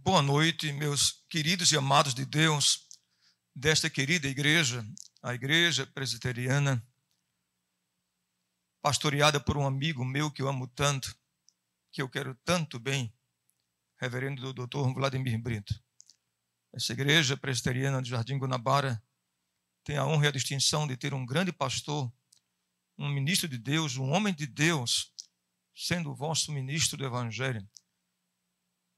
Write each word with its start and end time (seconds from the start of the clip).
Boa 0.00 0.22
noite, 0.22 0.72
meus 0.72 1.24
queridos 1.28 1.72
e 1.72 1.76
amados 1.76 2.14
de 2.14 2.24
Deus, 2.24 2.86
desta 3.54 3.90
querida 3.90 4.28
igreja, 4.28 4.86
a 5.20 5.34
Igreja 5.34 5.86
Presbiteriana, 5.86 6.86
pastoreada 8.80 9.40
por 9.40 9.56
um 9.56 9.66
amigo 9.66 10.04
meu 10.04 10.30
que 10.30 10.40
eu 10.40 10.48
amo 10.48 10.68
tanto, 10.68 11.14
que 11.90 12.00
eu 12.00 12.08
quero 12.08 12.34
tanto 12.44 12.78
bem, 12.78 13.12
reverendo 14.00 14.54
doutor 14.54 14.94
Vladimir 14.94 15.36
Brito. 15.38 15.74
Essa 16.72 16.92
igreja 16.92 17.36
presbiteriana 17.36 18.00
de 18.00 18.10
Jardim 18.10 18.38
Guanabara 18.38 19.02
tem 19.82 19.96
a 19.98 20.06
honra 20.06 20.26
e 20.26 20.28
a 20.28 20.32
distinção 20.32 20.86
de 20.86 20.96
ter 20.96 21.12
um 21.12 21.26
grande 21.26 21.52
pastor, 21.52 22.10
um 22.96 23.08
ministro 23.08 23.48
de 23.48 23.58
Deus, 23.58 23.96
um 23.96 24.10
homem 24.10 24.32
de 24.32 24.46
Deus, 24.46 25.12
sendo 25.74 26.12
o 26.12 26.14
vosso 26.14 26.52
ministro 26.52 26.96
do 26.96 27.04
Evangelho. 27.04 27.68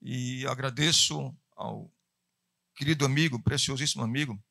E 0.01 0.47
agradeço 0.47 1.37
ao 1.57 1.93
querido 2.75 3.05
amigo, 3.05 3.43
preciosíssimo 3.43 4.03
amigo, 4.03 4.43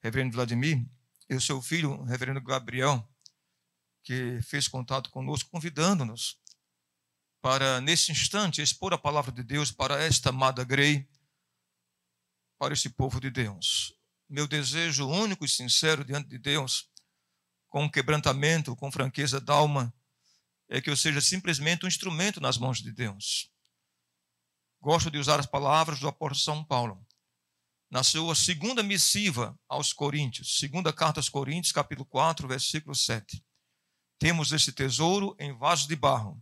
reverendo 0.00 0.34
Vladimir, 0.34 0.86
e 1.28 1.34
o 1.34 1.40
seu 1.40 1.60
filho, 1.60 2.02
reverendo 2.04 2.40
Gabriel, 2.40 3.06
que 4.02 4.40
fez 4.42 4.66
contato 4.68 5.10
conosco, 5.10 5.50
convidando-nos 5.50 6.40
para, 7.40 7.80
nesse 7.80 8.10
instante, 8.10 8.62
expor 8.62 8.92
a 8.94 8.98
palavra 8.98 9.30
de 9.30 9.42
Deus 9.42 9.70
para 9.70 10.02
esta 10.02 10.30
amada 10.30 10.64
Grey, 10.64 11.08
para 12.58 12.72
este 12.72 12.88
povo 12.88 13.20
de 13.20 13.30
Deus. 13.30 13.94
Meu 14.28 14.46
desejo 14.46 15.08
único 15.08 15.44
e 15.44 15.48
sincero 15.48 16.04
diante 16.04 16.28
de 16.28 16.38
Deus, 16.38 16.90
com 17.68 17.90
quebrantamento, 17.90 18.74
com 18.74 18.90
franqueza 18.90 19.40
d'alma, 19.40 19.92
é 20.68 20.80
que 20.80 20.90
eu 20.90 20.96
seja 20.96 21.20
simplesmente 21.20 21.84
um 21.84 21.88
instrumento 21.88 22.40
nas 22.40 22.58
mãos 22.58 22.82
de 22.82 22.92
Deus. 22.92 23.50
Gosto 24.80 25.10
de 25.10 25.18
usar 25.18 25.40
as 25.40 25.46
palavras 25.46 25.98
do 25.98 26.06
apóstolo 26.06 26.40
São 26.40 26.64
Paulo. 26.64 27.04
Na 27.90 28.04
sua 28.04 28.34
segunda 28.34 28.82
missiva 28.82 29.58
aos 29.68 29.92
Coríntios, 29.92 30.58
segunda 30.58 30.92
carta 30.92 31.18
aos 31.18 31.28
Coríntios, 31.28 31.72
capítulo 31.72 32.06
4, 32.06 32.46
versículo 32.46 32.94
7. 32.94 33.44
Temos 34.18 34.52
esse 34.52 34.72
tesouro 34.72 35.34
em 35.38 35.56
vasos 35.56 35.88
de 35.88 35.96
barro, 35.96 36.40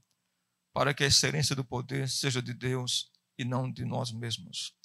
para 0.73 0.93
que 0.93 1.05
a 1.05 1.07
excelência 1.07 1.57
do 1.57 1.65
poder 1.65 2.11
seja 2.11 2.43
de 2.43 2.53
Deus 2.53 3.11
e 3.39 3.45
não 3.45 3.71
de 3.73 3.85
nós 3.85 4.13
mesmos. 4.13 4.77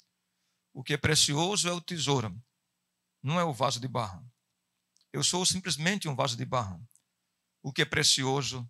O 0.72 0.82
que 0.82 0.94
é 0.94 0.96
precioso 0.96 1.68
é 1.68 1.72
o 1.72 1.80
tesouro, 1.80 2.34
não 3.22 3.38
é 3.38 3.44
o 3.44 3.52
vaso 3.52 3.78
de 3.78 3.88
barro. 3.88 4.24
Eu 5.12 5.22
sou 5.22 5.44
simplesmente 5.44 6.08
um 6.08 6.14
vaso 6.14 6.36
de 6.36 6.44
barro. 6.46 6.82
O 7.62 7.70
que 7.70 7.82
é 7.82 7.84
precioso 7.84 8.68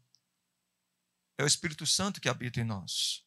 é 1.38 1.44
o 1.44 1.46
Espírito 1.46 1.86
Santo 1.86 2.20
que 2.20 2.28
habita 2.28 2.60
em 2.60 2.64
nós. 2.64 3.24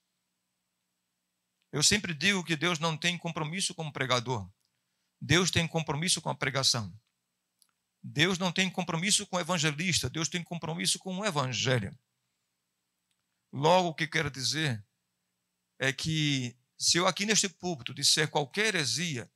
Eu 1.75 1.83
sempre 1.83 2.13
digo 2.13 2.41
que 2.41 2.55
Deus 2.55 2.79
não 2.79 2.95
tem 2.95 3.17
compromisso 3.17 3.75
como 3.75 3.91
pregador. 3.91 4.49
Deus 5.19 5.51
tem 5.51 5.67
compromisso 5.67 6.21
com 6.21 6.29
a 6.29 6.33
pregação. 6.33 6.97
Deus 8.01 8.37
não 8.37 8.49
tem 8.49 8.69
compromisso 8.69 9.27
com 9.27 9.35
o 9.35 9.41
evangelista, 9.41 10.09
Deus 10.09 10.29
tem 10.29 10.41
compromisso 10.41 10.97
com 10.97 11.17
o 11.17 11.25
evangelho. 11.25 11.93
Logo, 13.51 13.89
o 13.89 13.93
que 13.93 14.07
quero 14.07 14.31
dizer 14.31 14.81
é 15.77 15.91
que 15.91 16.55
se 16.77 16.95
eu 16.95 17.07
aqui 17.07 17.25
neste 17.25 17.49
púlpito 17.49 17.93
disser 17.93 18.29
qualquer 18.29 18.67
heresia, 18.67 19.29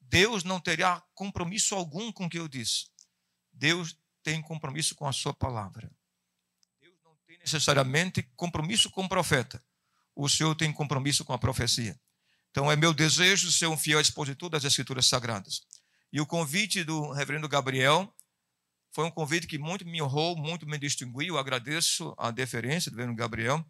Deus 0.00 0.44
não 0.44 0.58
terá 0.58 1.06
compromisso 1.12 1.74
algum 1.74 2.10
com 2.10 2.24
o 2.24 2.30
que 2.30 2.38
eu 2.38 2.48
disse. 2.48 2.86
Deus 3.52 3.94
tem 4.22 4.40
compromisso 4.40 4.94
com 4.94 5.06
a 5.06 5.12
sua 5.12 5.34
palavra. 5.34 5.94
Deus 6.80 6.98
não 7.04 7.14
tem 7.26 7.36
necessariamente 7.36 8.22
compromisso 8.34 8.88
com 8.88 9.04
o 9.04 9.08
profeta 9.10 9.62
o 10.16 10.28
Senhor 10.28 10.54
tem 10.54 10.72
compromisso 10.72 11.24
com 11.24 11.34
a 11.34 11.38
profecia. 11.38 12.00
Então, 12.50 12.72
é 12.72 12.74
meu 12.74 12.94
desejo 12.94 13.52
ser 13.52 13.66
um 13.66 13.76
fiel 13.76 14.00
expositor 14.00 14.48
das 14.48 14.64
Escrituras 14.64 15.06
Sagradas. 15.06 15.60
E 16.10 16.20
o 16.20 16.26
convite 16.26 16.82
do 16.82 17.12
reverendo 17.12 17.46
Gabriel 17.46 18.10
foi 18.92 19.04
um 19.04 19.10
convite 19.10 19.46
que 19.46 19.58
muito 19.58 19.84
me 19.84 20.00
honrou, 20.00 20.34
muito 20.34 20.66
me 20.66 20.78
distinguiu. 20.78 21.36
Agradeço 21.36 22.14
a 22.16 22.30
deferência 22.30 22.90
do 22.90 22.94
reverendo 22.94 23.16
Gabriel 23.16 23.62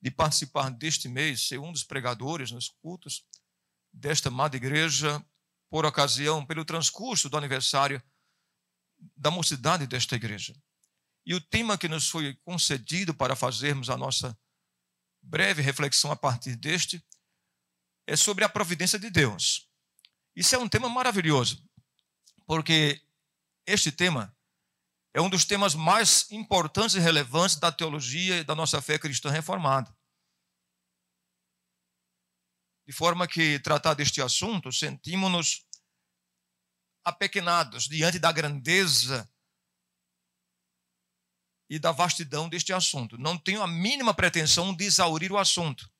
de 0.00 0.10
participar 0.10 0.70
deste 0.70 1.08
mês, 1.08 1.48
ser 1.48 1.58
um 1.58 1.72
dos 1.72 1.82
pregadores 1.82 2.52
nos 2.52 2.68
cultos 2.68 3.24
desta 3.92 4.28
amada 4.28 4.56
igreja, 4.56 5.24
por 5.68 5.84
ocasião, 5.84 6.46
pelo 6.46 6.64
transcurso 6.64 7.28
do 7.28 7.36
aniversário 7.36 8.00
da 9.16 9.30
mocidade 9.30 9.86
desta 9.86 10.14
igreja. 10.14 10.54
E 11.26 11.34
o 11.34 11.40
tema 11.40 11.76
que 11.76 11.88
nos 11.88 12.08
foi 12.08 12.34
concedido 12.44 13.12
para 13.12 13.34
fazermos 13.34 13.90
a 13.90 13.96
nossa 13.96 14.36
breve 15.22 15.62
reflexão 15.62 16.10
a 16.10 16.16
partir 16.16 16.56
deste 16.56 17.04
é 18.06 18.16
sobre 18.16 18.44
a 18.44 18.48
providência 18.48 18.98
de 18.98 19.08
Deus. 19.10 19.68
Isso 20.34 20.54
é 20.54 20.58
um 20.58 20.68
tema 20.68 20.88
maravilhoso, 20.88 21.62
porque 22.46 23.00
este 23.66 23.92
tema 23.92 24.36
é 25.14 25.20
um 25.20 25.30
dos 25.30 25.44
temas 25.44 25.74
mais 25.74 26.30
importantes 26.30 26.96
e 26.96 27.00
relevantes 27.00 27.56
da 27.56 27.70
teologia 27.70 28.38
e 28.38 28.44
da 28.44 28.54
nossa 28.54 28.80
fé 28.80 28.98
cristã 28.98 29.30
reformada. 29.30 29.94
De 32.86 32.92
forma 32.92 33.28
que, 33.28 33.58
tratar 33.60 33.94
deste 33.94 34.20
assunto, 34.20 34.72
sentimos-nos 34.72 35.66
apequenados 37.04 37.84
diante 37.84 38.18
da 38.18 38.32
grandeza 38.32 39.31
e 41.72 41.78
da 41.78 41.90
vastidão 41.90 42.50
deste 42.50 42.70
assunto. 42.70 43.16
Não 43.16 43.38
tenho 43.38 43.62
a 43.62 43.66
mínima 43.66 44.12
pretensão 44.12 44.76
de 44.76 44.84
exaurir 44.84 45.32
o 45.32 45.38
assunto, 45.38 45.90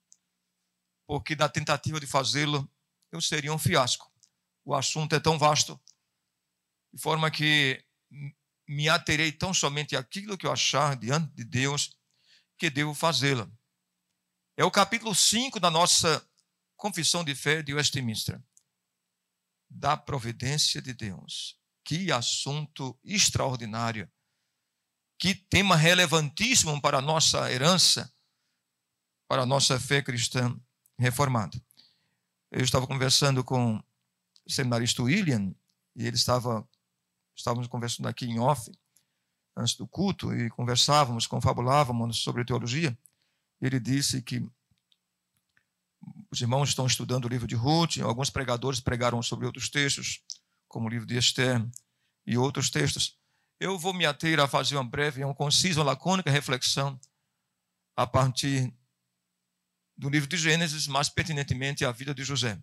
porque 1.06 1.34
na 1.34 1.48
tentativa 1.48 1.98
de 1.98 2.06
fazê-lo 2.06 2.70
eu 3.10 3.22
seria 3.22 3.54
um 3.54 3.58
fiasco. 3.58 4.12
O 4.66 4.74
assunto 4.74 5.14
é 5.14 5.18
tão 5.18 5.38
vasto, 5.38 5.80
de 6.92 7.00
forma 7.00 7.30
que 7.30 7.82
me 8.68 8.86
aterei 8.90 9.32
tão 9.32 9.54
somente 9.54 9.96
àquilo 9.96 10.36
que 10.36 10.46
eu 10.46 10.52
achar 10.52 10.94
diante 10.94 11.34
de 11.34 11.42
Deus 11.42 11.96
que 12.58 12.68
devo 12.68 12.92
fazê-la. 12.92 13.50
É 14.58 14.66
o 14.66 14.70
capítulo 14.70 15.14
5 15.14 15.58
da 15.58 15.70
nossa 15.70 16.22
Confissão 16.76 17.24
de 17.24 17.34
Fé 17.34 17.62
de 17.62 17.72
Westminster. 17.72 18.38
Da 19.70 19.96
providência 19.96 20.82
de 20.82 20.92
Deus. 20.92 21.58
Que 21.82 22.12
assunto 22.12 22.94
extraordinário 23.02 24.06
que 25.22 25.36
tema 25.36 25.76
relevantíssimo 25.76 26.82
para 26.82 26.98
a 26.98 27.00
nossa 27.00 27.48
herança, 27.48 28.12
para 29.28 29.42
a 29.42 29.46
nossa 29.46 29.78
fé 29.78 30.02
cristã 30.02 30.58
reformada. 30.98 31.62
Eu 32.50 32.64
estava 32.64 32.88
conversando 32.88 33.44
com 33.44 33.76
o 33.76 34.50
seminarista 34.50 35.00
William, 35.00 35.54
e 35.94 36.08
ele 36.08 36.16
estava, 36.16 36.68
estávamos 37.36 37.68
conversando 37.68 38.08
aqui 38.08 38.26
em 38.26 38.40
off, 38.40 38.68
antes 39.56 39.76
do 39.76 39.86
culto, 39.86 40.34
e 40.34 40.50
conversávamos, 40.50 41.24
confabulávamos 41.28 42.18
sobre 42.18 42.44
teologia. 42.44 42.98
Ele 43.60 43.78
disse 43.78 44.22
que 44.22 44.44
os 46.32 46.40
irmãos 46.40 46.70
estão 46.70 46.84
estudando 46.84 47.26
o 47.26 47.28
livro 47.28 47.46
de 47.46 47.54
Ruth, 47.54 47.98
alguns 47.98 48.28
pregadores 48.28 48.80
pregaram 48.80 49.22
sobre 49.22 49.46
outros 49.46 49.68
textos, 49.68 50.20
como 50.66 50.88
o 50.88 50.90
livro 50.90 51.06
de 51.06 51.16
Esther 51.16 51.64
e 52.26 52.36
outros 52.36 52.70
textos. 52.70 53.21
Eu 53.62 53.78
vou 53.78 53.94
me 53.94 54.04
ater 54.04 54.40
a 54.40 54.48
fazer 54.48 54.74
uma 54.74 54.82
breve, 54.82 55.22
uma 55.22 55.36
concisa, 55.36 55.78
uma 55.78 55.86
lacônica 55.86 56.28
reflexão 56.28 56.98
a 57.94 58.04
partir 58.04 58.74
do 59.96 60.08
livro 60.10 60.28
de 60.28 60.36
Gênesis, 60.36 60.88
mais 60.88 61.08
pertinentemente 61.08 61.84
a 61.84 61.92
vida 61.92 62.12
de 62.12 62.24
José. 62.24 62.60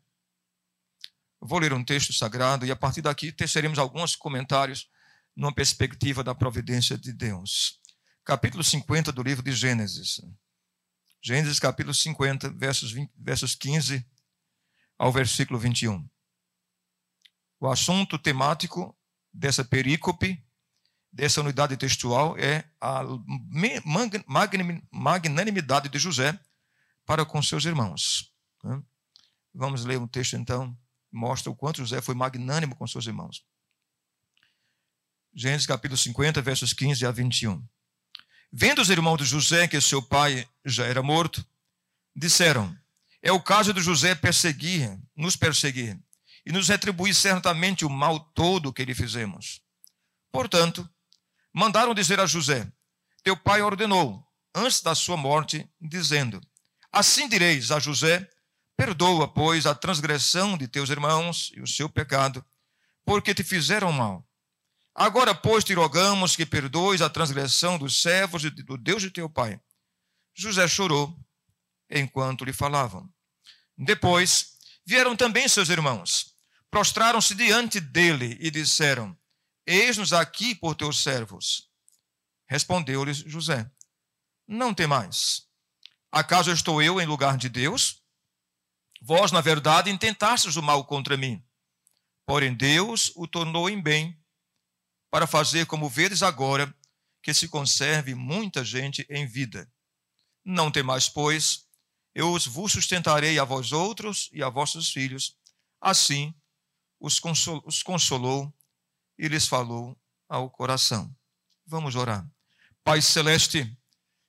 vou 1.40 1.58
ler 1.58 1.72
um 1.72 1.86
texto 1.86 2.12
sagrado 2.12 2.66
e 2.66 2.72
a 2.72 2.76
partir 2.76 3.02
daqui 3.02 3.32
teceremos 3.32 3.80
alguns 3.80 4.14
comentários 4.14 4.90
numa 5.34 5.56
perspectiva 5.56 6.22
da 6.22 6.36
providência 6.36 6.98
de 6.98 7.14
Deus. 7.14 7.80
Capítulo 8.26 8.62
50 8.62 9.14
do 9.14 9.24
livro 9.24 9.42
de 9.42 9.54
Gênesis. 9.54 10.20
Gênesis 11.24 11.62
capítulo 11.62 11.94
50, 11.94 12.50
versos, 12.50 12.92
20, 12.92 13.10
versos 13.16 13.56
15 13.56 14.06
ao 14.98 15.14
versículo 15.14 15.58
21. 15.58 16.06
O 17.58 17.70
assunto 17.70 18.20
temático 18.20 18.94
dessa 19.34 19.64
perícope 19.64 20.46
dessa 21.12 21.42
unidade 21.42 21.76
textual 21.76 22.38
é 22.38 22.64
a 22.80 23.02
magnanimidade 24.92 25.90
de 25.90 26.00
José 26.00 26.40
para 27.06 27.26
com 27.26 27.42
seus 27.42 27.66
irmãos. 27.66 28.32
Né? 28.64 28.82
Vamos 29.54 29.84
ler 29.84 30.00
um 30.00 30.08
texto 30.08 30.36
então, 30.36 30.78
mostra 31.12 31.52
o 31.52 31.56
quanto 31.56 31.78
José 31.78 32.02
foi 32.02 32.14
magnânimo 32.14 32.76
com 32.76 32.86
seus 32.86 33.08
irmãos. 33.08 33.44
Gênesis 35.34 35.68
capítulo 35.68 35.98
50, 35.98 36.42
versos 36.42 36.74
15 36.74 37.06
a 37.06 37.12
21. 37.12 37.64
Vendo 38.52 38.82
os 38.82 38.90
irmãos 38.90 39.18
de 39.18 39.26
José 39.26 39.68
que 39.68 39.80
seu 39.80 40.02
pai 40.02 40.48
já 40.66 40.86
era 40.86 41.04
morto, 41.04 41.46
disseram: 42.16 42.76
É 43.22 43.32
o 43.32 43.42
caso 43.42 43.74
de 43.74 43.82
José 43.82 44.16
perseguir, 44.16 45.00
nos 45.16 45.36
perseguir, 45.36 46.00
e 46.46 46.52
nos 46.52 46.68
retribuir 46.68 47.14
certamente 47.14 47.86
o 47.86 47.90
mal 47.90 48.20
todo 48.20 48.74
que 48.74 48.84
lhe 48.84 48.96
fizemos. 48.96 49.62
Portanto, 50.32 50.88
mandaram 51.54 51.94
dizer 51.94 52.20
a 52.20 52.26
José: 52.26 52.72
Teu 53.24 53.36
pai 53.36 53.62
ordenou, 53.62 54.26
antes 54.56 54.82
da 54.82 54.96
sua 54.96 55.18
morte, 55.18 55.70
dizendo: 55.80 56.42
Assim 56.92 57.28
direis 57.28 57.72
a 57.72 57.80
José, 57.80 58.30
Perdoa, 58.80 59.28
pois, 59.28 59.66
a 59.66 59.76
transgressão 59.76 60.58
de 60.58 60.66
teus 60.66 60.90
irmãos 60.90 61.52
e 61.54 61.60
o 61.60 61.68
seu 61.68 61.90
pecado, 61.90 62.46
porque 63.04 63.36
te 63.36 63.44
fizeram 63.44 63.92
mal. 63.92 64.26
Agora, 64.96 65.36
pois, 65.36 65.66
te 65.66 65.74
rogamos 65.74 66.34
que 66.34 66.46
perdoes 66.46 67.02
a 67.02 67.10
transgressão 67.10 67.78
dos 67.78 68.02
servos 68.02 68.42
do 68.44 68.78
Deus 68.78 69.02
de 69.02 69.12
teu 69.12 69.30
pai. 69.30 69.60
José 70.34 70.66
chorou 70.66 71.14
enquanto 71.90 72.46
lhe 72.46 72.54
falavam. 72.54 73.12
Depois 73.78 74.54
vieram 74.88 75.14
também 75.14 75.50
seus 75.50 75.68
irmãos, 75.68 76.34
prostraram-se 76.72 77.36
diante 77.36 77.82
dele 77.82 78.38
e 78.40 78.50
disseram: 78.50 79.14
Eis-nos 79.72 80.14
aqui 80.14 80.56
por 80.56 80.74
teus 80.74 80.98
servos. 80.98 81.70
Respondeu-lhes 82.48 83.18
José: 83.18 83.72
Não 84.48 84.74
temais. 84.74 85.48
Acaso 86.12 86.52
estou 86.52 86.82
eu 86.82 87.00
em 87.00 87.06
lugar 87.06 87.38
de 87.38 87.50
Deus? 87.50 88.02
Vós, 89.00 89.32
na 89.32 89.42
verdade, 89.42 89.92
intentastes 89.92 90.56
o 90.56 90.64
mal 90.64 90.84
contra 90.86 91.16
mim. 91.16 91.46
Porém, 92.26 92.52
Deus 92.52 93.12
o 93.16 93.28
tornou 93.28 93.70
em 93.70 93.80
bem, 93.80 94.20
para 95.12 95.28
fazer 95.28 95.68
como 95.68 95.88
vedes 95.88 96.24
agora, 96.24 96.76
que 97.22 97.32
se 97.32 97.48
conserve 97.48 98.16
muita 98.16 98.66
gente 98.66 99.06
em 99.08 99.28
vida. 99.28 99.72
Não 100.44 100.72
temais, 100.72 101.08
pois, 101.08 101.68
eu 102.16 102.36
vos 102.40 102.72
sustentarei 102.72 103.38
a 103.38 103.44
vós 103.44 103.72
outros 103.72 104.32
e 104.34 104.42
a 104.42 104.50
vossos 104.50 104.90
filhos. 104.90 105.38
Assim 105.80 106.34
os 107.00 107.20
consolou 107.84 108.52
e 109.20 109.28
lhes 109.28 109.46
falou 109.46 109.98
ao 110.30 110.50
coração. 110.50 111.14
Vamos 111.68 111.96
orar. 111.96 112.26
Pai 112.86 113.02
celeste, 113.02 113.78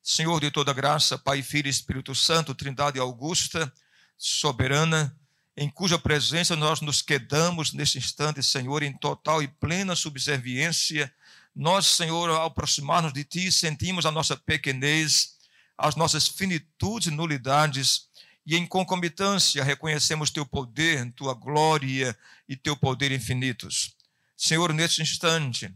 Senhor 0.03 0.41
de 0.41 0.51
toda 0.51 0.73
graça, 0.73 1.17
Pai, 1.17 1.43
Filho 1.43 1.69
e 1.69 1.71
Espírito 1.71 2.13
Santo, 2.15 2.55
Trindade 2.55 2.99
augusta, 2.99 3.73
soberana, 4.19 5.17
em 5.57 5.71
cuja 5.71 5.99
presença 5.99 6.57
nós 6.57 6.81
nos 6.81 7.01
quedamos 7.03 7.73
nesse 7.73 7.99
instante, 7.99 8.43
Senhor, 8.43 8.83
em 8.83 8.93
total 8.93 9.43
e 9.43 9.49
plena 9.49 9.95
subserviência. 9.95 11.13
Nós, 11.55 11.87
Senhor, 11.87 12.29
ao 12.29 12.47
aproximar-nos 12.47 13.13
de 13.13 13.25
Ti, 13.25 13.53
sentimos 13.53 14.05
a 14.05 14.11
nossa 14.11 14.37
pequenez, 14.37 15.37
as 15.79 15.95
nossas 15.95 16.27
finitudes 16.27 17.09
e 17.09 17.11
nulidades, 17.11 18.09
e 18.45 18.57
em 18.57 18.67
concomitância 18.67 19.63
reconhecemos 19.63 20.31
Teu 20.31 20.47
poder, 20.47 21.13
Tua 21.13 21.35
glória 21.35 22.17
e 22.49 22.57
Teu 22.57 22.77
poder 22.77 23.13
infinitos. 23.13 24.00
Senhor, 24.43 24.73
neste 24.73 25.03
instante, 25.03 25.71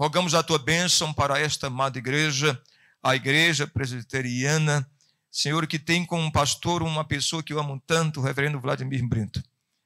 rogamos 0.00 0.32
a 0.32 0.42
tua 0.42 0.58
bênção 0.58 1.12
para 1.12 1.38
esta 1.38 1.66
amada 1.66 1.98
igreja, 1.98 2.58
a 3.02 3.14
igreja 3.14 3.66
presbiteriana, 3.66 4.90
Senhor, 5.30 5.66
que 5.66 5.78
tem 5.78 6.06
como 6.06 6.32
pastor 6.32 6.82
uma 6.82 7.04
pessoa 7.04 7.42
que 7.42 7.52
eu 7.52 7.60
amo 7.60 7.78
tanto, 7.86 8.18
o 8.18 8.22
reverendo 8.22 8.58
Vladimir 8.58 9.06
Brito. 9.06 9.42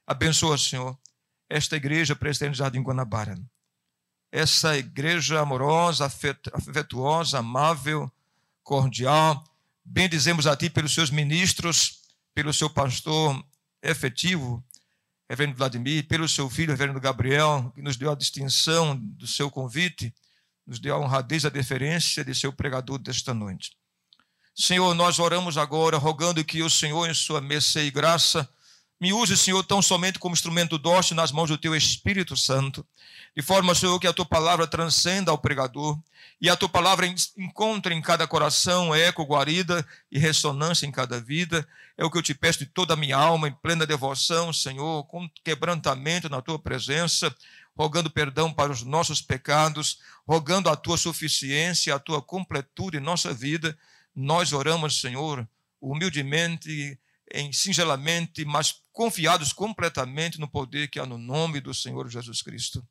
Abençoa, 0.07 0.57
Senhor, 0.57 0.97
esta 1.49 1.75
igreja 1.75 2.15
presbiteriana 2.15 2.53
de 2.53 2.59
Jardim 2.59 2.81
Guanabara. 2.81 3.37
Essa 4.31 4.77
igreja 4.77 5.41
amorosa, 5.41 6.05
afetuosa, 6.05 7.39
amável, 7.39 8.09
cordial. 8.63 9.43
Bendizemos 9.83 10.47
a 10.47 10.55
Ti 10.55 10.69
pelos 10.69 10.93
seus 10.93 11.09
ministros, 11.09 11.99
pelo 12.33 12.53
seu 12.53 12.69
pastor 12.69 13.45
efetivo, 13.81 14.63
reverendo 15.33 15.57
Vladimir, 15.57 16.07
pelo 16.07 16.27
seu 16.29 16.47
filho, 16.47 16.69
reverendo 16.69 16.99
Gabriel, 16.99 17.71
que 17.73 17.81
nos 17.81 17.97
deu 17.97 18.11
a 18.11 18.15
distinção 18.15 18.95
do 18.95 19.25
seu 19.25 19.49
convite, 19.49 20.13
nos 20.65 20.79
deu 20.79 20.95
a 20.95 20.99
honradez, 20.99 21.43
a 21.43 21.49
deferência 21.49 22.23
de 22.23 22.35
seu 22.35 22.53
pregador 22.53 22.99
desta 22.99 23.33
noite. 23.33 23.71
Senhor, 24.55 24.93
nós 24.93 25.17
oramos 25.17 25.57
agora, 25.57 25.97
rogando 25.97 26.45
que 26.45 26.61
o 26.61 26.69
Senhor, 26.69 27.09
em 27.09 27.15
sua 27.15 27.41
mercê 27.41 27.85
e 27.85 27.91
graça, 27.91 28.47
me 29.03 29.11
use, 29.11 29.35
Senhor, 29.35 29.61
tão 29.65 29.81
somente 29.81 30.17
como 30.17 30.33
instrumento 30.33 30.77
dócil 30.77 31.13
nas 31.13 31.29
mãos 31.29 31.49
do 31.49 31.57
teu 31.57 31.75
Espírito 31.75 32.37
Santo, 32.37 32.87
de 33.35 33.41
forma, 33.41 33.75
Senhor, 33.75 33.99
que 33.99 34.07
a 34.07 34.13
tua 34.13 34.25
palavra 34.25 34.65
transcenda 34.65 35.29
ao 35.29 35.37
pregador 35.37 35.99
e 36.39 36.49
a 36.49 36.55
tua 36.55 36.69
palavra 36.69 37.05
encontre 37.37 37.93
em 37.93 38.01
cada 38.01 38.25
coração 38.25 38.95
eco, 38.95 39.25
guarida 39.25 39.85
e 40.09 40.17
ressonância 40.17 40.85
em 40.85 40.91
cada 40.91 41.19
vida. 41.19 41.67
É 41.97 42.05
o 42.05 42.09
que 42.09 42.17
eu 42.17 42.21
te 42.21 42.33
peço 42.33 42.59
de 42.59 42.65
toda 42.65 42.93
a 42.93 42.95
minha 42.95 43.17
alma, 43.17 43.49
em 43.49 43.51
plena 43.51 43.85
devoção, 43.85 44.53
Senhor, 44.53 45.03
com 45.03 45.29
quebrantamento 45.43 46.29
na 46.29 46.41
tua 46.41 46.57
presença, 46.57 47.35
rogando 47.75 48.09
perdão 48.09 48.53
para 48.53 48.71
os 48.71 48.83
nossos 48.83 49.21
pecados, 49.21 49.99
rogando 50.25 50.69
a 50.69 50.77
tua 50.77 50.95
suficiência, 50.95 51.93
a 51.93 51.99
tua 51.99 52.21
completude 52.21 52.99
em 52.99 53.01
nossa 53.01 53.33
vida. 53.33 53.77
Nós 54.15 54.53
oramos, 54.53 55.01
Senhor, 55.01 55.45
humildemente, 55.81 56.97
em 57.33 57.51
singelamente, 57.51 58.45
mas 58.45 58.83
confiados 58.91 59.51
completamente 59.51 60.39
no 60.39 60.47
poder 60.47 60.87
que 60.87 60.99
há 60.99 61.05
no 61.05 61.17
nome 61.17 61.59
do 61.59 61.73
Senhor 61.73 62.07
Jesus 62.07 62.41
Cristo 62.41 62.87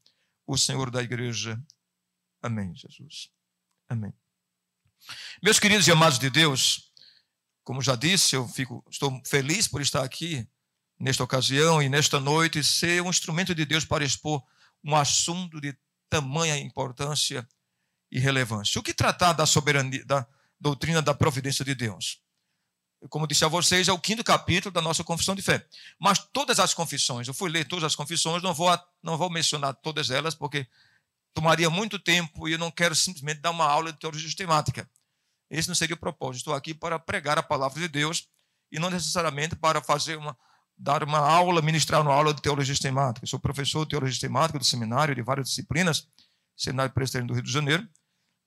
o 0.47 0.59
Senhor 0.59 0.91
da 0.91 1.03
igreja. 1.03 1.63
Amém, 2.43 2.75
Jesus. 2.75 3.31
Amém. 3.89 4.13
Meus 5.43 5.59
queridos 5.59 5.87
e 5.87 5.93
amados 5.93 6.19
de 6.19 6.29
Deus, 6.29 6.93
como 7.65 7.81
já 7.81 7.95
disse, 7.95 8.35
eu 8.35 8.47
fico, 8.49 8.85
estou 8.91 9.21
feliz 9.27 9.69
por 9.69 9.81
estar 9.81 10.03
aqui 10.03 10.49
nesta 10.99 11.23
ocasião 11.25 11.83
e 11.83 11.89
nesta 11.89 12.21
noite 12.21 12.63
ser 12.63 13.03
um 13.03 13.11
instrumento 13.11 13.55
de 13.55 13.65
Deus 13.65 13.85
para 13.85 14.05
expor 14.05 14.43
um 14.85 14.97
assunto 14.97 15.61
de 15.61 15.77
tamanha 16.09 16.57
importância 16.59 17.47
e 18.11 18.19
relevância. 18.19 18.79
O 18.79 18.83
que 18.83 18.93
tratar 18.95 19.33
da 19.33 19.47
soberania, 19.47 20.05
da 20.05 20.27
doutrina 20.61 21.01
da 21.01 21.15
providência 21.15 21.65
de 21.65 21.75
Deus? 21.75 22.22
Como 23.09 23.27
disse 23.27 23.45
a 23.45 23.49
vocês, 23.49 23.89
é 23.89 23.93
o 23.93 23.99
quinto 23.99 24.23
capítulo 24.23 24.73
da 24.73 24.81
nossa 24.81 25.03
confissão 25.03 25.35
de 25.35 25.43
fé. 25.43 25.67
Mas 25.99 26.19
todas 26.19 26.61
as 26.61 26.73
confissões, 26.73 27.27
eu 27.27 27.35
fui 27.35 27.51
ler 27.51 27.67
todas 27.67 27.85
as 27.85 27.97
confissões, 27.97 28.43
não 28.43 28.55
vou, 28.55 28.69
não 29.03 29.17
vou 29.17 29.31
mencionar 29.31 29.75
todas 29.75 30.11
elas, 30.11 30.35
porque 30.35 30.67
tomaria 31.35 31.69
muito 31.69 31.99
tempo 31.99 32.49
e 32.49 32.53
eu 32.53 32.59
não 32.59 32.71
quero 32.71 32.95
simplesmente 32.95 33.41
dar 33.41 33.51
uma 33.51 33.67
aula 33.67 33.93
de 33.93 33.99
teologia 33.99 34.27
sistemática. 34.27 34.89
Esse 35.51 35.69
não 35.69 35.75
seria 35.75 35.95
o 35.95 35.99
propósito. 35.99 36.39
Estou 36.39 36.55
aqui 36.55 36.73
para 36.73 36.99
pregar 36.99 37.39
a 37.39 37.43
palavra 37.43 37.81
de 37.81 37.89
Deus 37.89 38.29
e 38.71 38.79
não 38.79 38.89
necessariamente 38.89 39.55
para 39.55 39.83
fazer 39.83 40.17
uma, 40.17 40.37
dar 40.77 41.03
uma 41.05 41.19
aula, 41.19 41.61
ministrar 41.61 42.01
uma 42.01 42.15
aula 42.15 42.33
de 42.33 42.41
teologia 42.41 42.75
sistemática. 42.75 43.25
Eu 43.25 43.29
sou 43.29 43.39
professor 43.39 43.85
de 43.85 43.91
teologia 43.91 44.13
sistemática 44.13 44.59
do 44.59 44.65
seminário 44.65 45.15
de 45.15 45.23
várias 45.23 45.49
disciplinas, 45.49 46.09
seminário 46.57 46.93
presbiteriano 46.93 47.29
do 47.29 47.35
Rio 47.35 47.43
de 47.43 47.53
Janeiro, 47.53 47.87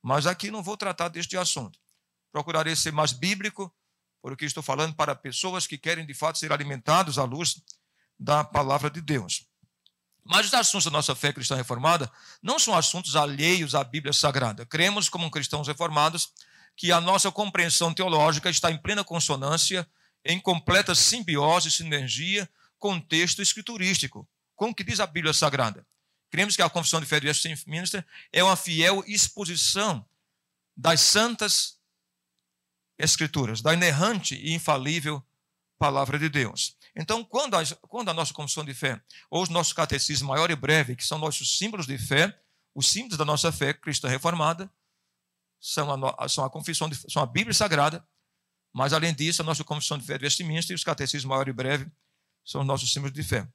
mas 0.02 0.26
aqui 0.26 0.50
não 0.50 0.64
vou 0.64 0.78
tratar 0.78 1.10
deste 1.10 1.38
assunto. 1.38 1.80
Procurarei 2.32 2.76
ser 2.76 2.92
mais 2.92 3.12
bíblico, 3.14 3.74
porque 4.26 4.44
estou 4.44 4.64
falando 4.64 4.96
para 4.96 5.14
pessoas 5.14 5.68
que 5.68 5.78
querem 5.78 6.04
de 6.04 6.14
fato 6.16 6.40
ser 6.40 6.52
alimentados 6.52 7.20
à 7.20 7.24
luz 7.24 7.62
da 8.20 8.44
palavra 8.44 8.90
de 8.90 9.00
Deus. 9.00 9.46
Mas 10.24 10.48
os 10.48 10.54
assuntos 10.56 10.86
da 10.86 10.90
nossa 10.90 11.14
fé 11.14 11.32
cristã 11.32 11.56
reformada 11.56 12.12
não 12.42 12.58
são 12.58 12.76
assuntos 12.76 13.16
alheios 13.16 13.76
à 13.76 13.84
Bíblia 13.84 14.12
Sagrada. 14.12 14.66
Cremos, 14.66 15.10
como 15.10 15.30
cristãos 15.30 15.68
reformados, 15.68 16.34
que 16.76 16.92
a 16.92 17.00
nossa 17.00 17.32
compreensão 17.32 17.94
teológica 17.94 18.50
está 18.50 18.72
em 18.72 18.80
plena 18.80 19.04
consonância, 19.04 19.88
em 20.26 20.40
completa 20.40 20.96
simbiose 20.96 21.68
e 21.68 21.72
sinergia 21.72 22.50
com 22.80 22.96
o 22.96 23.02
texto 23.02 23.44
escriturístico, 23.44 24.28
com 24.56 24.70
o 24.70 24.74
que 24.74 24.84
diz 24.84 25.00
a 25.00 25.06
Bíblia 25.06 25.34
Sagrada. 25.34 25.86
Cremos 26.32 26.56
que 26.56 26.64
a 26.64 26.70
Confissão 26.70 27.00
de 27.00 27.06
Fé 27.06 27.20
de 27.20 27.28
Westminster 27.28 28.04
é 28.34 28.44
uma 28.44 28.56
fiel 28.56 29.04
exposição 29.06 30.04
das 30.76 31.00
santas 31.02 31.76
Escrituras, 32.98 33.62
da 33.62 33.74
inerrante 33.74 34.36
e 34.36 34.54
infalível 34.54 35.24
palavra 35.78 36.18
de 36.18 36.30
Deus. 36.30 36.76
Então, 36.96 37.24
quando 37.24 37.56
a, 37.56 37.66
quando 37.82 38.10
a 38.10 38.14
nossa 38.14 38.34
confissão 38.34 38.64
de 38.64 38.74
fé, 38.74 39.02
ou 39.30 39.44
os 39.44 39.50
nossos 39.50 39.74
catecismos 39.74 40.28
maior 40.28 40.50
e 40.50 40.56
breve, 40.56 40.96
que 40.96 41.06
são 41.06 41.18
nossos 41.18 41.58
símbolos 41.58 41.86
de 41.86 41.98
fé, 41.98 42.40
os 42.74 42.88
símbolos 42.88 43.18
da 43.18 43.26
nossa 43.26 43.52
fé 43.52 43.74
cristã 43.74 44.08
reformada, 44.08 44.72
são 45.60 46.06
a, 46.06 46.30
são 46.30 46.46
a 46.46 46.50
confissão 46.50 46.88
de, 46.88 46.96
são 47.12 47.22
a 47.22 47.26
Bíblia 47.26 47.54
Sagrada, 47.54 48.08
mas 48.74 48.94
além 48.94 49.14
disso, 49.14 49.42
a 49.42 49.46
nossa 49.46 49.64
confissão 49.64 49.98
de 49.98 50.06
fé 50.06 50.18
de 50.18 50.26
Westminster 50.26 50.74
e 50.74 50.76
os 50.76 50.84
catecismos 50.84 51.30
maior 51.30 51.48
e 51.48 51.54
breve 51.54 51.90
são 52.44 52.62
os 52.62 52.68
nossos 52.68 52.92
símbolos 52.92 53.14
de 53.14 53.24
fé. 53.24 53.48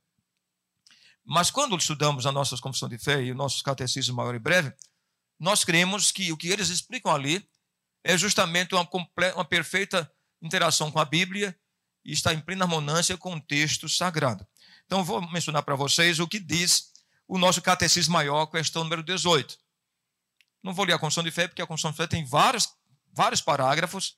Mas 1.25 1.51
quando 1.51 1.77
estudamos 1.77 2.27
a 2.27 2.33
nossa 2.33 2.57
confissão 2.59 2.89
de 2.89 2.99
fé 2.99 3.23
e 3.23 3.31
os 3.31 3.37
nossos 3.37 3.63
catecismos 3.63 4.17
maior 4.17 4.35
e 4.35 4.39
breve, 4.39 4.75
nós 5.39 5.65
cremos 5.65 6.11
que 6.11 6.33
o 6.33 6.37
que 6.37 6.49
eles 6.49 6.69
explicam 6.69 7.13
ali 7.13 7.49
é 8.04 8.16
justamente 8.16 8.75
uma, 8.75 8.88
uma 9.35 9.45
perfeita 9.45 10.11
interação 10.40 10.90
com 10.90 10.99
a 10.99 11.04
Bíblia 11.04 11.57
e 12.04 12.12
está 12.12 12.33
em 12.33 12.40
plena 12.40 12.64
harmonância 12.64 13.16
com 13.16 13.35
o 13.35 13.40
texto 13.40 13.88
sagrado. 13.88 14.47
Então, 14.87 15.04
vou 15.04 15.21
mencionar 15.30 15.62
para 15.62 15.76
vocês 15.76 16.19
o 16.19 16.26
que 16.26 16.38
diz 16.38 16.90
o 17.28 17.38
nosso 17.38 17.62
catecismo 17.62 18.14
maior, 18.14 18.47
questão 18.47 18.83
número 18.83 19.02
18. 19.02 19.57
Não 20.62 20.75
vou 20.75 20.85
ler 20.85 20.95
a 20.95 20.99
Confissão 20.99 21.23
de 21.23 21.30
Fé, 21.30 21.47
porque 21.47 21.62
a 21.62 21.66
Confissão 21.66 21.90
de 21.90 21.97
Fé 21.97 22.07
tem 22.07 22.25
vários, 22.25 22.69
vários 23.12 23.40
parágrafos, 23.40 24.16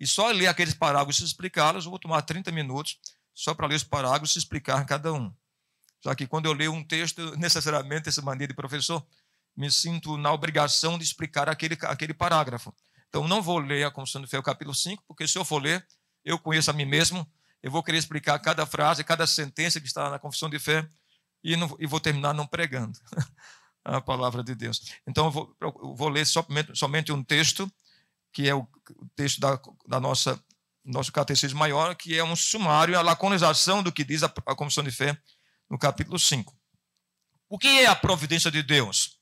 e 0.00 0.06
só 0.06 0.28
ler 0.30 0.46
aqueles 0.48 0.74
parágrafos 0.74 1.20
e 1.20 1.24
explicá-los, 1.24 1.84
vou 1.84 1.98
tomar 1.98 2.22
30 2.22 2.50
minutos 2.50 2.98
só 3.34 3.54
para 3.54 3.66
ler 3.66 3.76
os 3.76 3.84
parágrafos 3.84 4.34
e 4.34 4.38
explicar 4.38 4.84
cada 4.86 5.12
um. 5.12 5.32
Já 6.02 6.14
que 6.14 6.26
quando 6.26 6.46
eu 6.46 6.52
leio 6.52 6.72
um 6.72 6.84
texto, 6.84 7.36
necessariamente, 7.36 8.08
essa 8.08 8.22
maneira 8.22 8.52
de 8.52 8.56
professor, 8.56 9.04
me 9.56 9.70
sinto 9.70 10.16
na 10.16 10.32
obrigação 10.32 10.98
de 10.98 11.04
explicar 11.04 11.48
aquele, 11.48 11.76
aquele 11.82 12.14
parágrafo. 12.14 12.72
Então, 13.08 13.26
não 13.26 13.42
vou 13.42 13.58
ler 13.58 13.84
a 13.84 13.90
Confissão 13.90 14.20
de 14.20 14.28
Fé, 14.28 14.38
o 14.38 14.42
capítulo 14.42 14.74
5, 14.74 15.02
porque 15.06 15.26
se 15.26 15.38
eu 15.38 15.44
for 15.44 15.62
ler, 15.62 15.86
eu 16.24 16.38
conheço 16.38 16.70
a 16.70 16.74
mim 16.74 16.84
mesmo 16.84 17.26
eu 17.62 17.70
vou 17.70 17.82
querer 17.82 17.98
explicar 17.98 18.38
cada 18.38 18.64
frase, 18.66 19.04
cada 19.04 19.26
sentença 19.26 19.80
que 19.80 19.86
está 19.86 20.10
na 20.10 20.18
confissão 20.18 20.48
de 20.48 20.58
fé 20.58 20.88
e, 21.42 21.56
não, 21.56 21.76
e 21.78 21.86
vou 21.86 22.00
terminar 22.00 22.32
não 22.32 22.46
pregando 22.46 22.98
a 23.84 24.00
palavra 24.00 24.42
de 24.42 24.54
Deus. 24.54 24.80
Então, 25.06 25.26
eu 25.26 25.30
vou, 25.30 25.56
eu 25.60 25.94
vou 25.94 26.08
ler 26.08 26.26
somente, 26.26 26.76
somente, 26.76 27.12
um 27.12 27.22
texto, 27.22 27.70
que 28.32 28.48
é 28.48 28.54
o, 28.54 28.60
o 28.60 29.08
texto 29.16 29.40
da, 29.40 29.60
da 29.86 30.00
nossa 30.00 30.42
nosso 30.84 31.12
catecismo 31.12 31.58
maior, 31.58 31.94
que 31.94 32.16
é 32.16 32.24
um 32.24 32.34
sumário, 32.34 32.98
a 32.98 33.02
laconização 33.02 33.82
do 33.82 33.92
que 33.92 34.02
diz 34.02 34.22
a, 34.22 34.32
a 34.46 34.54
confissão 34.54 34.82
de 34.82 34.90
fé 34.90 35.20
no 35.68 35.78
capítulo 35.78 36.18
5. 36.18 36.56
O 37.46 37.58
que 37.58 37.68
é 37.80 37.86
a 37.86 37.94
providência 37.94 38.50
de 38.50 38.62
Deus? 38.62 39.18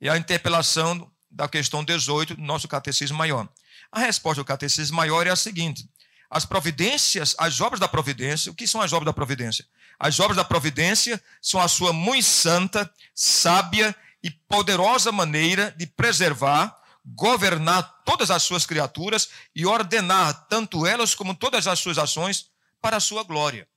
É 0.00 0.08
a 0.08 0.16
interpelação 0.16 1.10
da 1.30 1.48
questão 1.48 1.84
18 1.84 2.34
do 2.34 2.42
nosso 2.42 2.66
catecismo 2.66 3.16
maior. 3.16 3.48
A 3.92 4.00
resposta 4.00 4.42
do 4.42 4.44
catecismo 4.44 4.96
maior 4.96 5.26
é 5.26 5.30
a 5.30 5.36
seguinte: 5.36 5.88
as 6.28 6.44
providências, 6.44 7.34
as 7.38 7.60
obras 7.60 7.80
da 7.80 7.88
providência, 7.88 8.50
o 8.52 8.54
que 8.54 8.66
são 8.66 8.80
as 8.80 8.92
obras 8.92 9.06
da 9.06 9.12
providência? 9.12 9.64
As 9.98 10.18
obras 10.18 10.36
da 10.36 10.44
providência 10.44 11.22
são 11.42 11.60
a 11.60 11.68
sua 11.68 11.92
muito 11.92 12.24
santa, 12.24 12.92
sábia 13.14 13.94
e 14.22 14.30
poderosa 14.30 15.12
maneira 15.12 15.74
de 15.76 15.86
preservar, 15.86 16.76
governar 17.04 18.02
todas 18.04 18.30
as 18.30 18.42
suas 18.42 18.64
criaturas 18.64 19.28
e 19.54 19.66
ordenar 19.66 20.46
tanto 20.48 20.86
elas 20.86 21.14
como 21.14 21.34
todas 21.34 21.66
as 21.66 21.78
suas 21.78 21.98
ações 21.98 22.46
para 22.80 22.96
a 22.96 23.00
sua 23.00 23.22
glória. 23.22 23.68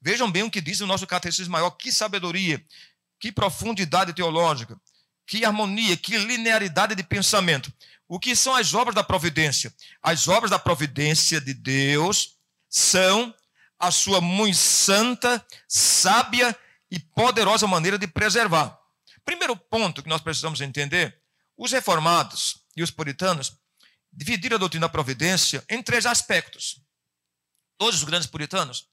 Vejam 0.00 0.30
bem 0.30 0.42
o 0.42 0.50
que 0.50 0.60
diz 0.60 0.80
o 0.80 0.86
nosso 0.86 1.06
catecismo 1.06 1.52
maior, 1.52 1.70
que 1.70 1.90
sabedoria, 1.90 2.64
que 3.18 3.32
profundidade 3.32 4.12
teológica, 4.12 4.80
que 5.28 5.44
harmonia, 5.44 5.94
que 5.94 6.16
linearidade 6.16 6.94
de 6.94 7.02
pensamento. 7.02 7.70
O 8.08 8.18
que 8.18 8.34
são 8.34 8.54
as 8.54 8.72
obras 8.72 8.94
da 8.94 9.04
providência? 9.04 9.72
As 10.02 10.26
obras 10.26 10.50
da 10.50 10.58
providência 10.58 11.38
de 11.38 11.52
Deus 11.52 12.38
são 12.66 13.34
a 13.78 13.90
sua 13.90 14.22
muito 14.22 14.56
santa, 14.56 15.44
sábia 15.68 16.58
e 16.90 16.98
poderosa 16.98 17.66
maneira 17.66 17.98
de 17.98 18.06
preservar. 18.06 18.76
Primeiro 19.22 19.54
ponto 19.54 20.02
que 20.02 20.08
nós 20.08 20.22
precisamos 20.22 20.62
entender: 20.62 21.20
os 21.58 21.70
reformados 21.72 22.64
e 22.74 22.82
os 22.82 22.90
puritanos 22.90 23.52
dividiram 24.10 24.56
a 24.56 24.58
doutrina 24.58 24.86
da 24.86 24.92
providência 24.92 25.62
em 25.68 25.82
três 25.82 26.06
aspectos. 26.06 26.80
Todos 27.76 27.96
os 27.96 28.04
grandes 28.04 28.26
puritanos, 28.26 28.88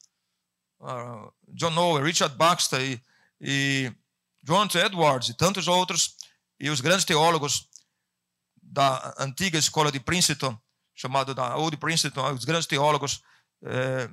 uh, 0.81 1.33
John 1.47 1.75
Owen, 1.77 2.03
Richard 2.03 2.35
Baxter 2.35 2.81
e, 2.81 3.01
e 3.39 3.95
John 4.43 4.67
Edwards 4.75 5.29
e 5.29 5.33
tantos 5.33 5.67
outros, 5.67 6.14
e 6.59 6.69
os 6.69 6.81
grandes 6.81 7.05
teólogos 7.05 7.67
da 8.61 9.13
antiga 9.19 9.57
escola 9.57 9.91
de 9.91 9.99
Princeton, 9.99 10.57
chamado 10.93 11.33
da 11.33 11.55
Old 11.55 11.77
Princeton, 11.77 12.33
os 12.33 12.45
grandes 12.45 12.67
teólogos 12.67 13.21
eh, 13.63 14.09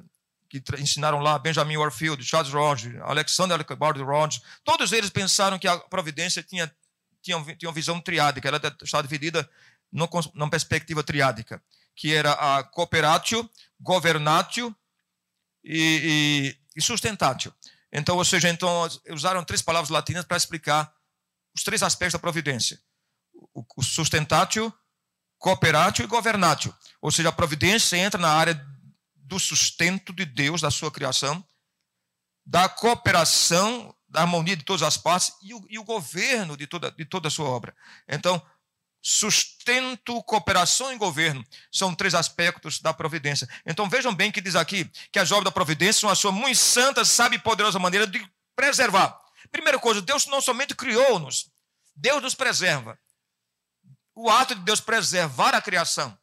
que 0.49 0.63
ensinaram 0.79 1.21
lá, 1.21 1.39
Benjamin 1.39 1.79
Warfield, 1.79 2.23
Charles 2.25 2.53
Rogers, 2.53 3.01
Alexander 3.03 3.59
Alcibard 3.59 4.01
Rogers, 4.03 4.43
todos 4.63 4.93
eles 4.93 5.09
pensaram 5.09 5.59
que 5.59 5.67
a 5.67 5.79
providência 5.79 6.43
tinha, 6.43 6.71
tinha, 7.23 7.43
tinha 7.57 7.69
uma 7.69 7.75
visão 7.75 7.99
triádica, 8.01 8.49
ela 8.49 8.61
estava 8.83 9.03
dividida 9.03 9.49
numa 9.91 10.51
perspectiva 10.51 11.03
triádica, 11.03 11.63
que 11.95 12.15
era 12.15 12.33
a 12.33 12.63
cooperatio, 12.65 13.49
governatio 13.81 14.75
e, 15.65 16.57
e, 16.75 16.79
e 16.79 16.83
sustentatio. 16.83 17.55
Então, 17.91 18.17
ou 18.17 18.25
seja, 18.25 18.49
então, 18.49 18.89
usaram 19.11 19.45
três 19.45 19.63
palavras 19.63 19.91
latinas 19.91 20.25
para 20.25 20.37
explicar 20.37 20.93
os 21.55 21.63
três 21.63 21.83
aspectos 21.83 22.15
da 22.15 22.19
providência: 22.19 22.81
o 23.77 23.83
sustentatio, 23.83 24.73
cooperatio 25.39 26.05
e 26.05 26.09
governatio. 26.09 26.75
Ou 27.01 27.11
seja, 27.11 27.29
a 27.29 27.33
providência 27.33 27.97
entra 27.97 28.21
na 28.21 28.31
área 28.31 28.65
do 29.15 29.39
sustento 29.39 30.13
de 30.13 30.25
Deus, 30.25 30.61
da 30.61 30.71
sua 30.71 30.91
criação, 30.91 31.45
da 32.45 32.69
cooperação, 32.69 33.95
da 34.09 34.21
harmonia 34.21 34.57
de 34.57 34.65
todas 34.65 34.83
as 34.83 34.97
partes 34.97 35.33
e 35.43 35.55
o, 35.55 35.67
e 35.69 35.79
o 35.79 35.85
governo 35.85 36.57
de 36.57 36.67
toda, 36.67 36.91
de 36.93 37.05
toda 37.05 37.29
a 37.29 37.31
sua 37.31 37.49
obra. 37.49 37.75
Então, 38.07 38.41
sustento, 39.03 40.23
cooperação 40.23 40.93
e 40.93 40.97
governo 40.97 41.45
são 41.73 41.95
três 41.95 42.15
aspectos 42.15 42.79
da 42.79 42.95
providência. 42.95 43.49
Então 43.67 43.89
vejam 43.89 44.15
bem 44.15 44.31
que 44.31 44.41
diz 44.41 44.55
aqui 44.55 44.89
que 45.11 45.19
as 45.19 45.33
obras 45.33 45.47
da 45.47 45.51
providência 45.51 46.03
são 46.03 46.11
a 46.11 46.15
sua 46.15 46.31
muito 46.31 46.57
santa, 46.57 47.05
sabe 47.05 47.39
poderosa 47.39 47.81
maneira 47.81 48.07
de 48.07 48.25
preservar. 48.55 49.19
Primeira 49.53 49.79
coisa, 49.79 50.01
Deus 50.01 50.27
não 50.27 50.41
somente 50.41 50.75
criou-nos, 50.75 51.53
Deus 51.95 52.23
nos 52.23 52.35
preserva. 52.35 52.99
O 54.15 54.29
ato 54.31 54.55
de 54.55 54.63
Deus 54.63 54.81
preservar 54.81 55.55
a 55.55 55.63
criação 55.63 56.19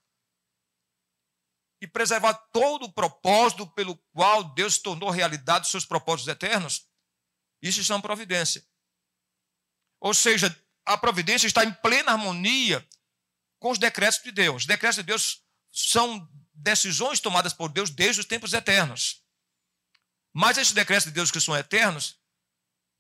e 1.81 1.88
preservar 1.88 2.33
todo 2.51 2.86
o 2.86 2.91
propósito 2.91 3.65
pelo 3.67 3.95
qual 4.12 4.43
Deus 4.43 4.77
tornou 4.77 5.09
realidade 5.09 5.65
os 5.65 5.71
seus 5.71 5.86
propósitos 5.86 6.27
eternos, 6.27 6.88
isso 7.62 7.83
chama 7.83 8.01
providência. 8.01 8.65
Ou 10.00 10.13
seja, 10.13 10.53
a 10.86 10.98
providência 10.98 11.48
está 11.48 11.63
em 11.63 11.71
plena 11.71 12.12
harmonia 12.12 12.86
com 13.59 13.69
os 13.71 13.77
decretos 13.77 14.21
de 14.24 14.31
Deus. 14.31 14.63
Os 14.63 14.65
decretos 14.65 14.98
de 14.98 15.03
Deus 15.03 15.43
são 15.71 16.27
decisões 16.53 17.19
tomadas 17.19 17.53
por 17.53 17.69
Deus 17.69 17.89
desde 17.89 18.21
os 18.21 18.25
tempos 18.25 18.53
eternos. 18.53 19.24
Mas 20.33 20.57
esses 20.57 20.74
decretos 20.74 21.05
de 21.05 21.12
Deus 21.12 21.31
que 21.31 21.39
são 21.39 21.55
eternos, 21.55 22.18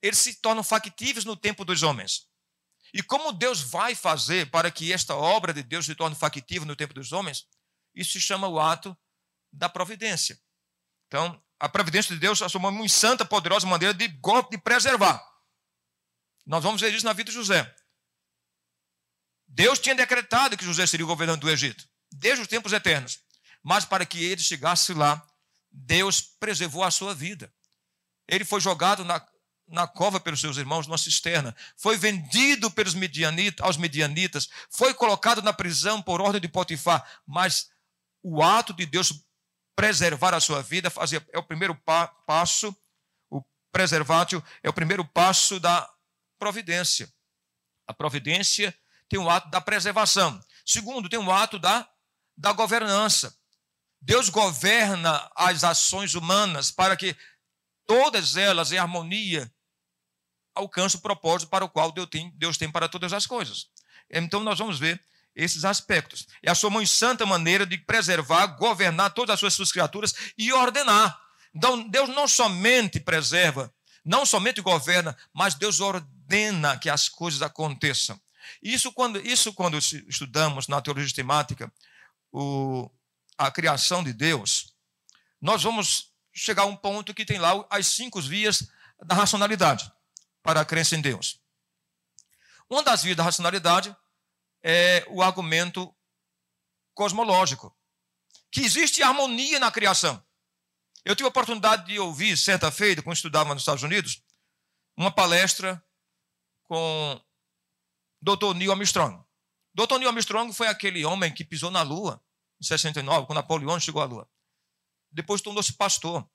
eles 0.01 0.19
se 0.19 0.35
tornam 0.41 0.63
factíveis 0.63 1.25
no 1.25 1.35
tempo 1.35 1.65
dos 1.65 1.83
homens. 1.83 2.27
E 2.93 3.03
como 3.03 3.31
Deus 3.31 3.61
vai 3.61 3.93
fazer 3.93 4.49
para 4.49 4.71
que 4.71 4.91
esta 4.91 5.15
obra 5.15 5.53
de 5.53 5.61
Deus 5.61 5.85
se 5.85 5.95
torne 5.95 6.15
factível 6.15 6.65
no 6.65 6.75
tempo 6.75 6.93
dos 6.93 7.11
homens? 7.11 7.45
Isso 7.93 8.13
se 8.13 8.21
chama 8.21 8.47
o 8.47 8.59
ato 8.59 8.97
da 9.51 9.69
providência. 9.69 10.39
Então, 11.07 11.41
a 11.59 11.67
providência 11.67 12.13
de 12.13 12.19
Deus 12.19 12.41
é 12.41 12.57
uma 12.57 12.71
muito 12.71 12.91
santa, 12.91 13.25
poderosa 13.25 13.67
maneira 13.67 13.93
de, 13.93 14.07
de 14.07 14.57
preservar. 14.57 15.23
Nós 16.45 16.63
vamos 16.63 16.81
ver 16.81 16.93
isso 16.93 17.05
na 17.05 17.13
vida 17.13 17.29
de 17.29 17.35
José. 17.35 17.75
Deus 19.47 19.79
tinha 19.79 19.95
decretado 19.95 20.57
que 20.57 20.65
José 20.65 20.85
seria 20.87 21.05
o 21.05 21.09
governante 21.09 21.41
do 21.41 21.49
Egito, 21.49 21.87
desde 22.11 22.41
os 22.41 22.47
tempos 22.47 22.71
eternos. 22.71 23.19
Mas 23.63 23.83
para 23.83 24.05
que 24.05 24.23
ele 24.23 24.41
chegasse 24.41 24.93
lá, 24.93 25.25
Deus 25.71 26.21
preservou 26.21 26.83
a 26.83 26.91
sua 26.91 27.13
vida. 27.13 27.53
Ele 28.27 28.45
foi 28.45 28.61
jogado 28.61 29.03
na, 29.03 29.23
na 29.69 29.87
cova 29.87 30.19
pelos 30.19 30.39
seus 30.39 30.57
irmãos, 30.57 30.87
numa 30.87 30.97
cisterna. 30.97 31.55
Foi 31.77 31.97
vendido 31.97 32.69
pelos 32.71 32.93
medianitas, 32.93 33.65
aos 33.65 33.77
medianitas. 33.77 34.49
Foi 34.69 34.93
colocado 34.93 35.41
na 35.41 35.53
prisão 35.53 36.01
por 36.01 36.21
ordem 36.21 36.41
de 36.41 36.47
Potifar. 36.47 37.05
Mas 37.25 37.69
o 38.23 38.41
ato 38.41 38.73
de 38.73 38.85
Deus 38.85 39.13
preservar 39.75 40.33
a 40.33 40.39
sua 40.39 40.61
vida 40.61 40.89
fazia, 40.89 41.25
é 41.31 41.39
o 41.39 41.43
primeiro 41.43 41.73
pa, 41.73 42.07
passo, 42.07 42.75
o 43.29 43.41
preservátil 43.71 44.43
é 44.61 44.69
o 44.69 44.73
primeiro 44.73 45.05
passo 45.05 45.59
da 45.59 45.89
providência. 46.37 47.09
A 47.87 47.93
providência 47.93 48.77
tem 49.07 49.19
o 49.19 49.29
ato 49.29 49.49
da 49.49 49.61
preservação. 49.61 50.39
Segundo, 50.65 51.09
tem 51.09 51.17
o 51.17 51.31
ato 51.31 51.57
da, 51.57 51.89
da 52.37 52.51
governança. 52.51 53.35
Deus 54.01 54.29
governa 54.29 55.29
as 55.35 55.63
ações 55.63 56.13
humanas 56.13 56.71
para 56.71 56.95
que 56.95 57.15
todas 57.85 58.37
elas, 58.37 58.71
em 58.71 58.77
harmonia, 58.77 59.51
alcancem 60.59 60.99
o 60.99 61.01
propósito 61.01 61.49
para 61.49 61.65
o 61.65 61.69
qual 61.69 61.91
Deus 61.91 62.07
tem, 62.09 62.31
Deus 62.35 62.57
tem 62.57 62.71
para 62.71 62.87
todas 62.87 63.13
as 63.13 63.25
coisas. 63.25 63.67
Então, 64.09 64.41
nós 64.41 64.59
vamos 64.59 64.77
ver 64.77 65.01
esses 65.35 65.65
aspectos. 65.65 66.27
É 66.43 66.51
a 66.51 66.55
sua 66.55 66.69
mãe 66.69 66.85
santa 66.85 67.25
maneira 67.25 67.65
de 67.65 67.77
preservar, 67.77 68.47
governar 68.47 69.13
todas 69.13 69.35
as 69.35 69.39
suas, 69.39 69.53
suas 69.53 69.71
criaturas 69.71 70.13
e 70.37 70.51
ordenar. 70.51 71.19
Então, 71.53 71.87
Deus 71.87 72.09
não 72.09 72.27
somente 72.27 72.99
preserva, 72.99 73.73
não 74.03 74.25
somente 74.25 74.61
governa, 74.61 75.17
mas 75.33 75.55
Deus 75.55 75.79
ordena 75.79 76.77
que 76.77 76.89
as 76.89 77.09
coisas 77.09 77.41
aconteçam. 77.41 78.19
Isso 78.61 78.91
quando, 78.91 79.19
isso 79.19 79.53
quando 79.53 79.77
estudamos 79.77 80.67
na 80.67 80.81
teologia 80.81 81.07
sistemática 81.07 81.71
o, 82.31 82.89
a 83.37 83.51
criação 83.51 84.03
de 84.03 84.11
Deus, 84.11 84.73
nós 85.41 85.63
vamos 85.63 86.09
chegar 86.33 86.63
a 86.63 86.65
um 86.65 86.75
ponto 86.75 87.13
que 87.13 87.25
tem 87.25 87.37
lá 87.39 87.65
as 87.69 87.87
cinco 87.87 88.21
vias 88.21 88.67
da 89.05 89.15
racionalidade 89.15 89.91
para 90.41 90.61
a 90.61 90.65
crença 90.65 90.95
em 90.95 91.01
Deus. 91.01 91.39
Uma 92.69 92.83
das 92.83 93.03
vias 93.03 93.17
da 93.17 93.23
racionalidade 93.23 93.95
é 94.63 95.05
o 95.09 95.21
argumento 95.21 95.93
cosmológico, 96.93 97.75
que 98.51 98.61
existe 98.61 99.01
harmonia 99.01 99.59
na 99.59 99.71
criação. 99.71 100.23
Eu 101.05 101.15
tive 101.15 101.27
a 101.27 101.29
oportunidade 101.29 101.85
de 101.85 101.97
ouvir, 101.99 102.37
certa 102.37 102.71
feita, 102.71 103.01
quando 103.01 103.15
estudava 103.15 103.53
nos 103.53 103.63
Estados 103.63 103.83
Unidos, 103.83 104.21
uma 104.97 105.11
palestra 105.11 105.83
com 106.65 107.21
Dr. 108.21 108.53
Neil 108.55 108.71
Armstrong. 108.71 109.23
Dr. 109.73 109.97
Neil 109.97 110.09
Armstrong 110.09 110.53
foi 110.53 110.67
aquele 110.67 111.05
homem 111.05 111.33
que 111.33 111.45
pisou 111.45 111.71
na 111.71 111.81
Lua 111.81 112.21
em 112.61 112.65
69, 112.65 113.25
quando 113.25 113.37
Napoleão 113.37 113.79
chegou 113.79 114.01
à 114.01 114.05
Lua. 114.05 114.29
Depois 115.11 115.41
tornou-se 115.41 115.73
pastor. 115.73 116.29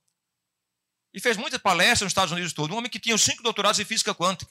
E 1.15 1.21
fez 1.21 1.37
muitas 1.37 1.63
palestras 1.63 2.03
nos 2.03 2.11
Estados 2.11 2.33
Unidos 2.33 2.53
todo. 2.53 2.75
Um 2.75 2.79
homem 2.79 2.91
que 2.91 2.99
tinha 2.99 3.17
cinco 3.17 3.41
doutorados 3.41 3.79
em 3.79 3.85
física 3.85 4.13
quântica. 4.13 4.51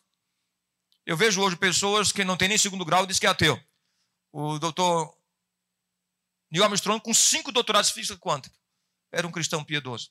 Eu 1.05 1.17
vejo 1.17 1.41
hoje 1.41 1.57
pessoas 1.57 2.13
que 2.13 2.23
não 2.23 2.37
têm 2.37 2.47
nem 2.47 2.57
segundo 2.57 2.85
grau 2.85 3.03
e 3.03 3.07
diz 3.07 3.19
que 3.19 3.27
é 3.27 3.29
ateu. 3.29 3.61
O 4.31 4.57
doutor 4.57 5.13
Neil 6.49 6.63
Armstrong 6.63 7.03
com 7.03 7.13
cinco 7.13 7.51
doutorados 7.51 7.89
em 7.89 7.93
física 7.93 8.17
quântica. 8.17 8.55
era 9.11 9.27
um 9.27 9.31
cristão 9.31 9.61
piedoso. 9.61 10.09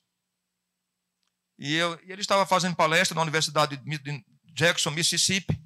E, 1.57 1.73
eu, 1.73 1.99
e 2.03 2.11
ele 2.11 2.21
estava 2.21 2.45
fazendo 2.45 2.75
palestra 2.75 3.15
na 3.15 3.21
Universidade 3.23 3.77
de 3.77 4.25
Jackson, 4.53 4.91
Mississippi. 4.91 5.59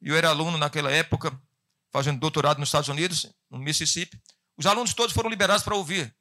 E 0.00 0.08
eu 0.08 0.16
era 0.16 0.30
aluno 0.30 0.58
naquela 0.58 0.90
época, 0.90 1.40
fazendo 1.92 2.18
doutorado 2.18 2.58
nos 2.58 2.70
Estados 2.70 2.88
Unidos, 2.88 3.32
no 3.48 3.58
Mississippi. 3.58 4.20
Os 4.56 4.66
alunos 4.66 4.94
todos 4.94 5.14
foram 5.14 5.30
liberados 5.30 5.62
para 5.62 5.76
ouvir 5.76 6.12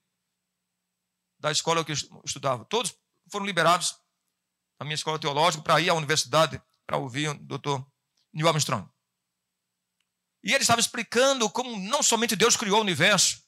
da 1.39 1.51
escola 1.51 1.83
que 1.83 1.91
eu 1.91 1.97
estudava. 2.23 2.63
Todos 2.65 2.95
foram 3.31 3.45
liberados 3.45 3.95
da 4.79 4.85
minha 4.85 4.95
escola 4.95 5.19
teológica 5.19 5.63
para 5.63 5.79
ir 5.79 5.89
à 5.89 5.93
universidade 5.93 6.61
para 6.85 6.97
ouvir 6.97 7.29
o 7.29 7.33
doutor 7.35 7.85
Neil 8.33 8.47
Armstrong. 8.47 8.87
E 10.43 10.53
ele 10.53 10.63
estava 10.63 10.81
explicando 10.81 11.49
como 11.49 11.77
não 11.77 12.01
somente 12.01 12.35
Deus 12.35 12.57
criou 12.57 12.79
o 12.79 12.81
universo, 12.81 13.41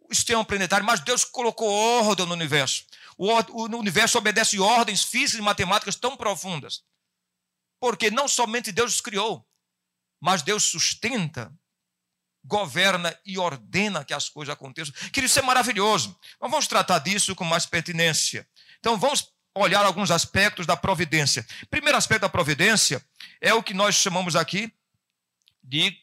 o 0.00 0.14
sistema 0.14 0.44
planetário, 0.44 0.84
mas 0.84 1.00
Deus 1.00 1.24
colocou 1.24 1.70
ordem 1.70 2.26
no 2.26 2.32
universo. 2.32 2.84
O, 3.16 3.28
o 3.28 3.78
universo 3.78 4.18
obedece 4.18 4.58
ordens 4.58 5.04
físicas 5.04 5.38
e 5.38 5.42
matemáticas 5.42 5.96
tão 5.96 6.16
profundas. 6.16 6.82
Porque 7.78 8.10
não 8.10 8.26
somente 8.26 8.72
Deus 8.72 8.94
os 8.94 9.00
criou, 9.00 9.46
mas 10.20 10.42
Deus 10.42 10.64
sustenta, 10.64 11.52
governa 12.44 13.16
e 13.24 13.38
ordena 13.38 14.04
que 14.04 14.14
as 14.14 14.28
coisas 14.28 14.52
aconteçam. 14.52 14.94
Querido, 15.10 15.26
isso 15.26 15.38
é 15.38 15.42
maravilhoso. 15.42 16.18
Mas 16.40 16.50
vamos 16.50 16.66
tratar 16.66 16.98
disso 16.98 17.34
com 17.34 17.44
mais 17.44 17.66
pertinência. 17.66 18.48
Então 18.82 18.98
vamos 18.98 19.32
olhar 19.54 19.86
alguns 19.86 20.10
aspectos 20.10 20.66
da 20.66 20.76
providência. 20.76 21.46
Primeiro 21.70 21.96
aspecto 21.96 22.22
da 22.22 22.28
providência 22.28 23.00
é 23.40 23.54
o 23.54 23.62
que 23.62 23.72
nós 23.72 23.94
chamamos 23.94 24.34
aqui 24.34 24.72
de, 25.62 25.96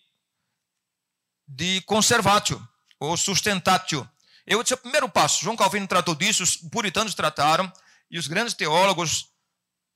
de 1.46 1.82
conservatio, 1.82 2.66
ou 2.98 3.18
sustentatio. 3.18 4.10
Eu 4.48 4.64
disse 4.64 4.76
o 4.76 4.78
primeiro 4.78 5.10
passo. 5.10 5.44
João 5.44 5.58
Calvino 5.58 5.88
tratou 5.88 6.16
disso, 6.16 6.42
os 6.42 6.56
puritanos 6.56 7.14
trataram, 7.14 7.72
e 8.10 8.18
os 8.18 8.28
grandes 8.28 8.54
teólogos 8.54 9.28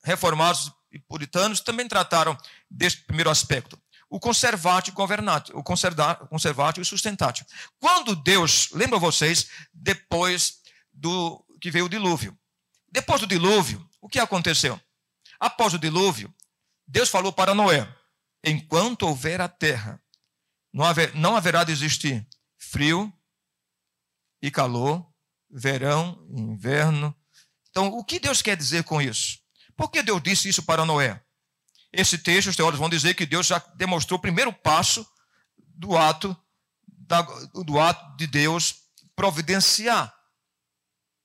reformados 0.04 0.70
e 0.92 1.00
puritanos 1.00 1.62
também 1.62 1.88
trataram 1.88 2.38
deste 2.70 3.02
primeiro 3.04 3.30
aspecto. 3.30 3.82
O 4.10 4.20
conservatio 4.20 4.94
governatio, 4.94 5.58
o 5.58 5.64
conservatio 5.64 6.82
e 6.82 6.86
sustentatio. 6.86 7.46
Quando 7.80 8.14
Deus, 8.14 8.70
lembra 8.74 9.00
vocês, 9.00 9.48
depois 9.74 10.60
do 10.92 11.44
que 11.62 11.72
veio 11.72 11.86
o 11.86 11.90
dilúvio. 11.90 12.38
Depois 12.94 13.20
do 13.20 13.26
dilúvio, 13.26 13.84
o 14.00 14.08
que 14.08 14.20
aconteceu? 14.20 14.80
Após 15.40 15.74
o 15.74 15.80
dilúvio, 15.80 16.32
Deus 16.88 17.10
falou 17.10 17.34
para 17.34 17.56
Noé: 17.56 17.92
enquanto 18.44 19.08
houver 19.08 19.42
a 19.42 19.50
terra, 19.50 20.00
não, 20.72 20.86
haver, 20.86 21.16
não 21.16 21.36
haverá 21.36 21.64
de 21.64 21.72
existir 21.72 22.26
frio 22.56 23.12
e 24.40 24.52
calor, 24.52 25.04
verão, 25.50 26.24
inverno. 26.30 27.16
Então, 27.72 27.88
o 27.88 28.04
que 28.06 28.20
Deus 28.20 28.44
quer 28.44 28.56
dizer 28.56 28.84
com 28.84 29.02
isso? 29.02 29.40
Por 29.76 29.90
que 29.90 30.04
Deus 30.04 30.22
disse 30.22 30.48
isso 30.48 30.62
para 30.62 30.86
Noé? 30.86 31.20
Esse 31.92 32.20
texto, 32.20 32.50
os 32.50 32.56
teólogos 32.56 32.80
vão 32.80 32.90
dizer 32.90 33.16
que 33.16 33.26
Deus 33.26 33.48
já 33.48 33.58
demonstrou 33.76 34.20
o 34.20 34.22
primeiro 34.22 34.54
passo 34.54 35.04
do 35.58 35.98
ato, 35.98 36.38
da, 36.88 37.24
do 37.24 37.80
ato 37.80 38.16
de 38.18 38.28
Deus 38.28 38.76
providenciar. 39.16 40.14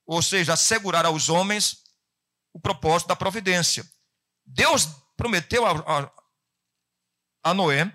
Ou 0.09 0.23
seja, 0.23 0.55
assegurar 0.55 1.05
aos 1.05 1.29
homens 1.29 1.85
o 2.51 2.59
propósito 2.59 3.09
da 3.09 3.15
providência. 3.15 3.87
Deus 4.45 4.89
prometeu 5.15 5.67
a, 5.67 5.73
a, 5.73 6.13
a 7.51 7.53
Noé 7.53 7.95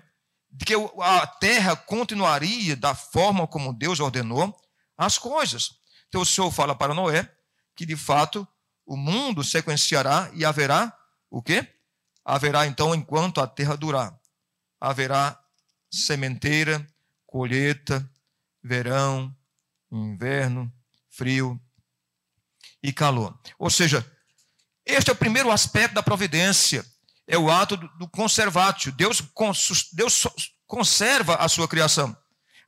que 0.64 0.74
a 1.02 1.26
terra 1.26 1.74
continuaria 1.74 2.76
da 2.76 2.94
forma 2.94 3.48
como 3.48 3.74
Deus 3.74 3.98
ordenou, 3.98 4.56
as 4.96 5.18
coisas. 5.18 5.70
Então 6.06 6.20
o 6.20 6.26
Senhor 6.26 6.52
fala 6.52 6.76
para 6.76 6.94
Noé 6.94 7.28
que 7.74 7.84
de 7.84 7.96
fato 7.96 8.46
o 8.86 8.96
mundo 8.96 9.42
sequenciará 9.42 10.30
e 10.34 10.44
haverá 10.44 10.96
o 11.28 11.42
quê? 11.42 11.66
Haverá 12.24 12.64
então 12.64 12.94
enquanto 12.94 13.40
a 13.40 13.46
terra 13.48 13.76
durar. 13.76 14.16
Haverá 14.80 15.36
sementeira, 15.90 16.86
colheita, 17.26 18.08
verão, 18.62 19.36
inverno, 19.90 20.72
frio 21.10 21.60
e 22.84 22.92
calor. 22.92 23.34
Ou 23.58 23.70
seja, 23.70 24.06
este 24.84 25.08
é 25.08 25.12
o 25.14 25.16
primeiro 25.16 25.50
aspecto 25.50 25.94
da 25.94 26.02
providência, 26.02 26.84
é 27.26 27.38
o 27.38 27.50
ato 27.50 27.78
do 27.78 28.06
conservatio. 28.06 28.92
Deus, 28.92 29.22
Deus 29.90 30.22
conserva 30.66 31.36
a 31.36 31.48
sua 31.48 31.66
criação. 31.66 32.14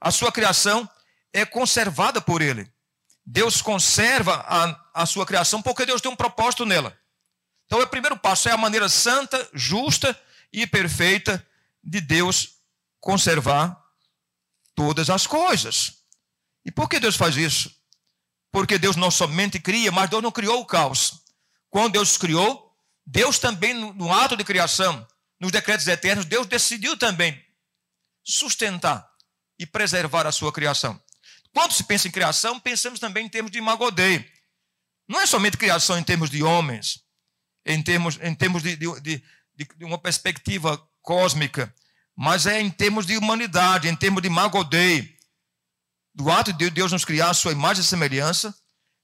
A 0.00 0.10
sua 0.10 0.32
criação 0.32 0.88
é 1.34 1.44
conservada 1.44 2.18
por 2.18 2.40
ele. 2.40 2.66
Deus 3.26 3.60
conserva 3.60 4.36
a, 4.48 5.02
a 5.02 5.04
sua 5.04 5.26
criação 5.26 5.60
porque 5.60 5.84
Deus 5.84 6.00
tem 6.00 6.10
um 6.10 6.16
propósito 6.16 6.64
nela. 6.64 6.98
Então, 7.66 7.78
o 7.78 7.86
primeiro 7.86 8.16
passo 8.16 8.48
é 8.48 8.52
a 8.52 8.56
maneira 8.56 8.88
santa, 8.88 9.50
justa 9.52 10.18
e 10.50 10.66
perfeita 10.66 11.46
de 11.84 12.00
Deus 12.00 12.54
conservar 13.00 13.84
todas 14.74 15.10
as 15.10 15.26
coisas. 15.26 15.98
E 16.64 16.72
por 16.72 16.88
que 16.88 16.98
Deus 16.98 17.16
faz 17.16 17.36
isso? 17.36 17.70
Porque 18.56 18.78
Deus 18.78 18.96
não 18.96 19.10
somente 19.10 19.60
cria, 19.60 19.92
mas 19.92 20.08
Deus 20.08 20.22
não 20.22 20.32
criou 20.32 20.62
o 20.62 20.64
caos. 20.64 21.20
Quando 21.68 21.92
Deus 21.92 22.16
criou, 22.16 22.74
Deus 23.04 23.38
também, 23.38 23.74
no 23.74 24.10
ato 24.10 24.34
de 24.34 24.42
criação, 24.42 25.06
nos 25.38 25.52
decretos 25.52 25.86
eternos, 25.86 26.24
Deus 26.24 26.46
decidiu 26.46 26.96
também 26.96 27.38
sustentar 28.24 29.06
e 29.58 29.66
preservar 29.66 30.26
a 30.26 30.32
sua 30.32 30.50
criação. 30.50 30.98
Quando 31.52 31.72
se 31.72 31.84
pensa 31.84 32.08
em 32.08 32.10
criação, 32.10 32.58
pensamos 32.58 32.98
também 32.98 33.26
em 33.26 33.28
termos 33.28 33.52
de 33.52 33.60
Magodei. 33.60 34.26
Não 35.06 35.20
é 35.20 35.26
somente 35.26 35.58
criação 35.58 35.98
em 35.98 36.02
termos 36.02 36.30
de 36.30 36.42
homens, 36.42 37.00
em 37.66 37.82
termos, 37.82 38.18
em 38.22 38.34
termos 38.34 38.62
de, 38.62 38.74
de, 38.74 39.00
de, 39.02 39.22
de 39.76 39.84
uma 39.84 39.98
perspectiva 39.98 40.82
cósmica, 41.02 41.74
mas 42.16 42.46
é 42.46 42.58
em 42.58 42.70
termos 42.70 43.04
de 43.04 43.18
humanidade, 43.18 43.86
em 43.86 43.94
termos 43.94 44.22
de 44.22 44.30
Magodei. 44.30 45.14
Do 46.16 46.30
ato 46.30 46.50
de 46.50 46.70
Deus 46.70 46.92
nos 46.92 47.04
criar 47.04 47.28
a 47.28 47.34
sua 47.34 47.52
imagem 47.52 47.82
e 47.82 47.86
semelhança, 47.86 48.58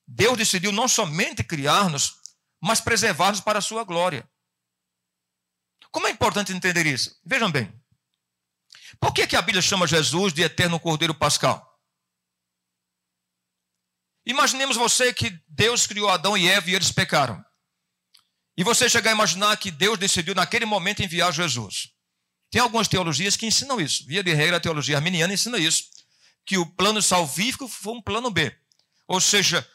Deus 0.09 0.39
decidiu 0.39 0.73
não 0.73 0.89
somente 0.89 1.45
criar-nos, 1.45 2.15
mas 2.59 2.81
preservar-nos 2.81 3.41
para 3.41 3.59
a 3.59 3.63
sua 3.63 3.85
glória. 3.85 4.27
Como 5.91 6.07
é 6.07 6.11
importante 6.11 6.55
entender 6.55 6.87
isso? 6.87 7.21
Vejam 7.23 7.53
bem. 7.53 7.71
Por 8.99 9.13
que, 9.13 9.27
que 9.27 9.37
a 9.37 9.43
Bíblia 9.43 9.61
chama 9.61 9.87
Jesus 9.87 10.33
de 10.33 10.43
eterno 10.43 10.81
Cordeiro 10.81 11.15
Pascal? 11.15 11.71
Imaginemos 14.25 14.77
você 14.77 15.13
que 15.13 15.39
Deus 15.47 15.87
criou 15.87 16.09
Adão 16.09 16.35
e 16.35 16.49
Eva 16.49 16.71
e 16.71 16.75
eles 16.75 16.91
pecaram. 16.91 17.45
E 18.57 18.65
você 18.65 18.89
chegar 18.89 19.11
a 19.11 19.15
imaginar 19.15 19.55
que 19.59 19.71
Deus 19.71 19.99
decidiu 19.99 20.35
naquele 20.35 20.65
momento 20.65 21.03
enviar 21.03 21.31
Jesus. 21.31 21.91
Tem 22.51 22.61
algumas 22.61 22.89
teologias 22.89 23.37
que 23.37 23.45
ensinam 23.45 23.79
isso. 23.79 24.07
Via 24.07 24.23
de 24.23 24.33
regra, 24.33 24.57
a 24.57 24.61
teologia 24.61 24.97
arminiana 24.97 25.35
ensina 25.35 25.59
isso. 25.59 25.92
Que 26.45 26.59
o 26.59 26.67
plano 26.67 27.01
salvífico 27.01 27.69
foi 27.69 27.95
um 27.95 28.03
plano 28.03 28.31
B. 28.31 28.55
Ou 29.07 29.21
seja, 29.21 29.67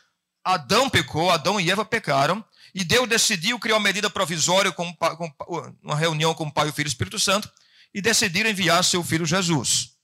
Adão 0.44 0.90
pecou, 0.90 1.30
Adão 1.30 1.60
e 1.60 1.70
Eva 1.70 1.86
pecaram, 1.86 2.44
e 2.74 2.84
Deus 2.84 3.08
decidiu 3.08 3.60
criar 3.60 3.76
uma 3.76 3.84
medida 3.84 4.10
provisória 4.10 4.72
com, 4.72 4.94
com 4.94 5.34
uma 5.82 5.96
reunião 5.96 6.34
com 6.34 6.46
o 6.46 6.52
Pai, 6.52 6.70
o 6.70 6.74
Filho 6.74 6.88
e 6.88 6.90
o 6.90 6.94
Espírito 6.94 7.20
Santo, 7.20 7.52
e 7.94 8.02
decidiram 8.02 8.50
enviar 8.50 8.84
seu 8.84 9.04
filho 9.04 9.26
Jesus. 9.26 9.98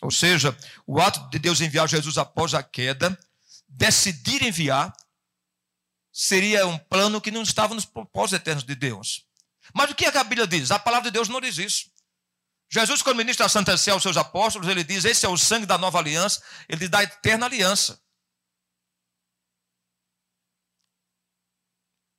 Ou 0.00 0.10
seja, 0.10 0.56
o 0.86 1.00
ato 1.00 1.28
de 1.30 1.38
Deus 1.38 1.60
enviar 1.60 1.88
Jesus 1.88 2.18
após 2.18 2.54
a 2.54 2.62
queda, 2.62 3.18
decidir 3.68 4.42
enviar, 4.42 4.92
seria 6.12 6.66
um 6.66 6.78
plano 6.78 7.20
que 7.20 7.30
não 7.30 7.42
estava 7.42 7.74
nos 7.74 7.84
propósitos 7.84 8.40
eternos 8.40 8.64
de 8.64 8.74
Deus. 8.74 9.26
Mas 9.74 9.90
o 9.90 9.94
que, 9.94 10.04
é 10.04 10.16
a 10.16 10.24
Bíblia 10.24 10.46
diz? 10.46 10.70
A 10.70 10.78
palavra 10.78 11.10
de 11.10 11.14
Deus 11.14 11.28
não 11.28 11.40
diz 11.40 11.58
isso. 11.58 11.90
Jesus, 12.70 13.00
quando 13.00 13.16
ministra 13.16 13.46
a 13.46 13.48
Santa 13.48 13.76
Sé 13.78 13.90
aos 13.90 14.02
seus 14.02 14.16
apóstolos, 14.16 14.68
ele 14.68 14.84
diz: 14.84 15.04
Esse 15.04 15.24
é 15.24 15.28
o 15.28 15.38
sangue 15.38 15.66
da 15.66 15.78
nova 15.78 15.98
aliança, 15.98 16.42
ele 16.68 16.80
diz 16.80 16.90
da 16.90 17.02
eterna 17.02 17.46
aliança. 17.46 18.00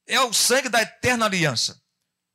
É 0.08 0.20
o 0.22 0.34
sangue 0.34 0.70
da 0.70 0.82
eterna 0.82 1.26
aliança. 1.26 1.80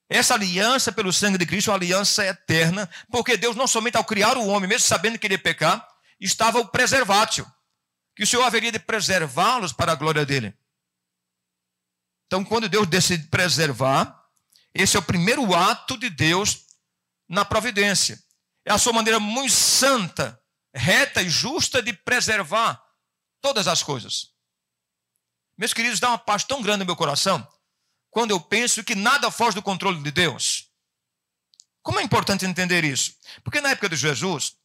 Essa 0.09 0.35
aliança 0.35 0.92
pelo 0.92 1.12
sangue 1.12 1.38
de 1.38 1.46
Cristo 1.46 1.70
é 1.70 1.72
uma 1.72 1.79
aliança 1.79 2.24
eterna, 2.24 2.88
porque 3.11 3.37
Deus 3.37 3.57
não 3.57 3.66
somente 3.66 3.96
ao 3.96 4.05
criar 4.05 4.37
o 4.37 4.46
homem, 4.46 4.68
mesmo 4.68 4.87
sabendo 4.87 5.18
que 5.18 5.27
ele 5.27 5.35
ia 5.35 5.42
pecar, 5.42 5.85
estava 6.20 6.61
o 6.61 6.68
preservátil, 6.68 7.44
que 8.14 8.22
o 8.22 8.27
Senhor 8.27 8.44
haveria 8.44 8.70
de 8.70 8.79
preservá-los 8.79 9.72
para 9.72 9.90
a 9.90 9.96
glória 9.96 10.24
dele. 10.24 10.57
Então, 12.27 12.44
quando 12.44 12.68
Deus 12.68 12.87
decide 12.87 13.27
preservar, 13.27 14.24
esse 14.72 14.96
é 14.96 15.00
o 15.00 15.03
primeiro 15.03 15.53
ato 15.55 15.96
de 15.98 16.11
Deus 16.11 16.63
na 17.28 17.44
providência. 17.44 18.18
É 18.64 18.72
a 18.72 18.78
sua 18.78 18.92
maneira 18.92 19.20
muito 19.20 19.52
santa, 19.52 20.40
reta 20.74 21.22
e 21.22 21.28
justa 21.28 21.82
de 21.82 21.92
preservar 21.92 22.82
todas 23.40 23.68
as 23.68 23.82
coisas. 23.82 24.32
Meus 25.56 25.72
queridos, 25.72 26.00
dá 26.00 26.08
uma 26.08 26.18
paz 26.18 26.44
tão 26.44 26.62
grande 26.62 26.80
no 26.80 26.87
meu 26.87 26.96
coração 26.96 27.46
quando 28.10 28.30
eu 28.30 28.40
penso 28.40 28.84
que 28.84 28.94
nada 28.94 29.30
foge 29.30 29.56
do 29.56 29.62
controle 29.62 30.02
de 30.02 30.10
Deus. 30.10 30.70
Como 31.82 31.98
é 31.98 32.02
importante 32.02 32.46
entender 32.46 32.84
isso? 32.84 33.14
Porque 33.42 33.60
na 33.60 33.70
época 33.70 33.88
de 33.88 33.96
Jesus, 33.96 34.56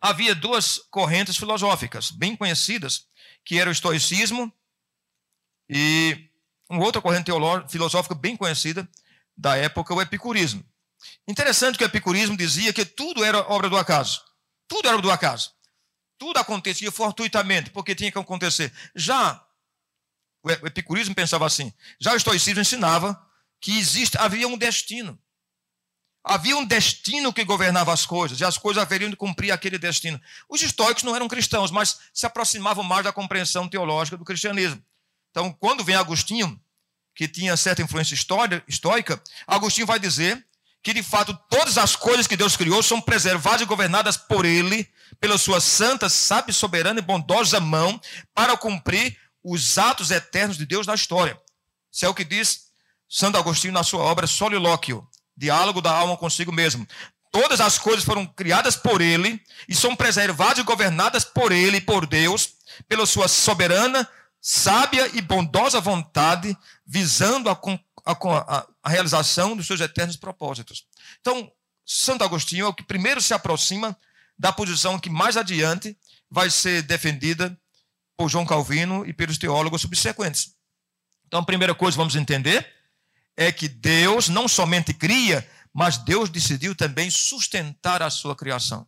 havia 0.00 0.34
duas 0.34 0.78
correntes 0.90 1.36
filosóficas 1.36 2.10
bem 2.10 2.36
conhecidas 2.36 3.08
que 3.44 3.58
era 3.58 3.70
o 3.70 3.72
estoicismo, 3.72 4.52
e 5.70 6.30
uma 6.68 6.84
outra 6.84 7.00
corrente 7.00 7.30
filosófica 7.68 8.14
bem 8.14 8.36
conhecida 8.36 8.88
da 9.36 9.56
época, 9.56 9.94
o 9.94 10.02
epicurismo. 10.02 10.62
Interessante 11.26 11.78
que 11.78 11.84
o 11.84 11.86
epicurismo 11.86 12.36
dizia 12.36 12.72
que 12.72 12.84
tudo 12.84 13.24
era 13.24 13.38
obra 13.50 13.68
do 13.68 13.76
acaso. 13.76 14.22
Tudo 14.66 14.86
era 14.86 14.96
obra 14.96 15.08
do 15.08 15.10
acaso. 15.10 15.52
Tudo 16.18 16.38
acontecia 16.38 16.90
fortuitamente, 16.90 17.70
porque 17.70 17.94
tinha 17.94 18.10
que 18.10 18.18
acontecer. 18.18 18.72
Já 18.94 19.44
o 20.42 20.66
epicurismo 20.66 21.14
pensava 21.14 21.46
assim. 21.46 21.72
Já 22.00 22.12
o 22.12 22.16
estoicismo 22.16 22.60
ensinava 22.60 23.20
que 23.60 23.78
existe, 23.78 24.16
havia 24.18 24.46
um 24.48 24.56
destino. 24.56 25.18
Havia 26.24 26.56
um 26.56 26.64
destino 26.64 27.32
que 27.32 27.44
governava 27.44 27.92
as 27.92 28.04
coisas, 28.04 28.40
e 28.40 28.44
as 28.44 28.58
coisas 28.58 28.82
haveriam 28.82 29.10
de 29.10 29.16
cumprir 29.16 29.50
aquele 29.50 29.78
destino. 29.78 30.20
Os 30.48 30.60
estoicos 30.62 31.02
não 31.02 31.14
eram 31.14 31.28
cristãos, 31.28 31.70
mas 31.70 31.98
se 32.12 32.26
aproximavam 32.26 32.84
mais 32.84 33.04
da 33.04 33.12
compreensão 33.12 33.68
teológica 33.68 34.16
do 34.16 34.24
cristianismo. 34.24 34.82
Então, 35.30 35.52
quando 35.52 35.84
vem 35.84 35.94
Agostinho, 35.94 36.60
que 37.14 37.26
tinha 37.26 37.56
certa 37.56 37.82
influência 37.82 38.14
estoica, 38.14 39.22
Agostinho 39.46 39.86
vai 39.86 39.98
dizer 39.98 40.46
que, 40.82 40.92
de 40.92 41.02
fato, 41.02 41.38
todas 41.50 41.76
as 41.76 41.96
coisas 41.96 42.26
que 42.26 42.36
Deus 42.36 42.56
criou 42.56 42.82
são 42.82 43.00
preservadas 43.00 43.62
e 43.62 43.66
governadas 43.66 44.16
por 44.16 44.44
Ele, 44.44 44.88
pela 45.20 45.38
sua 45.38 45.60
santa, 45.60 46.08
sábia, 46.08 46.52
soberana 46.52 47.00
e 47.00 47.02
bondosa 47.02 47.60
mão, 47.60 48.00
para 48.34 48.56
cumprir 48.56 49.16
os 49.42 49.78
atos 49.78 50.10
eternos 50.10 50.56
de 50.56 50.66
Deus 50.66 50.86
na 50.86 50.94
história. 50.94 51.38
Isso 51.92 52.04
é 52.04 52.08
o 52.08 52.14
que 52.14 52.24
diz 52.24 52.68
Santo 53.08 53.38
Agostinho 53.38 53.72
na 53.72 53.82
sua 53.82 54.00
obra 54.00 54.26
Solilóquio, 54.26 55.06
Diálogo 55.36 55.80
da 55.80 55.90
Alma 55.90 56.16
consigo 56.16 56.52
mesmo. 56.52 56.86
Todas 57.30 57.60
as 57.60 57.78
coisas 57.78 58.04
foram 58.04 58.26
criadas 58.26 58.76
por 58.76 59.00
Ele 59.00 59.40
e 59.68 59.74
são 59.74 59.94
preservadas 59.94 60.58
e 60.58 60.62
governadas 60.62 61.24
por 61.24 61.52
Ele 61.52 61.80
por 61.80 62.06
Deus, 62.06 62.54
pela 62.88 63.06
sua 63.06 63.28
soberana, 63.28 64.08
sábia 64.40 65.10
e 65.14 65.20
bondosa 65.20 65.80
vontade, 65.80 66.56
visando 66.86 67.50
a, 67.50 67.58
a, 68.12 68.66
a 68.82 68.88
realização 68.88 69.56
dos 69.56 69.66
seus 69.66 69.80
eternos 69.80 70.16
propósitos. 70.16 70.86
Então, 71.20 71.50
Santo 71.84 72.24
Agostinho 72.24 72.66
é 72.66 72.68
o 72.68 72.74
que 72.74 72.82
primeiro 72.82 73.20
se 73.20 73.34
aproxima 73.34 73.98
da 74.38 74.52
posição 74.52 74.98
que 74.98 75.10
mais 75.10 75.36
adiante 75.36 75.98
vai 76.30 76.50
ser 76.50 76.82
defendida 76.82 77.58
por 78.16 78.28
João 78.28 78.46
Calvino 78.46 79.06
e 79.06 79.12
pelos 79.12 79.38
teólogos 79.38 79.82
subsequentes. 79.82 80.54
Então, 81.26 81.40
a 81.40 81.44
primeira 81.44 81.74
coisa 81.74 81.94
que 81.94 81.98
vamos 81.98 82.16
entender 82.16 82.74
é 83.36 83.52
que 83.52 83.68
Deus 83.68 84.28
não 84.28 84.48
somente 84.48 84.92
cria, 84.92 85.48
mas 85.72 85.98
Deus 85.98 86.28
decidiu 86.28 86.74
também 86.74 87.10
sustentar 87.10 88.02
a 88.02 88.10
sua 88.10 88.34
criação. 88.34 88.86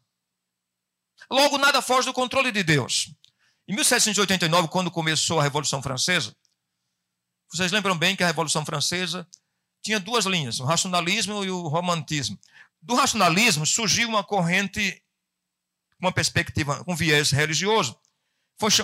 Logo, 1.30 1.59
nada 1.59 1.83
foge 1.83 2.06
do 2.06 2.12
controle 2.12 2.50
de 2.50 2.62
Deus. 2.62 3.14
Em 3.68 3.74
1789, 3.74 4.68
quando 4.68 4.90
começou 4.90 5.38
a 5.38 5.42
Revolução 5.42 5.80
Francesa, 5.80 6.35
vocês 7.51 7.73
lembram 7.73 7.97
bem 7.97 8.15
que 8.15 8.23
a 8.23 8.27
Revolução 8.27 8.65
Francesa 8.65 9.27
tinha 9.83 9.99
duas 9.99 10.25
linhas, 10.27 10.61
o 10.61 10.65
racionalismo 10.65 11.45
e 11.45 11.51
o 11.51 11.67
romantismo. 11.69 12.39
Do 12.81 12.95
racionalismo 12.95 13.67
surgiu 13.67 14.09
uma 14.09 14.23
corrente, 14.23 15.03
uma 15.99 16.13
perspectiva, 16.13 16.83
um 16.87 16.95
viés 16.95 17.31
religioso, 17.31 17.99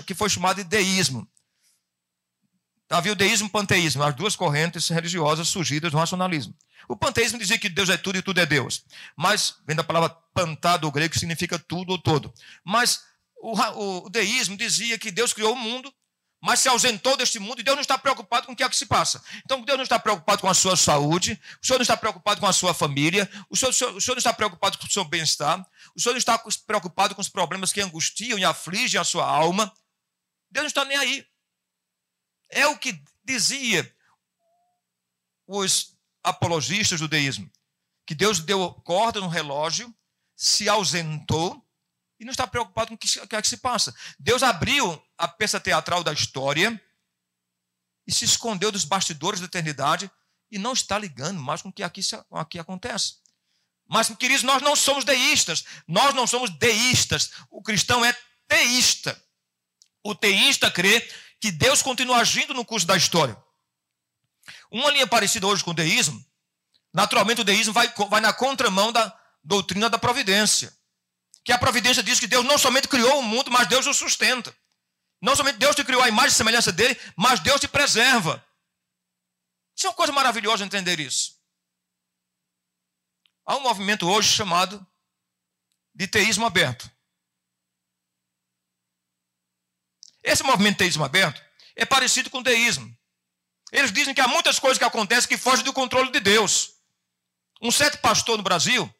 que 0.06 0.14
foi 0.14 0.28
chamado 0.28 0.56
de 0.56 0.64
deísmo. 0.64 1.28
Havia 2.88 3.12
o 3.12 3.16
deísmo 3.16 3.46
e 3.46 3.50
o 3.50 3.52
panteísmo, 3.52 4.02
as 4.02 4.14
duas 4.14 4.36
correntes 4.36 4.88
religiosas 4.88 5.48
surgidas 5.48 5.90
do 5.90 5.98
racionalismo. 5.98 6.54
O 6.88 6.96
panteísmo 6.96 7.38
dizia 7.38 7.58
que 7.58 7.68
Deus 7.68 7.88
é 7.88 7.96
tudo 7.96 8.18
e 8.18 8.22
tudo 8.22 8.40
é 8.40 8.46
Deus. 8.46 8.84
Mas, 9.16 9.56
vem 9.66 9.74
da 9.74 9.82
palavra 9.82 10.10
pantá 10.32 10.76
do 10.76 10.90
grego, 10.90 11.12
que 11.12 11.18
significa 11.18 11.58
tudo 11.58 11.90
ou 11.90 11.98
todo. 11.98 12.32
Mas 12.64 13.04
o, 13.38 14.04
o 14.04 14.10
deísmo 14.10 14.56
dizia 14.56 14.98
que 14.98 15.10
Deus 15.10 15.32
criou 15.32 15.52
o 15.52 15.58
mundo, 15.58 15.92
mas 16.46 16.60
se 16.60 16.68
ausentou 16.68 17.16
deste 17.16 17.40
mundo 17.40 17.58
e 17.60 17.64
Deus 17.64 17.74
não 17.74 17.80
está 17.80 17.98
preocupado 17.98 18.46
com 18.46 18.52
o 18.52 18.56
que 18.56 18.62
é 18.62 18.68
que 18.68 18.76
se 18.76 18.86
passa. 18.86 19.20
Então, 19.44 19.62
Deus 19.62 19.76
não 19.76 19.82
está 19.82 19.98
preocupado 19.98 20.40
com 20.40 20.48
a 20.48 20.54
sua 20.54 20.76
saúde, 20.76 21.40
o 21.60 21.66
Senhor 21.66 21.78
não 21.78 21.82
está 21.82 21.96
preocupado 21.96 22.40
com 22.40 22.46
a 22.46 22.52
sua 22.52 22.72
família, 22.72 23.28
o 23.50 23.56
Senhor, 23.56 23.70
o 23.70 23.74
Senhor, 23.74 23.96
o 23.96 24.00
Senhor 24.00 24.14
não 24.14 24.18
está 24.18 24.32
preocupado 24.32 24.78
com 24.78 24.86
o 24.86 24.90
seu 24.90 25.04
bem-estar, 25.04 25.60
o 25.96 26.00
Senhor 26.00 26.12
não 26.12 26.18
está 26.18 26.38
preocupado 26.64 27.16
com 27.16 27.20
os 27.20 27.28
problemas 27.28 27.72
que 27.72 27.80
angustiam 27.80 28.38
e 28.38 28.44
afligem 28.44 29.00
a 29.00 29.02
sua 29.02 29.26
alma. 29.26 29.74
Deus 30.48 30.62
não 30.62 30.68
está 30.68 30.84
nem 30.84 30.96
aí. 30.96 31.26
É 32.48 32.64
o 32.68 32.78
que 32.78 33.02
dizia 33.24 33.92
os 35.48 35.96
apologistas 36.22 37.00
do 37.00 37.08
deísmo, 37.08 37.50
que 38.06 38.14
Deus 38.14 38.38
deu 38.38 38.72
corda 38.84 39.20
no 39.20 39.26
relógio, 39.26 39.92
se 40.36 40.68
ausentou 40.68 41.65
e 42.18 42.24
não 42.24 42.30
está 42.30 42.46
preocupado 42.46 42.88
com 42.88 42.94
o 42.94 42.98
que, 42.98 43.36
é 43.36 43.42
que 43.42 43.48
se 43.48 43.58
passa. 43.58 43.94
Deus 44.18 44.42
abriu 44.42 45.02
a 45.18 45.28
peça 45.28 45.60
teatral 45.60 46.02
da 46.02 46.12
história 46.12 46.80
e 48.06 48.12
se 48.12 48.24
escondeu 48.24 48.72
dos 48.72 48.84
bastidores 48.84 49.40
da 49.40 49.46
eternidade 49.46 50.10
e 50.50 50.58
não 50.58 50.72
está 50.72 50.98
ligando 50.98 51.40
mais 51.40 51.60
com 51.60 51.68
o 51.68 51.72
que 51.72 51.82
aqui, 51.82 52.00
aqui 52.32 52.58
acontece. 52.58 53.16
Mas, 53.88 54.08
queridos, 54.08 54.42
nós 54.42 54.62
não 54.62 54.74
somos 54.74 55.04
deístas. 55.04 55.64
Nós 55.86 56.14
não 56.14 56.26
somos 56.26 56.50
deístas. 56.50 57.30
O 57.50 57.62
cristão 57.62 58.04
é 58.04 58.16
teísta. 58.48 59.20
O 60.02 60.14
teísta 60.14 60.70
crê 60.70 61.00
que 61.40 61.50
Deus 61.50 61.82
continua 61.82 62.18
agindo 62.18 62.54
no 62.54 62.64
curso 62.64 62.86
da 62.86 62.96
história. 62.96 63.36
Uma 64.70 64.90
linha 64.90 65.06
parecida 65.06 65.46
hoje 65.46 65.62
com 65.62 65.72
o 65.72 65.74
deísmo, 65.74 66.24
naturalmente 66.92 67.40
o 67.40 67.44
deísmo 67.44 67.72
vai, 67.72 67.92
vai 68.08 68.20
na 68.20 68.32
contramão 68.32 68.92
da 68.92 69.16
doutrina 69.42 69.88
da 69.88 69.98
providência 69.98 70.76
que 71.46 71.52
a 71.52 71.58
providência 71.58 72.02
diz 72.02 72.18
que 72.18 72.26
Deus 72.26 72.44
não 72.44 72.58
somente 72.58 72.88
criou 72.88 73.20
o 73.20 73.22
mundo, 73.22 73.52
mas 73.52 73.68
Deus 73.68 73.86
o 73.86 73.94
sustenta. 73.94 74.52
Não 75.22 75.36
somente 75.36 75.58
Deus 75.58 75.76
te 75.76 75.84
criou 75.84 76.02
a 76.02 76.08
imagem 76.08 76.30
e 76.30 76.34
semelhança 76.34 76.72
dele, 76.72 77.00
mas 77.16 77.38
Deus 77.38 77.60
te 77.60 77.68
preserva. 77.68 78.44
Isso 79.76 79.86
é 79.86 79.90
uma 79.90 79.94
coisa 79.94 80.12
maravilhosa 80.12 80.64
entender 80.64 80.98
isso. 80.98 81.40
Há 83.46 83.54
um 83.58 83.60
movimento 83.60 84.08
hoje 84.08 84.28
chamado 84.28 84.84
de 85.94 86.08
teísmo 86.08 86.44
aberto. 86.44 86.90
Esse 90.24 90.42
movimento 90.42 90.78
teísmo 90.78 91.04
aberto 91.04 91.40
é 91.76 91.86
parecido 91.86 92.28
com 92.28 92.38
o 92.38 92.42
deísmo. 92.42 92.92
Eles 93.70 93.92
dizem 93.92 94.12
que 94.12 94.20
há 94.20 94.26
muitas 94.26 94.58
coisas 94.58 94.78
que 94.78 94.84
acontecem 94.84 95.28
que 95.28 95.38
fogem 95.38 95.64
do 95.64 95.72
controle 95.72 96.10
de 96.10 96.18
Deus. 96.18 96.72
Um 97.62 97.70
certo 97.70 97.98
pastor 97.98 98.36
no 98.36 98.42
Brasil 98.42 98.92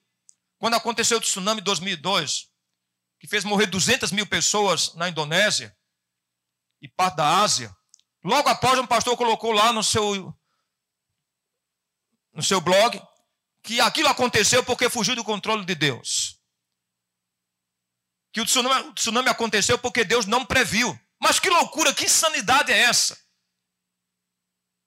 quando 0.58 0.74
aconteceu 0.74 1.18
o 1.18 1.20
tsunami 1.20 1.60
em 1.60 1.64
2002, 1.64 2.48
que 3.20 3.26
fez 3.26 3.44
morrer 3.44 3.66
200 3.66 4.12
mil 4.12 4.26
pessoas 4.26 4.94
na 4.94 5.08
Indonésia 5.08 5.76
e 6.80 6.88
parte 6.88 7.16
da 7.16 7.40
Ásia, 7.40 7.74
logo 8.22 8.48
após 8.48 8.78
um 8.78 8.86
pastor 8.86 9.16
colocou 9.16 9.52
lá 9.52 9.72
no 9.72 9.82
seu, 9.82 10.34
no 12.32 12.42
seu 12.42 12.60
blog 12.60 13.00
que 13.62 13.80
aquilo 13.80 14.08
aconteceu 14.08 14.62
porque 14.64 14.88
fugiu 14.88 15.16
do 15.16 15.24
controle 15.24 15.64
de 15.64 15.74
Deus. 15.74 16.40
Que 18.32 18.40
o 18.40 18.44
tsunami, 18.44 18.88
o 18.88 18.94
tsunami 18.94 19.28
aconteceu 19.28 19.78
porque 19.78 20.04
Deus 20.04 20.24
não 20.26 20.44
previu. 20.44 20.98
Mas 21.20 21.40
que 21.40 21.50
loucura, 21.50 21.92
que 21.94 22.04
insanidade 22.04 22.70
é 22.70 22.78
essa? 22.78 23.18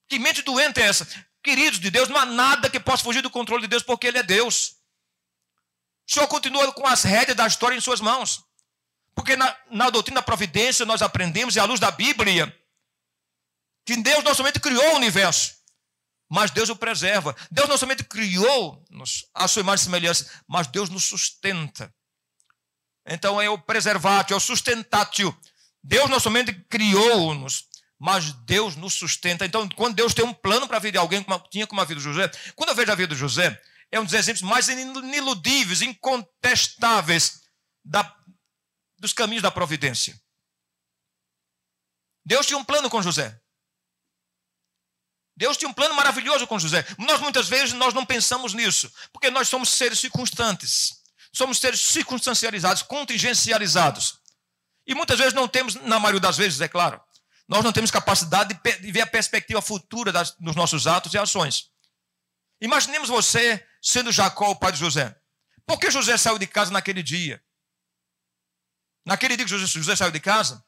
Que 0.08 0.18
mente 0.18 0.42
doente 0.42 0.80
é 0.80 0.86
essa? 0.86 1.06
Queridos 1.44 1.80
de 1.80 1.92
Deus, 1.92 2.08
não 2.10 2.18
há 2.18 2.26
nada 2.26 2.70
que 2.70 2.80
possa 2.80 3.04
fugir 3.04 3.22
do 3.22 3.30
controle 3.30 3.64
de 3.64 3.68
Deus 3.68 3.84
porque 3.84 4.08
Ele 4.08 4.18
é 4.18 4.24
Deus. 4.24 4.79
O 6.10 6.14
Senhor 6.14 6.28
continua 6.28 6.72
com 6.74 6.88
as 6.88 7.04
rédeas 7.04 7.38
da 7.38 7.46
história 7.46 7.76
em 7.76 7.82
suas 7.82 8.02
mãos. 8.02 8.44
Porque 9.14 9.36
na, 9.36 9.56
na 9.70 9.90
doutrina 9.92 10.22
da 10.22 10.26
providência 10.26 10.84
nós 10.84 11.04
aprendemos, 11.04 11.56
e 11.56 11.60
à 11.60 11.66
luz 11.66 11.80
da 11.80 11.92
Bíblia, 11.92 12.52
que 13.86 13.96
Deus 13.98 14.24
não 14.24 14.34
somente 14.34 14.60
criou 14.60 14.94
o 14.94 14.96
universo, 14.96 15.54
mas 16.28 16.50
Deus 16.50 16.70
o 16.70 16.76
preserva. 16.76 17.36
Deus 17.52 17.70
não 17.70 17.78
somente 17.78 18.04
criou 18.04 18.84
a 19.36 19.48
sua 19.48 19.62
imagem 19.62 19.84
e 19.84 19.86
semelhança, 19.86 20.32
mas 20.48 20.66
Deus 20.66 20.90
nos 20.90 21.04
sustenta. 21.04 21.94
Então 23.06 23.40
é 23.40 23.48
o 23.48 23.60
preservátil, 23.60 24.34
é 24.34 24.38
o 24.38 24.40
sustentátil. 24.40 25.36
Deus 25.84 26.10
não 26.10 26.20
somente 26.20 26.54
criou-nos, 26.70 27.66
mas 28.00 28.32
Deus 28.46 28.76
nos 28.76 28.96
sustenta. 28.96 29.46
Então, 29.46 29.70
quando 29.70 29.96
Deus 29.96 30.14
tem 30.16 30.26
um 30.26 30.34
plano 30.34 30.68
para 30.68 30.78
a 30.78 30.80
vida 30.80 30.94
de 30.94 30.98
alguém, 30.98 31.22
como 31.22 31.38
tinha 31.50 31.68
como 31.68 31.82
a 31.82 31.86
vida 31.86 32.00
de 32.00 32.04
José, 32.04 32.32
quando 32.56 32.70
eu 32.70 32.76
vejo 32.76 32.92
a 32.92 32.96
vida 32.96 33.14
de 33.14 33.20
José, 33.20 33.60
é 33.92 34.00
um 34.00 34.06
dos 34.06 34.14
exemplos 34.14 34.42
mais 34.42 34.68
iniludíveis, 34.68 35.82
incontestáveis 35.82 37.42
da, 37.84 38.16
dos 38.98 39.14
caminhos 39.14 39.42
da 39.42 39.52
providência. 39.52 40.20
Deus 42.26 42.46
tinha 42.46 42.58
um 42.58 42.64
plano 42.64 42.90
com 42.90 43.02
José. 43.02 43.40
Deus 45.36 45.58
tinha 45.58 45.70
um 45.70 45.74
plano 45.74 45.96
maravilhoso 45.96 46.46
com 46.46 46.60
José. 46.60 46.86
Nós 46.98 47.20
muitas 47.22 47.48
vezes 47.48 47.74
nós 47.74 47.94
não 47.94 48.06
pensamos 48.06 48.54
nisso, 48.54 48.92
porque 49.12 49.32
nós 49.32 49.48
somos 49.48 49.70
seres 49.70 50.00
circunstantes. 50.00 51.02
Somos 51.34 51.60
seres 51.60 51.80
circunstancializados, 51.80 52.84
contingencializados. 52.84 54.20
E 54.86 54.94
muitas 54.94 55.18
vezes 55.18 55.34
não 55.34 55.48
temos, 55.48 55.76
na 55.76 56.00
maioria 56.00 56.20
das 56.20 56.36
vezes, 56.36 56.60
é 56.60 56.68
claro, 56.68 57.02
nós 57.48 57.64
não 57.64 57.72
temos 57.72 57.90
capacidade 57.90 58.54
de, 58.54 58.92
ver 58.92 59.02
a 59.02 59.08
perspectiva 59.08 59.62
futura 59.62 60.12
das, 60.12 60.32
dos 60.32 60.56
nossos 60.56 60.86
atos 60.86 61.14
e 61.14 61.18
ações. 61.18 61.72
Imaginemos 62.62 63.08
você 63.08 63.66
sendo 63.82 64.12
Jacó 64.12 64.52
o 64.52 64.56
pai 64.56 64.72
de 64.72 64.80
José. 64.80 65.16
Por 65.66 65.80
que 65.80 65.92
José 65.92 66.18
saiu 66.18 66.38
de 66.38 66.48
casa 66.48 66.72
naquele 66.72 67.04
dia? 67.04 67.44
Naquele 69.06 69.36
dia 69.36 69.46
que 69.46 69.52
José, 69.52 69.66
José 69.66 69.96
saiu 69.96 70.12
de 70.12 70.20
casa, 70.20 70.64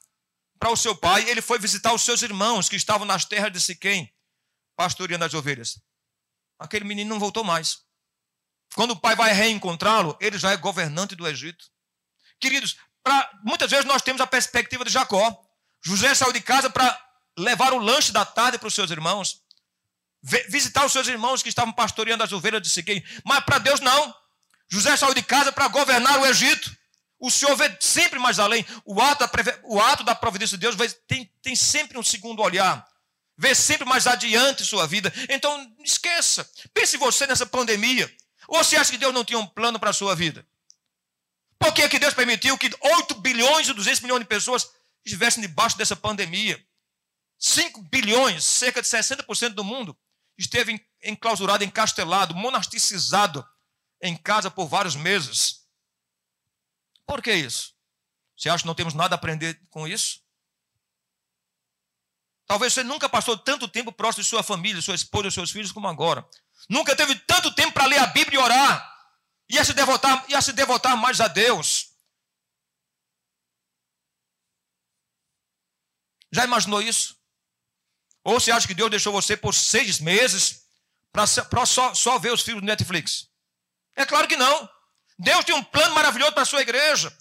para 0.62 0.70
o 0.70 0.78
seu 0.78 0.96
pai, 0.96 1.28
ele 1.28 1.42
foi 1.42 1.58
visitar 1.58 1.92
os 1.92 2.04
seus 2.04 2.22
irmãos 2.22 2.70
que 2.70 2.76
estavam 2.76 3.06
nas 3.06 3.26
terras 3.26 3.52
de 3.52 3.60
Siquém, 3.60 4.14
pastoreando 4.76 5.26
as 5.26 5.34
ovelhas. 5.34 5.82
Aquele 6.60 6.86
menino 6.86 7.10
não 7.10 7.20
voltou 7.20 7.44
mais. 7.44 7.80
Quando 8.76 8.92
o 8.92 9.00
pai 9.00 9.16
vai 9.16 9.34
reencontrá-lo, 9.34 10.16
ele 10.22 10.38
já 10.38 10.52
é 10.52 10.58
governante 10.58 11.16
do 11.16 11.28
Egito. 11.28 11.66
Queridos, 12.40 12.78
pra, 13.04 13.32
muitas 13.44 13.72
vezes 13.72 13.86
nós 13.86 14.04
temos 14.04 14.22
a 14.22 14.28
perspectiva 14.28 14.86
de 14.86 14.92
Jacó. 14.92 15.36
José 15.84 16.14
saiu 16.14 16.32
de 16.32 16.42
casa 16.42 16.70
para 16.70 16.96
levar 17.36 17.74
o 17.74 17.80
lanche 17.80 18.12
da 18.12 18.24
tarde 18.24 18.60
para 18.60 18.68
os 18.68 18.76
seus 18.76 18.92
irmãos, 18.92 19.41
visitar 20.22 20.86
os 20.86 20.92
seus 20.92 21.08
irmãos 21.08 21.42
que 21.42 21.50
estavam 21.50 21.74
pastoreando 21.74 22.24
as 22.24 22.32
ovelhas 22.32 22.62
de 22.62 22.70
Siquém. 22.70 23.04
Mas 23.26 23.44
para 23.44 23.58
Deus 23.58 23.80
não. 23.80 24.16
José 24.70 24.96
saiu 24.96 25.14
de 25.14 25.24
casa 25.24 25.52
para 25.52 25.68
governar 25.68 26.20
o 26.20 26.26
Egito. 26.26 26.72
O 27.20 27.30
Senhor 27.30 27.56
vê 27.56 27.76
sempre 27.80 28.18
mais 28.20 28.40
além. 28.40 28.66
O 28.86 29.02
ato 29.02 29.28
da, 29.28 29.60
o 29.64 29.80
ato 29.80 30.04
da 30.04 30.16
providência 30.16 30.58
de 30.58 30.62
Deus 30.62 30.76
tem, 31.08 31.32
tem 31.42 31.56
sempre 31.56 31.98
um 31.98 32.04
segundo 32.04 32.42
olhar. 32.42 32.88
Vê 33.38 33.56
sempre 33.56 33.86
mais 33.88 34.08
adiante 34.08 34.64
sua 34.64 34.88
vida. 34.88 35.12
Então, 35.30 35.76
esqueça. 35.84 36.50
Pense 36.74 36.98
você 36.98 37.26
nessa 37.28 37.46
pandemia. 37.46 38.12
Ou 38.48 38.64
você 38.64 38.76
acha 38.76 38.92
que 38.92 38.98
Deus 38.98 39.14
não 39.14 39.26
tinha 39.26 39.40
um 39.40 39.48
plano 39.48 39.80
para 39.80 39.90
a 39.90 39.94
sua 39.94 40.16
vida? 40.16 40.46
Por 41.60 41.74
que, 41.74 41.88
que 41.90 42.00
Deus 42.00 42.14
permitiu 42.14 42.58
que 42.58 42.72
8 42.82 43.16
bilhões 43.16 43.68
e 43.68 43.74
200 43.74 44.02
milhões 44.02 44.22
de 44.22 44.28
pessoas 44.28 44.68
estivessem 45.06 45.42
debaixo 45.42 45.78
dessa 45.78 45.96
pandemia? 45.96 46.60
5 47.38 47.82
bilhões, 47.84 48.44
cerca 48.44 48.82
de 48.82 48.88
60% 48.88 49.50
do 49.50 49.64
mundo, 49.64 49.98
esteve 50.38 50.86
enclausurado, 51.04 51.64
encastelado, 51.64 52.36
monasticizado 52.36 53.48
em 54.02 54.16
casa 54.18 54.50
por 54.50 54.68
vários 54.68 54.96
meses. 54.96 55.68
Por 57.06 57.22
que 57.22 57.34
isso? 57.34 57.74
Você 58.36 58.50
acha 58.50 58.64
que 58.64 58.68
não 58.68 58.76
temos 58.76 58.94
nada 58.94 59.16
a 59.16 59.18
aprender 59.18 59.60
com 59.70 59.88
isso? 59.88 60.22
Talvez 62.48 62.74
você 62.74 62.84
nunca 62.84 63.08
passou 63.08 63.38
tanto 63.38 63.68
tempo 63.68 63.92
próximo 63.92 64.24
de 64.24 64.30
sua 64.30 64.44
família, 64.44 64.82
sua 64.82 64.96
esposa, 64.96 65.32
seus 65.32 65.52
filhos 65.52 65.72
como 65.72 65.88
agora. 65.88 66.28
Nunca 66.70 66.96
teve 66.96 67.16
tanto 67.16 67.54
tempo 67.54 67.74
para 67.74 67.86
ler 67.86 68.00
a 68.00 68.08
Bíblia 68.08 68.40
e 68.40 68.44
orar. 68.44 68.92
Ia 69.50 69.64
se 69.64 69.74
devotar, 69.74 70.26
ia 70.30 70.42
se 70.42 70.54
devotar 70.54 70.98
mais 70.98 71.22
a 71.22 71.28
Deus. 71.28 71.92
Já 76.32 76.46
imaginou 76.46 76.82
isso? 76.82 77.21
Ou 78.24 78.40
você 78.40 78.52
acha 78.52 78.68
que 78.68 78.74
Deus 78.74 78.90
deixou 78.90 79.12
você 79.12 79.36
por 79.36 79.54
seis 79.54 80.00
meses 80.00 80.62
para 81.12 81.66
só, 81.66 81.94
só 81.94 82.20
ver 82.20 82.32
os 82.32 82.42
filmes 82.42 82.62
do 82.62 82.68
Netflix? 82.68 83.28
É 83.96 84.06
claro 84.06 84.28
que 84.28 84.38
não. 84.38 84.70
Deus 85.18 85.46
tem 85.46 85.56
um 85.56 85.64
plano 85.64 85.94
maravilhoso 85.96 86.32
para 86.32 86.44
a 86.44 86.46
sua 86.46 86.62
igreja. 86.62 87.16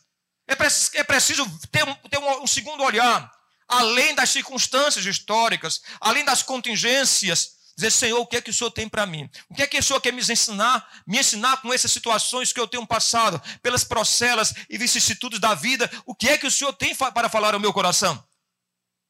É, 0.47 0.55
pre 0.55 0.69
é 0.95 1.05
preciso 1.05 1.47
ter, 1.71 1.85
um, 1.85 1.95
ter 1.95 2.19
um, 2.19 2.43
um 2.43 2.47
segundo 2.47 2.83
olhar, 2.83 3.31
além 3.69 4.15
das 4.15 4.31
circunstâncias 4.31 5.07
históricas, 5.07 5.81
além 6.01 6.25
das 6.25 6.43
contingências, 6.43 7.53
dizer, 7.77 7.91
Senhor, 7.91 8.19
o 8.19 8.27
que 8.27 8.37
é 8.37 8.41
que 8.41 8.51
o 8.51 8.55
Senhor 8.55 8.71
tem 8.71 8.89
para 8.89 9.07
mim? 9.07 9.29
O 9.49 9.55
que 9.55 9.63
é 9.63 9.67
que 9.67 9.79
o 9.79 9.83
Senhor 9.83 10.01
quer 10.01 10.13
me 10.13 10.21
ensinar, 10.21 11.03
me 11.07 11.19
ensinar 11.19 11.59
com 11.59 11.73
essas 11.73 11.93
situações 11.93 12.53
que 12.53 12.61
eu 12.61 12.67
tenho 12.67 12.87
passado, 12.87 13.41
pelas 13.63 13.85
procelas 13.85 14.53
e 14.69 14.77
vicissitudes 14.77 15.39
da 15.39 15.55
vida, 15.55 15.91
o 16.05 16.15
que 16.15 16.29
é 16.29 16.39
que 16.39 16.47
o 16.47 16.51
Senhor 16.51 16.73
tem 16.73 16.95
para 16.95 17.29
falar 17.29 17.55
ao 17.55 17.61
meu 17.61 17.73
coração? 17.73 18.23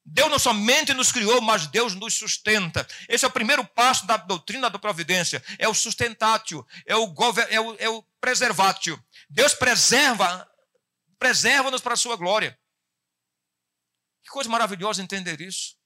Deus 0.04 0.30
não 0.30 0.38
somente 0.38 0.94
nos 0.94 1.12
criou, 1.12 1.40
mas 1.40 1.66
Deus 1.66 1.94
nos 1.94 2.14
sustenta. 2.14 2.86
Esse 3.08 3.24
é 3.24 3.28
o 3.28 3.32
primeiro 3.32 3.64
passo 3.66 4.06
da 4.06 4.16
doutrina 4.16 4.70
da 4.70 4.78
providência. 4.78 5.42
É 5.58 5.68
o 5.68 5.74
sustentátil, 5.74 6.66
é 6.86 6.96
o, 6.96 7.14
é 7.48 7.60
o, 7.60 7.76
é 7.78 7.88
o 7.88 8.02
preservátil. 8.20 9.02
Deus 9.28 9.54
preserva, 9.54 10.50
preserva-nos 11.18 11.80
para 11.80 11.94
a 11.94 11.96
sua 11.96 12.16
glória. 12.16 12.58
Que 14.24 14.30
coisa 14.30 14.50
maravilhosa 14.50 15.02
entender 15.02 15.40
isso. 15.40 15.76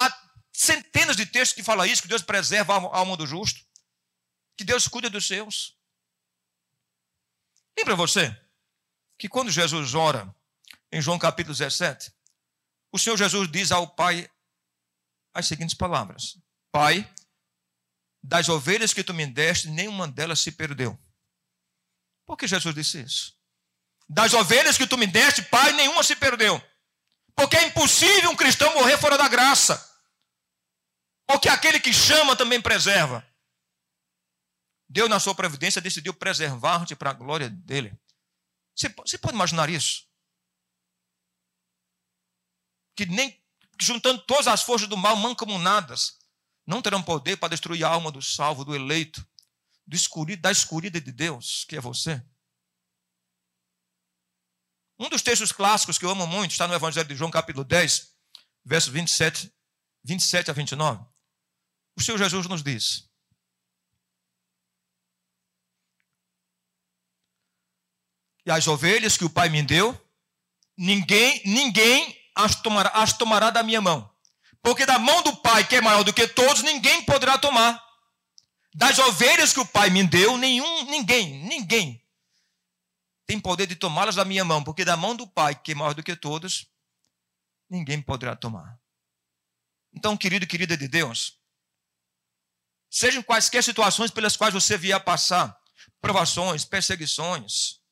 Há 0.00 0.12
centenas 0.52 1.16
de 1.16 1.26
textos 1.26 1.56
que 1.56 1.62
falam 1.62 1.86
isso, 1.86 2.02
que 2.02 2.08
Deus 2.08 2.22
preserva 2.22 2.74
a 2.74 2.98
alma 2.98 3.16
do 3.16 3.26
justo, 3.26 3.60
que 4.56 4.64
Deus 4.64 4.86
cuida 4.86 5.10
dos 5.10 5.26
seus. 5.26 5.76
Lembra 7.76 7.96
você 7.96 8.36
que 9.18 9.28
quando 9.28 9.50
Jesus 9.50 9.94
ora, 9.94 10.32
em 10.92 11.00
João 11.00 11.18
capítulo 11.18 11.54
17, 11.56 12.12
o 12.92 12.98
Senhor 12.98 13.16
Jesus 13.16 13.50
diz 13.50 13.72
ao 13.72 13.86
Pai 13.86 14.30
as 15.34 15.46
seguintes 15.46 15.74
palavras: 15.74 16.38
Pai, 16.72 17.08
das 18.22 18.48
ovelhas 18.48 18.92
que 18.92 19.04
tu 19.04 19.14
me 19.14 19.26
deste, 19.26 19.68
nenhuma 19.68 20.08
delas 20.08 20.40
se 20.40 20.52
perdeu. 20.52 20.98
Por 22.26 22.36
que 22.36 22.46
Jesus 22.46 22.74
disse 22.74 23.00
isso? 23.00 23.38
Das 24.08 24.32
ovelhas 24.32 24.76
que 24.76 24.86
tu 24.86 24.96
me 24.96 25.06
deste, 25.06 25.42
Pai, 25.42 25.72
nenhuma 25.72 26.02
se 26.02 26.16
perdeu. 26.16 26.62
Porque 27.34 27.56
é 27.56 27.66
impossível 27.66 28.30
um 28.30 28.36
cristão 28.36 28.72
morrer 28.74 28.98
fora 28.98 29.16
da 29.16 29.28
graça. 29.28 29.86
Porque 31.26 31.48
aquele 31.48 31.78
que 31.78 31.92
chama 31.92 32.34
também 32.34 32.60
preserva. 32.60 33.24
Deus, 34.88 35.10
na 35.10 35.20
sua 35.20 35.34
providência, 35.34 35.80
decidiu 35.80 36.14
preservar-te 36.14 36.96
para 36.96 37.10
a 37.10 37.12
glória 37.12 37.50
dele. 37.50 37.94
Você, 38.74 39.18
pode 39.18 39.34
imaginar 39.34 39.68
isso? 39.68 40.07
Que 42.98 43.06
nem 43.06 43.40
juntando 43.80 44.20
todas 44.22 44.48
as 44.48 44.64
forças 44.64 44.88
do 44.88 44.96
mal 44.96 45.14
mancomunadas, 45.14 46.18
não 46.66 46.82
terão 46.82 47.00
poder 47.00 47.36
para 47.36 47.50
destruir 47.50 47.84
a 47.84 47.88
alma 47.88 48.10
do 48.10 48.20
salvo, 48.20 48.64
do 48.64 48.74
eleito, 48.74 49.24
do 49.86 49.94
escolhido, 49.94 50.42
da 50.42 50.50
escolhida 50.50 51.00
de 51.00 51.12
Deus, 51.12 51.64
que 51.64 51.76
é 51.76 51.80
você. 51.80 52.20
Um 54.98 55.08
dos 55.08 55.22
textos 55.22 55.52
clássicos 55.52 55.96
que 55.96 56.04
eu 56.04 56.10
amo 56.10 56.26
muito 56.26 56.50
está 56.50 56.66
no 56.66 56.74
Evangelho 56.74 57.08
de 57.08 57.14
João, 57.14 57.30
capítulo 57.30 57.64
10, 57.64 58.12
versos 58.64 58.92
27, 58.92 59.54
27 60.02 60.50
a 60.50 60.54
29. 60.54 61.06
O 61.96 62.02
Senhor 62.02 62.18
Jesus 62.18 62.48
nos 62.48 62.64
diz: 62.64 63.08
E 68.44 68.50
as 68.50 68.66
ovelhas 68.66 69.16
que 69.16 69.24
o 69.24 69.30
Pai 69.30 69.48
me 69.48 69.62
deu, 69.62 69.96
ninguém, 70.76 71.40
ninguém 71.44 72.17
as 72.38 72.54
tomará, 72.54 72.90
as 72.90 73.12
tomará 73.12 73.50
da 73.50 73.62
minha 73.62 73.80
mão. 73.80 74.10
Porque 74.62 74.86
da 74.86 74.98
mão 74.98 75.22
do 75.22 75.36
Pai, 75.36 75.66
que 75.66 75.76
é 75.76 75.80
maior 75.80 76.04
do 76.04 76.12
que 76.12 76.26
todos, 76.26 76.62
ninguém 76.62 77.04
poderá 77.04 77.36
tomar. 77.36 77.82
Das 78.74 78.98
ovelhas 78.98 79.52
que 79.52 79.60
o 79.60 79.66
Pai 79.66 79.90
me 79.90 80.06
deu, 80.06 80.36
nenhum, 80.36 80.84
ninguém, 80.84 81.44
ninguém 81.44 82.02
tem 83.28 83.38
poder 83.38 83.66
de 83.66 83.76
tomá-las 83.76 84.14
da 84.14 84.24
minha 84.24 84.42
mão, 84.42 84.64
porque 84.64 84.86
da 84.86 84.96
mão 84.96 85.14
do 85.14 85.26
Pai, 85.26 85.54
que 85.54 85.72
é 85.72 85.74
maior 85.74 85.92
do 85.92 86.02
que 86.02 86.16
todos, 86.16 86.66
ninguém 87.68 88.00
poderá 88.00 88.34
tomar. 88.34 88.80
Então, 89.92 90.16
querido 90.16 90.46
e 90.46 90.48
querida 90.48 90.78
de 90.78 90.88
Deus, 90.88 91.38
sejam 92.90 93.22
quaisquer 93.22 93.62
situações 93.62 94.10
pelas 94.10 94.34
quais 94.34 94.54
você 94.54 94.78
vier 94.78 94.96
a 94.96 95.00
passar, 95.00 95.60
provações, 96.00 96.64
perseguições, 96.64 97.82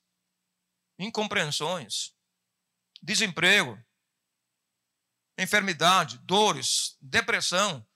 incompreensões, 0.98 2.14
desemprego, 3.02 3.78
enfermidade, 5.38 6.18
dores, 6.18 6.96
depressão, 7.01 7.87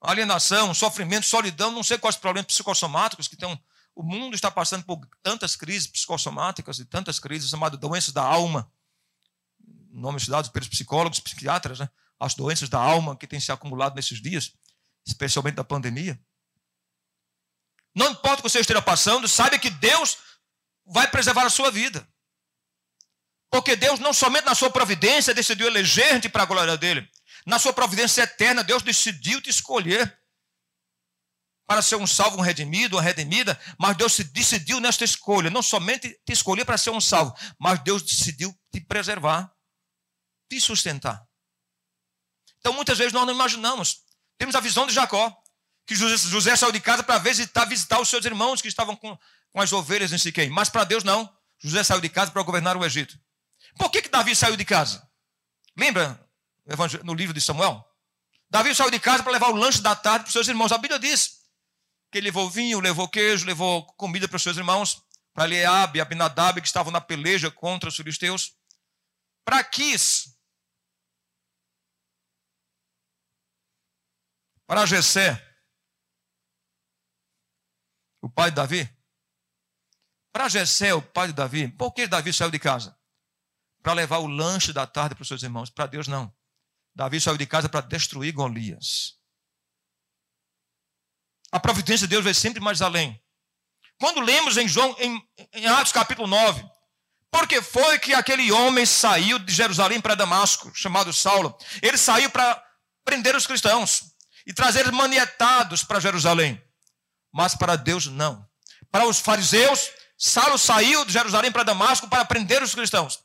alienação, 0.00 0.74
sofrimento, 0.74 1.26
solidão, 1.26 1.70
não 1.70 1.82
sei 1.82 1.98
quais 1.98 2.16
problemas 2.16 2.46
psicossomáticos 2.46 3.28
que 3.28 3.36
tem. 3.36 3.60
O 3.94 4.02
mundo 4.02 4.34
está 4.34 4.50
passando 4.50 4.84
por 4.84 5.06
tantas 5.22 5.54
crises 5.54 5.86
psicossomáticas 5.86 6.78
e 6.78 6.84
tantas 6.84 7.18
crises 7.18 7.50
chamadas 7.50 7.78
doenças 7.78 8.12
da 8.12 8.22
alma, 8.22 8.70
nomes 9.90 10.26
dados 10.26 10.50
pelos 10.50 10.68
psicólogos, 10.68 11.20
psiquiatras, 11.20 11.78
né? 11.78 11.88
as 12.18 12.34
doenças 12.34 12.68
da 12.68 12.78
alma 12.78 13.16
que 13.16 13.26
têm 13.26 13.40
se 13.40 13.52
acumulado 13.52 13.94
nesses 13.94 14.20
dias, 14.20 14.52
especialmente 15.06 15.56
da 15.56 15.64
pandemia. 15.64 16.18
Não 17.94 18.10
importa 18.10 18.40
o 18.40 18.42
que 18.42 18.48
você 18.48 18.60
esteja 18.60 18.80
passando, 18.80 19.28
saiba 19.28 19.58
que 19.58 19.68
Deus 19.68 20.16
vai 20.86 21.08
preservar 21.10 21.44
a 21.44 21.50
sua 21.50 21.70
vida. 21.70 22.08
Porque 23.52 23.76
Deus, 23.76 24.00
não 24.00 24.14
somente 24.14 24.46
na 24.46 24.54
sua 24.54 24.70
providência, 24.70 25.34
decidiu 25.34 25.66
eleger-te 25.66 26.26
para 26.26 26.42
a 26.42 26.46
glória 26.46 26.74
dele. 26.74 27.06
Na 27.44 27.58
sua 27.58 27.70
providência 27.70 28.22
eterna, 28.22 28.64
Deus 28.64 28.82
decidiu 28.82 29.42
te 29.42 29.50
escolher 29.50 30.18
para 31.66 31.82
ser 31.82 31.96
um 31.96 32.06
salvo, 32.06 32.38
um 32.38 32.40
redimido, 32.40 32.96
uma 32.96 33.02
redimida, 33.02 33.60
mas 33.78 33.94
Deus 33.94 34.18
decidiu 34.32 34.80
nesta 34.80 35.04
escolha, 35.04 35.50
não 35.50 35.60
somente 35.60 36.18
te 36.24 36.32
escolher 36.32 36.64
para 36.64 36.78
ser 36.78 36.90
um 36.90 37.00
salvo, 37.00 37.36
mas 37.58 37.78
Deus 37.80 38.02
decidiu 38.02 38.58
te 38.72 38.80
preservar, 38.80 39.52
te 40.48 40.58
sustentar. 40.58 41.22
Então, 42.58 42.72
muitas 42.72 42.96
vezes 42.96 43.12
nós 43.12 43.26
não 43.26 43.34
imaginamos. 43.34 43.98
Temos 44.38 44.54
a 44.54 44.60
visão 44.60 44.86
de 44.86 44.94
Jacó, 44.94 45.30
que 45.86 45.94
José, 45.94 46.16
José 46.16 46.56
saiu 46.56 46.72
de 46.72 46.80
casa 46.80 47.02
para 47.02 47.18
visitar, 47.18 47.66
visitar 47.66 48.00
os 48.00 48.08
seus 48.08 48.24
irmãos 48.24 48.62
que 48.62 48.68
estavam 48.68 48.96
com, 48.96 49.18
com 49.52 49.60
as 49.60 49.74
ovelhas 49.74 50.10
em 50.10 50.16
Siquém. 50.16 50.48
Mas 50.48 50.70
para 50.70 50.84
Deus, 50.84 51.04
não. 51.04 51.30
José 51.58 51.84
saiu 51.84 52.00
de 52.00 52.08
casa 52.08 52.30
para 52.30 52.42
governar 52.42 52.78
o 52.78 52.84
Egito. 52.84 53.20
Por 53.76 53.90
que, 53.90 54.02
que 54.02 54.08
Davi 54.08 54.34
saiu 54.34 54.56
de 54.56 54.64
casa? 54.64 55.08
Lembra 55.76 56.18
no 57.02 57.14
livro 57.14 57.34
de 57.34 57.40
Samuel? 57.40 57.84
Davi 58.50 58.74
saiu 58.74 58.90
de 58.90 59.00
casa 59.00 59.22
para 59.22 59.32
levar 59.32 59.50
o 59.50 59.56
lanche 59.56 59.80
da 59.80 59.96
tarde 59.96 60.24
para 60.24 60.28
os 60.28 60.32
seus 60.32 60.46
irmãos. 60.48 60.72
A 60.72 60.78
Bíblia 60.78 60.98
diz 60.98 61.42
que 62.10 62.18
ele 62.18 62.26
levou 62.26 62.50
vinho, 62.50 62.80
levou 62.80 63.08
queijo, 63.08 63.46
levou 63.46 63.86
comida 63.94 64.28
para 64.28 64.36
os 64.36 64.42
seus 64.42 64.58
irmãos, 64.58 65.02
para 65.32 65.44
Eliabe 65.44 65.98
e 65.98 66.02
Abinadab, 66.02 66.60
que 66.60 66.66
estavam 66.66 66.92
na 66.92 67.00
peleja 67.00 67.50
contra 67.50 67.88
os 67.88 67.96
filisteus. 67.96 68.54
Para 69.44 69.64
Quis, 69.64 70.36
para 74.66 74.86
Jessé, 74.86 75.42
o 78.20 78.28
pai 78.28 78.50
de 78.50 78.56
Davi. 78.56 78.88
Para 80.30 80.48
Jessé, 80.48 80.94
o 80.94 81.02
pai 81.02 81.28
de 81.28 81.34
Davi, 81.34 81.68
por 81.68 81.92
que 81.92 82.06
Davi 82.06 82.32
saiu 82.32 82.50
de 82.50 82.58
casa? 82.58 82.96
Para 83.82 83.94
levar 83.94 84.18
o 84.18 84.26
lanche 84.26 84.72
da 84.72 84.86
tarde 84.86 85.14
para 85.14 85.22
os 85.22 85.28
seus 85.28 85.42
irmãos. 85.42 85.70
Para 85.70 85.86
Deus, 85.86 86.06
não. 86.06 86.32
Davi 86.94 87.20
saiu 87.20 87.36
de 87.36 87.46
casa 87.46 87.68
para 87.68 87.80
destruir 87.80 88.32
Golias. 88.32 89.14
A 91.50 91.60
providência 91.60 92.06
de 92.06 92.10
Deus 92.10 92.24
vai 92.24 92.34
sempre 92.34 92.60
mais 92.60 92.80
além. 92.80 93.20
Quando 93.98 94.20
lemos 94.20 94.56
em, 94.56 94.66
João, 94.66 94.96
em, 94.98 95.22
em 95.52 95.66
Atos 95.66 95.92
capítulo 95.92 96.26
9, 96.26 96.64
porque 97.30 97.62
foi 97.62 97.98
que 97.98 98.14
aquele 98.14 98.50
homem 98.52 98.84
saiu 98.84 99.38
de 99.38 99.52
Jerusalém 99.52 100.00
para 100.00 100.14
Damasco, 100.14 100.70
chamado 100.74 101.12
Saulo? 101.12 101.56
Ele 101.80 101.96
saiu 101.96 102.30
para 102.30 102.62
prender 103.04 103.34
os 103.34 103.46
cristãos 103.46 104.04
e 104.46 104.52
trazer 104.52 104.80
eles 104.80 104.92
manietados 104.92 105.84
para 105.84 106.00
Jerusalém. 106.00 106.62
Mas 107.32 107.54
para 107.54 107.76
Deus, 107.76 108.06
não. 108.06 108.46
Para 108.90 109.06
os 109.06 109.18
fariseus, 109.18 109.90
Saulo 110.18 110.58
saiu 110.58 111.04
de 111.04 111.12
Jerusalém 111.12 111.50
para 111.50 111.62
Damasco 111.62 112.08
para 112.08 112.24
prender 112.24 112.62
os 112.62 112.74
cristãos. 112.74 113.20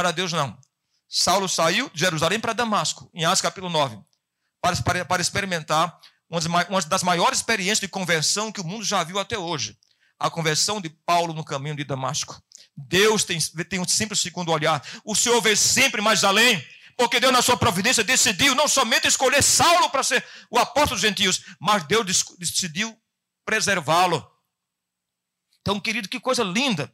Para 0.00 0.12
Deus, 0.12 0.32
não. 0.32 0.58
Saulo 1.06 1.46
saiu 1.46 1.90
de 1.90 2.00
Jerusalém 2.00 2.40
para 2.40 2.54
Damasco, 2.54 3.10
em 3.12 3.26
Atos 3.26 3.42
capítulo 3.42 3.70
9, 3.70 3.98
para, 4.58 4.74
para, 4.80 5.04
para 5.04 5.20
experimentar 5.20 6.00
uma 6.26 6.80
das 6.80 7.02
maiores 7.02 7.40
experiências 7.40 7.80
de 7.80 7.86
conversão 7.86 8.50
que 8.50 8.62
o 8.62 8.64
mundo 8.64 8.82
já 8.82 9.04
viu 9.04 9.18
até 9.18 9.36
hoje. 9.36 9.78
A 10.18 10.30
conversão 10.30 10.80
de 10.80 10.88
Paulo 10.88 11.34
no 11.34 11.44
caminho 11.44 11.76
de 11.76 11.84
Damasco. 11.84 12.42
Deus 12.74 13.24
tem, 13.24 13.38
tem 13.68 13.78
um 13.78 13.86
simples 13.86 14.20
segundo 14.20 14.50
olhar. 14.50 14.82
O 15.04 15.14
Senhor 15.14 15.38
vê 15.42 15.54
sempre 15.54 16.00
mais 16.00 16.24
além, 16.24 16.66
porque 16.96 17.20
Deus, 17.20 17.34
na 17.34 17.42
sua 17.42 17.58
providência, 17.58 18.02
decidiu 18.02 18.54
não 18.54 18.66
somente 18.66 19.06
escolher 19.06 19.42
Saulo 19.42 19.90
para 19.90 20.02
ser 20.02 20.24
o 20.50 20.58
apóstolo 20.58 20.98
dos 20.98 21.02
gentios, 21.02 21.42
mas 21.60 21.84
Deus 21.84 22.24
decidiu 22.38 22.98
preservá-lo. 23.44 24.26
Então, 25.60 25.78
querido, 25.78 26.08
que 26.08 26.18
coisa 26.18 26.42
linda. 26.42 26.90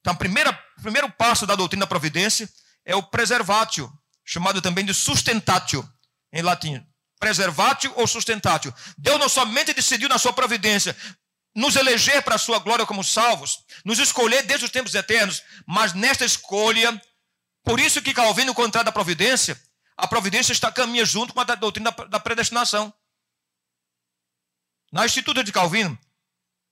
Então, 0.00 0.14
o 0.14 0.16
primeiro 0.16 1.12
passo 1.12 1.46
da 1.46 1.54
doutrina 1.54 1.84
da 1.84 1.86
providência 1.86 2.48
é 2.84 2.94
o 2.96 3.02
preservatio, 3.02 3.92
chamado 4.24 4.62
também 4.62 4.84
de 4.84 4.94
sustentatio, 4.94 5.86
em 6.32 6.42
latim. 6.42 6.84
Preservatio 7.18 7.92
ou 7.96 8.06
sustentatio. 8.06 8.74
Deus 8.96 9.18
não 9.18 9.28
somente 9.28 9.74
decidiu 9.74 10.08
na 10.08 10.18
sua 10.18 10.32
providência 10.32 10.96
nos 11.54 11.76
eleger 11.76 12.22
para 12.22 12.36
a 12.36 12.38
sua 12.38 12.58
glória 12.58 12.86
como 12.86 13.04
salvos, 13.04 13.64
nos 13.84 13.98
escolher 13.98 14.42
desde 14.44 14.64
os 14.64 14.70
tempos 14.70 14.94
eternos, 14.94 15.42
mas 15.66 15.92
nesta 15.92 16.24
escolha, 16.24 17.00
por 17.64 17.78
isso 17.80 18.00
que 18.00 18.14
Calvino, 18.14 18.54
contrário 18.54 18.86
da 18.86 18.92
providência, 18.92 19.60
a 19.96 20.06
providência 20.06 20.52
está 20.52 20.72
caminha 20.72 21.04
junto 21.04 21.34
com 21.34 21.40
a 21.40 21.44
doutrina 21.44 21.90
da 22.08 22.20
predestinação. 22.20 22.92
Na 24.92 25.04
Instituto 25.04 25.44
de 25.44 25.52
Calvino, 25.52 25.98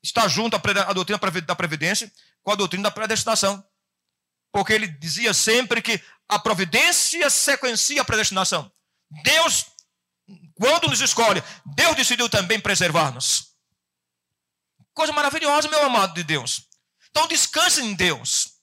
está 0.02 0.26
junto 0.28 0.56
a, 0.56 0.92
doutrina 0.92 1.18
da 1.42 1.56
previdência 1.56 2.10
com 2.42 2.52
a 2.52 2.54
doutrina 2.54 2.84
da 2.84 2.90
predestinação. 2.90 3.64
Porque 4.52 4.72
ele 4.72 4.86
dizia 4.86 5.34
sempre 5.34 5.82
que 5.82 6.02
a 6.28 6.38
providência 6.38 7.28
sequencia 7.30 8.02
a 8.02 8.04
predestinação. 8.04 8.70
Deus, 9.22 9.66
quando 10.54 10.88
nos 10.88 11.00
escolhe, 11.00 11.42
Deus 11.64 11.96
decidiu 11.96 12.28
também 12.28 12.60
preservar-nos. 12.60 13.54
Coisa 14.94 15.12
maravilhosa, 15.12 15.68
meu 15.68 15.84
amado 15.84 16.14
de 16.14 16.24
Deus. 16.24 16.68
Então 17.10 17.26
descanse 17.28 17.80
em 17.80 17.94
Deus. 17.94 18.54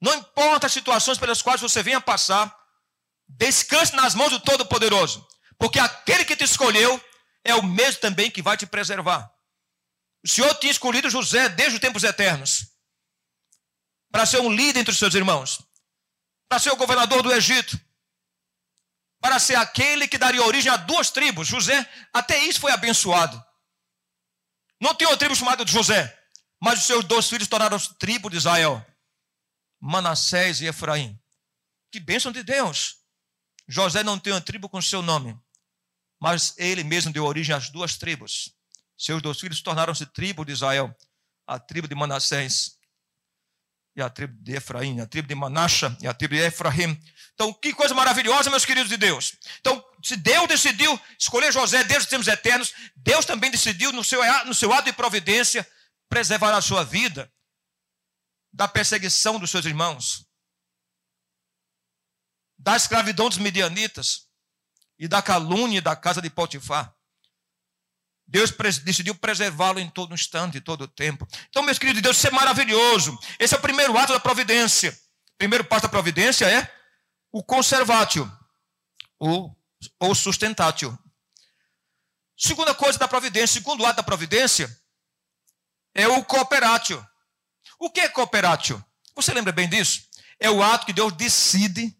Não 0.00 0.14
importa 0.14 0.66
as 0.66 0.72
situações 0.72 1.18
pelas 1.18 1.40
quais 1.40 1.60
você 1.60 1.82
venha 1.82 2.00
passar, 2.00 2.54
descanse 3.26 3.94
nas 3.96 4.14
mãos 4.14 4.30
do 4.30 4.40
Todo-Poderoso. 4.40 5.26
Porque 5.58 5.78
aquele 5.78 6.24
que 6.24 6.36
te 6.36 6.44
escolheu 6.44 7.02
é 7.42 7.54
o 7.54 7.62
mesmo 7.62 8.00
também 8.00 8.30
que 8.30 8.42
vai 8.42 8.56
te 8.56 8.66
preservar. 8.66 9.32
O 10.24 10.28
Senhor 10.28 10.54
tinha 10.56 10.70
escolhido 10.70 11.10
José 11.10 11.48
desde 11.48 11.76
os 11.76 11.80
tempos 11.80 12.04
eternos 12.04 12.73
para 14.14 14.26
ser 14.26 14.40
um 14.40 14.48
líder 14.48 14.78
entre 14.78 14.92
os 14.92 14.98
seus 15.00 15.12
irmãos, 15.16 15.60
para 16.48 16.60
ser 16.60 16.70
o 16.70 16.76
governador 16.76 17.20
do 17.20 17.32
Egito, 17.32 17.76
para 19.20 19.40
ser 19.40 19.56
aquele 19.56 20.06
que 20.06 20.16
daria 20.16 20.40
origem 20.40 20.70
a 20.70 20.76
duas 20.76 21.10
tribos. 21.10 21.48
José, 21.48 21.84
até 22.12 22.38
isso 22.38 22.60
foi 22.60 22.70
abençoado. 22.70 23.44
Não 24.80 24.94
tinha 24.94 25.08
uma 25.08 25.16
tribo 25.16 25.34
chamada 25.34 25.64
de 25.64 25.72
José, 25.72 26.16
mas 26.62 26.78
os 26.78 26.86
seus 26.86 27.04
dois 27.04 27.28
filhos 27.28 27.48
tornaram-se 27.48 27.92
tribo 27.98 28.30
de 28.30 28.36
Israel, 28.36 28.86
Manassés 29.80 30.60
e 30.60 30.66
Efraim. 30.66 31.20
Que 31.90 31.98
bênção 31.98 32.30
de 32.30 32.44
Deus! 32.44 32.98
José 33.66 34.04
não 34.04 34.16
tem 34.16 34.32
uma 34.32 34.40
tribo 34.40 34.68
com 34.68 34.80
seu 34.80 35.02
nome, 35.02 35.36
mas 36.20 36.54
ele 36.56 36.84
mesmo 36.84 37.12
deu 37.12 37.24
origem 37.24 37.52
às 37.52 37.68
duas 37.68 37.96
tribos. 37.96 38.54
Seus 38.96 39.20
dois 39.20 39.40
filhos 39.40 39.60
tornaram-se 39.60 40.06
tribo 40.06 40.44
de 40.44 40.52
Israel, 40.52 40.96
a 41.48 41.58
tribo 41.58 41.88
de 41.88 41.96
Manassés 41.96 42.78
e 43.96 44.02
a 44.02 44.10
tribo 44.10 44.34
de 44.42 44.56
Efraim, 44.56 45.00
a 45.00 45.06
tribo 45.06 45.28
de 45.28 45.34
Manasha 45.34 45.96
e 46.00 46.06
a 46.06 46.14
tribo 46.14 46.34
de 46.34 46.40
Efraim. 46.40 47.00
Então, 47.34 47.52
que 47.52 47.72
coisa 47.72 47.94
maravilhosa, 47.94 48.50
meus 48.50 48.64
queridos 48.64 48.88
de 48.88 48.96
Deus. 48.96 49.36
Então, 49.60 49.84
se 50.02 50.16
Deus 50.16 50.48
decidiu 50.48 51.00
escolher 51.18 51.52
José 51.52 51.82
desde 51.84 52.04
os 52.04 52.10
tempos 52.10 52.28
eternos, 52.28 52.72
Deus 52.96 53.24
também 53.24 53.50
decidiu, 53.50 53.92
no 53.92 54.04
seu, 54.04 54.20
no 54.46 54.54
seu 54.54 54.72
ato 54.72 54.84
de 54.84 54.92
providência, 54.92 55.68
preservar 56.08 56.54
a 56.54 56.60
sua 56.60 56.84
vida 56.84 57.32
da 58.52 58.68
perseguição 58.68 59.38
dos 59.38 59.50
seus 59.50 59.64
irmãos, 59.64 60.26
da 62.56 62.76
escravidão 62.76 63.28
dos 63.28 63.38
midianitas 63.38 64.28
e 64.98 65.08
da 65.08 65.20
calúnia 65.20 65.82
da 65.82 65.96
casa 65.96 66.22
de 66.22 66.30
Potifar. 66.30 66.93
Deus 68.26 68.50
decidiu 68.82 69.14
preservá-lo 69.14 69.78
em 69.78 69.88
todo 69.88 70.14
instante, 70.14 70.58
em 70.58 70.60
todo 70.60 70.88
tempo. 70.88 71.26
Então, 71.48 71.62
meus 71.62 71.78
queridos, 71.78 72.02
Deus, 72.02 72.16
isso 72.16 72.26
é 72.26 72.30
maravilhoso. 72.30 73.18
Esse 73.38 73.54
é 73.54 73.58
o 73.58 73.60
primeiro 73.60 73.96
ato 73.96 74.12
da 74.12 74.20
providência. 74.20 74.90
O 75.34 75.38
primeiro 75.38 75.64
passo 75.64 75.82
da 75.82 75.88
providência 75.88 76.46
é 76.46 76.72
o 77.30 77.42
conservatio, 77.42 78.30
ou, 79.18 79.56
ou 79.98 80.14
sustentatio. 80.14 80.96
Segunda 82.36 82.74
coisa 82.74 82.98
da 82.98 83.08
providência, 83.08 83.60
segundo 83.60 83.84
ato 83.84 83.96
da 83.96 84.02
providência, 84.02 84.68
é 85.94 86.08
o 86.08 86.24
cooperatio. 86.24 87.04
O 87.78 87.90
que 87.90 88.00
é 88.00 88.08
cooperatio? 88.08 88.84
Você 89.14 89.32
lembra 89.32 89.52
bem 89.52 89.68
disso? 89.68 90.08
É 90.40 90.50
o 90.50 90.62
ato 90.62 90.86
que 90.86 90.92
Deus 90.92 91.12
decide 91.12 91.96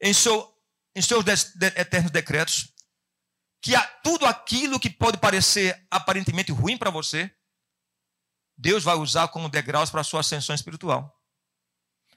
em, 0.00 0.12
seu, 0.12 0.50
em 0.94 1.02
seus 1.02 1.24
eternos 1.76 2.10
decretos 2.10 2.71
que 3.62 3.72
tudo 4.02 4.26
aquilo 4.26 4.80
que 4.80 4.90
pode 4.90 5.18
parecer 5.18 5.86
aparentemente 5.88 6.50
ruim 6.50 6.76
para 6.76 6.90
você, 6.90 7.30
Deus 8.58 8.82
vai 8.82 8.96
usar 8.96 9.28
como 9.28 9.48
degraus 9.48 9.88
para 9.88 10.00
a 10.00 10.04
sua 10.04 10.20
ascensão 10.20 10.54
espiritual. 10.54 11.16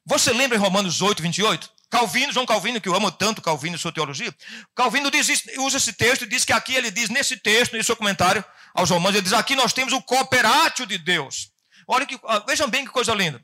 Você 0.05 0.33
lembra 0.33 0.57
em 0.57 0.61
Romanos 0.61 1.01
8, 1.01 1.21
28? 1.21 1.75
Calvino, 1.89 2.33
João 2.33 2.45
Calvino, 2.45 2.81
que 2.81 2.89
eu 2.89 2.95
amo 2.95 3.11
tanto 3.11 3.41
Calvino 3.41 3.75
e 3.75 3.79
sua 3.79 3.91
teologia, 3.91 4.35
Calvino 4.75 5.09
diz, 5.09 5.27
usa 5.59 5.77
esse 5.77 5.93
texto 5.93 6.23
e 6.23 6.27
diz 6.27 6.43
que 6.43 6.51
aqui 6.51 6.75
ele 6.75 6.91
diz, 6.91 7.09
nesse 7.09 7.37
texto, 7.37 7.77
em 7.77 7.83
seu 7.83 7.95
comentário 7.95 8.43
aos 8.73 8.89
Romanos, 8.89 9.15
ele 9.15 9.23
diz: 9.23 9.33
aqui 9.33 9.55
nós 9.55 9.71
temos 9.71 9.93
o 9.93 10.01
cooperátio 10.01 10.85
de 10.85 10.97
Deus. 10.97 11.51
Olha 11.87 12.05
que, 12.05 12.19
ah, 12.25 12.39
vejam 12.39 12.69
bem 12.69 12.83
que 12.83 12.91
coisa 12.91 13.13
linda. 13.13 13.37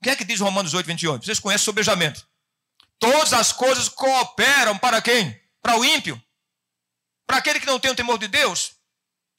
O 0.00 0.04
que 0.04 0.10
é 0.10 0.16
que 0.16 0.24
diz 0.24 0.40
Romanos 0.40 0.74
8, 0.74 0.86
28? 0.86 1.24
Vocês 1.24 1.40
conhecem 1.40 1.62
o 1.62 1.64
sobejamento. 1.64 2.26
Todas 2.98 3.32
as 3.32 3.52
coisas 3.52 3.88
cooperam 3.88 4.76
para 4.78 5.00
quem? 5.00 5.38
Para 5.62 5.78
o 5.78 5.84
ímpio. 5.84 6.22
Para 7.26 7.38
aquele 7.38 7.60
que 7.60 7.66
não 7.66 7.80
tem 7.80 7.90
o 7.90 7.96
temor 7.96 8.18
de 8.18 8.28
Deus? 8.28 8.76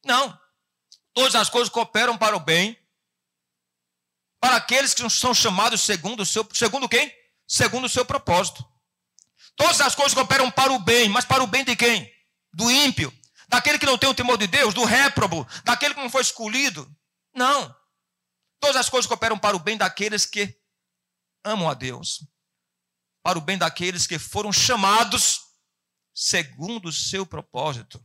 Não. 0.06 0.38
Todas 1.14 1.36
as 1.36 1.50
coisas 1.50 1.70
cooperam 1.70 2.18
para 2.18 2.36
o 2.36 2.40
bem. 2.40 2.78
Para 4.40 4.58
aqueles 4.58 4.94
que 4.94 5.10
são 5.10 5.34
chamados 5.34 5.82
segundo 5.82 6.22
o 6.22 6.26
seu. 6.26 6.48
Segundo 6.54 6.90
quem? 6.90 7.12
Segundo 7.48 7.86
o 7.86 7.90
seu 7.90 8.06
propósito. 8.06 8.66
Todas 9.56 9.82
as 9.82 9.96
coisas 9.96 10.14
cooperam 10.14 10.52
para 10.52 10.72
o 10.72 10.80
bem, 10.80 11.10
mas 11.10 11.26
para 11.26 11.44
o 11.44 11.48
bem 11.48 11.64
de 11.64 11.76
quem? 11.76 12.14
Do 12.54 12.70
ímpio. 12.70 13.12
Daquele 13.50 13.80
que 13.80 13.86
não 13.86 13.98
tem 13.98 14.10
o 14.10 14.14
temor 14.14 14.38
de 14.38 14.46
Deus, 14.46 14.74
do 14.74 14.84
réprobo, 14.84 15.48
daquele 15.64 15.96
que 15.96 16.02
não 16.02 16.10
foi 16.10 16.22
escolhido. 16.22 16.88
Não. 17.34 17.76
Todas 18.60 18.76
as 18.76 18.90
coisas 18.90 19.08
cooperam 19.08 19.40
para 19.40 19.56
o 19.56 19.60
bem 19.60 19.78
daqueles 19.78 20.26
que 20.26 20.56
amam 21.44 21.70
a 21.70 21.74
Deus. 21.74 22.28
Para 23.24 23.38
o 23.38 23.42
bem 23.42 23.58
daqueles 23.58 24.06
que 24.06 24.20
foram 24.20 24.52
chamados 24.52 25.47
segundo 26.18 26.88
o 26.88 26.92
seu 26.92 27.28
propósito. 27.28 28.04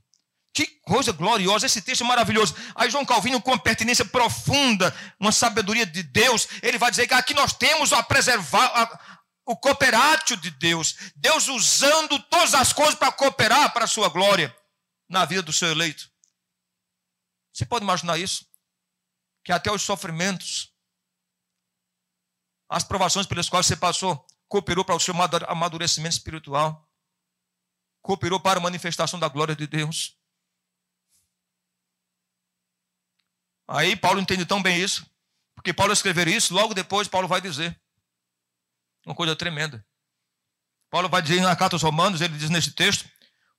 Que 0.53 0.67
coisa 0.83 1.13
gloriosa, 1.13 1.65
esse 1.65 1.81
texto 1.81 2.05
é 2.05 2.07
maravilhoso. 2.07 2.55
Aí 2.75 2.91
João 2.91 3.07
Calvino, 3.07 3.41
com 3.41 3.53
uma 3.53 3.59
pertinência 3.59 4.05
profunda, 4.05 4.95
uma 5.19 5.33
sabedoria 5.33 5.87
de 5.87 6.03
Deus, 6.03 6.47
ele 6.63 6.77
vai 6.77 6.91
dizer 6.91 7.07
que 7.07 7.15
aqui 7.15 7.33
nós 7.33 7.55
temos 7.55 7.91
a 7.91 8.03
preservar 8.03 8.67
a, 8.67 9.21
o 9.47 9.57
cooperátio 9.57 10.37
de 10.37 10.51
Deus. 10.51 10.95
Deus 11.17 11.49
usando 11.49 12.19
todas 12.25 12.53
as 12.53 12.71
coisas 12.71 12.95
para 12.95 13.11
cooperar 13.11 13.73
para 13.73 13.87
a 13.87 13.89
sua 13.89 14.11
glória 14.11 14.55
na 15.09 15.25
vida 15.25 15.41
do 15.41 15.53
seu 15.53 15.71
eleito. 15.71 16.11
Você 17.51 17.65
pode 17.65 17.83
imaginar 17.83 18.19
isso? 18.19 18.47
Que 19.43 19.53
até 19.53 19.73
os 19.73 19.81
sofrimentos, 19.81 20.71
as 22.69 22.85
provações 22.85 23.27
pelas 23.27 23.49
quais 23.49 23.65
você 23.65 23.77
passou, 23.77 24.27
cooperou 24.49 24.85
para 24.85 24.95
o 24.95 25.01
seu 25.01 25.15
amadurecimento 25.49 26.15
espiritual 26.15 26.87
cooperou 28.03 28.41
para 28.41 28.59
a 28.59 28.63
manifestação 28.63 29.19
da 29.19 29.29
glória 29.29 29.55
de 29.55 29.67
Deus. 29.67 30.19
Aí 33.67 33.97
Paulo 33.97 34.21
entende 34.21 34.45
tão 34.45 34.61
bem 34.61 34.83
isso, 34.83 35.09
porque 35.55 35.73
Paulo 35.73 35.93
escrever 35.93 36.29
isso, 36.29 36.53
logo 36.53 36.75
depois 36.75 37.09
Paulo 37.09 37.29
vai 37.29 37.41
dizer 37.41 37.81
uma 39.07 39.15
coisa 39.15 39.35
tremenda. 39.35 39.85
Paulo 40.91 41.09
vai 41.09 41.23
dizer 41.23 41.41
na 41.41 41.57
carta 41.57 41.77
aos 41.77 41.83
Romanos, 41.83 42.21
ele 42.21 42.37
diz 42.37 42.51
nesse 42.51 42.73
texto, 42.73 43.09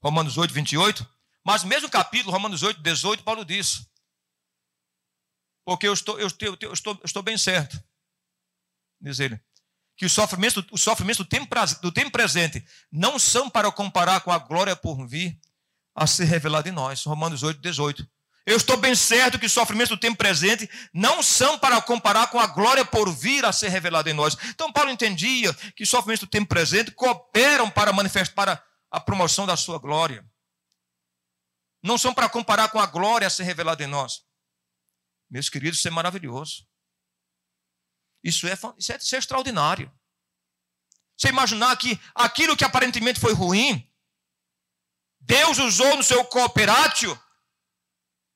Romanos 0.01 0.37
8, 0.37 0.53
28, 0.53 1.09
mas 1.43 1.63
mesmo 1.63 1.89
capítulo, 1.89 2.31
Romanos 2.31 2.61
8, 2.61 2.81
18, 2.81 3.23
Paulo 3.23 3.43
diz: 3.43 3.89
Porque 5.65 5.87
eu 5.87 5.93
estou, 5.93 6.19
eu 6.19 6.27
estou, 6.27 6.57
eu 6.61 6.73
estou, 6.73 6.93
eu 6.93 7.05
estou 7.05 7.23
bem 7.23 7.37
certo, 7.37 7.81
diz 9.01 9.19
ele, 9.19 9.41
que 9.95 10.05
os 10.05 10.11
sofrimentos, 10.11 10.63
os 10.71 10.81
sofrimentos 10.81 11.17
do, 11.17 11.25
tempo, 11.25 11.47
do 11.81 11.91
tempo 11.91 12.11
presente 12.11 12.65
não 12.91 13.19
são 13.19 13.49
para 13.49 13.71
comparar 13.71 14.21
com 14.21 14.31
a 14.31 14.39
glória 14.39 14.75
por 14.75 15.07
vir 15.07 15.39
a 15.95 16.07
ser 16.07 16.25
revelada 16.25 16.67
em 16.67 16.71
nós. 16.71 17.03
Romanos 17.03 17.43
8, 17.43 17.61
18. 17.61 18.07
Eu 18.45 18.57
estou 18.57 18.75
bem 18.75 18.93
certo 18.93 19.39
que 19.39 19.45
os 19.45 19.53
sofrimentos 19.53 19.89
do 19.89 19.97
tempo 19.97 20.17
presente 20.17 20.69
não 20.93 21.23
são 21.23 21.57
para 21.57 21.81
comparar 21.81 22.27
com 22.27 22.39
a 22.39 22.47
glória 22.47 22.83
por 22.83 23.09
vir 23.13 23.45
a 23.45 23.53
ser 23.53 23.69
revelada 23.69 24.09
em 24.09 24.13
nós. 24.13 24.35
Então, 24.49 24.71
Paulo 24.71 24.89
entendia 24.89 25.53
que 25.75 25.83
os 25.83 25.89
sofrimentos 25.89 26.27
do 26.27 26.29
tempo 26.29 26.47
presente 26.47 26.91
cooperam 26.91 27.69
para 27.69 27.93
manifestar 27.93 28.33
para 28.33 28.63
a 28.91 28.99
promoção 28.99 29.45
da 29.45 29.55
sua 29.55 29.79
glória. 29.79 30.25
Não 31.81 31.97
são 31.97 32.13
para 32.13 32.27
comparar 32.27 32.69
com 32.69 32.79
a 32.79 32.85
glória 32.85 33.27
a 33.27 33.29
ser 33.29 33.43
revelada 33.43 33.83
em 33.83 33.87
nós. 33.87 34.21
Meus 35.29 35.49
queridos, 35.49 35.79
isso 35.79 35.87
é 35.87 35.91
maravilhoso. 35.91 36.65
Isso 38.23 38.47
é, 38.47 38.53
isso 38.77 38.91
é, 38.91 38.97
isso 38.97 39.15
é 39.15 39.19
extraordinário. 39.19 39.91
Você 41.17 41.29
imaginar 41.29 41.75
que 41.77 41.99
aquilo 42.15 42.55
que 42.55 42.63
aparentemente 42.63 43.19
foi 43.19 43.33
ruim, 43.33 43.89
Deus 45.19 45.57
usou 45.57 45.95
no 45.97 46.03
seu 46.03 46.23
cooperatio 46.25 47.19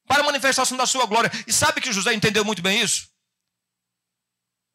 para 0.05 0.21
a 0.21 0.25
manifestação 0.25 0.77
da 0.77 0.85
sua 0.85 1.05
glória. 1.05 1.31
E 1.45 1.53
sabe 1.53 1.81
que 1.81 1.91
José 1.91 2.13
entendeu 2.13 2.45
muito 2.45 2.61
bem 2.61 2.81
isso? 2.81 3.09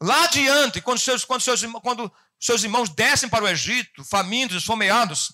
Lá 0.03 0.25
adiante, 0.25 0.81
quando 0.81 0.99
seus, 0.99 1.25
quando 1.25 1.43
seus, 1.43 1.63
quando 1.81 2.13
seus 2.39 2.65
irmãos 2.65 2.89
descem 2.91 3.29
para 3.29 3.45
o 3.45 3.49
Egito, 3.49 4.05
famintos, 4.05 4.57
esfomeados, 4.57 5.33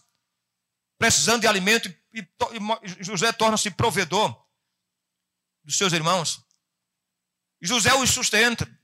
precisando 0.99 1.41
de 1.41 1.47
alimento, 1.47 1.89
e, 2.13 2.21
e 2.21 3.03
José 3.03 3.33
torna-se 3.33 3.71
provedor 3.71 4.47
dos 5.65 5.77
seus 5.77 5.93
irmãos. 5.93 6.45
José 7.61 7.95
os 7.95 8.11
sustenta. 8.11 8.78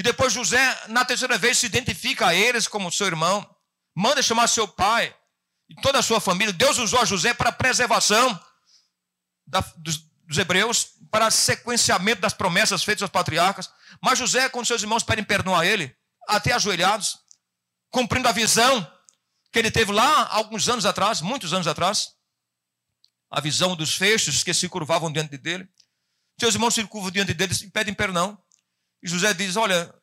E 0.00 0.02
depois 0.02 0.32
José, 0.32 0.78
na 0.88 1.04
terceira 1.04 1.36
vez, 1.36 1.58
se 1.58 1.66
identifica 1.66 2.28
a 2.28 2.34
eles 2.34 2.66
como 2.66 2.90
seu 2.90 3.06
irmão, 3.06 3.46
manda 3.94 4.22
chamar 4.22 4.48
seu 4.48 4.66
pai 4.66 5.14
e 5.68 5.74
toda 5.74 5.98
a 5.98 6.02
sua 6.02 6.18
família. 6.18 6.54
Deus 6.54 6.78
usou 6.78 7.04
José 7.04 7.34
para 7.34 7.50
a 7.50 7.52
preservação 7.52 8.42
da, 9.46 9.60
dos, 9.76 9.98
dos, 10.24 10.38
hebreus, 10.38 10.94
para 11.10 11.30
sequenciamento 11.30 12.22
das 12.22 12.32
promessas 12.32 12.82
feitas 12.82 13.02
aos 13.02 13.10
patriarcas. 13.10 13.70
Mas 14.00 14.18
José, 14.18 14.48
quando 14.48 14.64
seus 14.64 14.80
irmãos 14.80 15.02
pedem 15.02 15.22
perdão 15.22 15.54
a 15.54 15.66
ele, 15.66 15.94
até 16.26 16.54
ajoelhados, 16.54 17.18
cumprindo 17.90 18.26
a 18.26 18.32
visão 18.32 18.90
que 19.52 19.58
ele 19.58 19.70
teve 19.70 19.92
lá 19.92 20.28
alguns 20.30 20.66
anos 20.66 20.86
atrás, 20.86 21.20
muitos 21.20 21.52
anos 21.52 21.66
atrás, 21.66 22.14
a 23.30 23.38
visão 23.38 23.76
dos 23.76 23.94
feixes 23.94 24.42
que 24.42 24.54
se 24.54 24.66
curvavam 24.66 25.12
diante 25.12 25.36
dele. 25.36 25.68
Seus 26.40 26.54
irmãos 26.54 26.72
se 26.72 26.82
curvam 26.84 27.10
diante 27.10 27.34
dele 27.34 27.52
e 27.52 27.70
pedem 27.70 27.92
perdão. 27.92 28.42
E 29.02 29.08
José 29.08 29.32
diz: 29.34 29.56
Olha, 29.56 29.94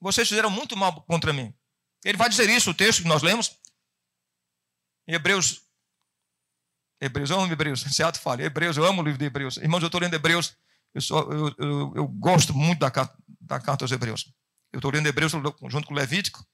vocês 0.00 0.28
fizeram 0.28 0.50
muito 0.50 0.76
mal 0.76 1.02
contra 1.02 1.32
mim. 1.32 1.54
Ele 2.04 2.16
vai 2.16 2.28
dizer 2.28 2.48
isso, 2.48 2.70
o 2.70 2.74
texto 2.74 3.02
que 3.02 3.08
nós 3.08 3.22
lemos. 3.22 3.58
Em 5.06 5.14
Hebreus. 5.14 5.62
Hebreus, 7.00 7.30
eu 7.30 7.40
amo 7.40 7.52
Hebreus. 7.52 7.80
Seato 7.80 8.18
fala, 8.20 8.42
Hebreus, 8.42 8.76
eu 8.76 8.84
amo 8.84 9.02
o 9.02 9.04
livro 9.04 9.18
de 9.18 9.24
Hebreus. 9.24 9.56
Irmãos, 9.56 9.82
eu 9.82 9.86
estou 9.86 10.00
lendo 10.00 10.14
Hebreus. 10.14 10.56
Eu, 10.94 11.00
sou, 11.00 11.32
eu, 11.32 11.54
eu, 11.58 11.92
eu, 11.96 12.08
gosto 12.08 12.52
muito 12.54 12.80
da, 12.80 12.90
da 13.40 13.60
carta 13.60 13.84
aos 13.84 13.92
Hebreus. 13.92 14.32
Eu 14.72 14.78
estou 14.78 14.90
lendo 14.90 15.06
Hebreus 15.06 15.32
junto 15.32 15.86
com 15.86 15.94
Levítico, 15.94 16.44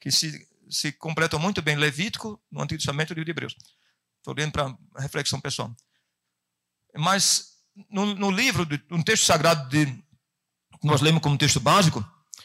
que 0.00 0.10
se, 0.10 0.46
se 0.68 0.92
completam 0.92 1.38
muito 1.38 1.62
bem 1.62 1.76
Levítico 1.76 2.42
no 2.50 2.62
Antigo 2.62 2.78
Testamento 2.78 3.10
e 3.10 3.12
o 3.12 3.14
livro 3.14 3.24
de 3.26 3.30
Hebreus. 3.30 3.56
Estou 4.18 4.34
lendo 4.34 4.52
para 4.52 4.76
reflexão 4.98 5.40
pessoal. 5.40 5.74
Mas 6.96 7.56
no, 7.90 8.14
no 8.14 8.30
livro, 8.30 8.66
no 8.90 9.04
texto 9.04 9.24
sagrado 9.24 9.68
de 9.68 9.86
nós 10.82 11.00
lemos 11.00 11.22
como 11.22 11.36
texto 11.36 11.60
básico, 11.60 12.04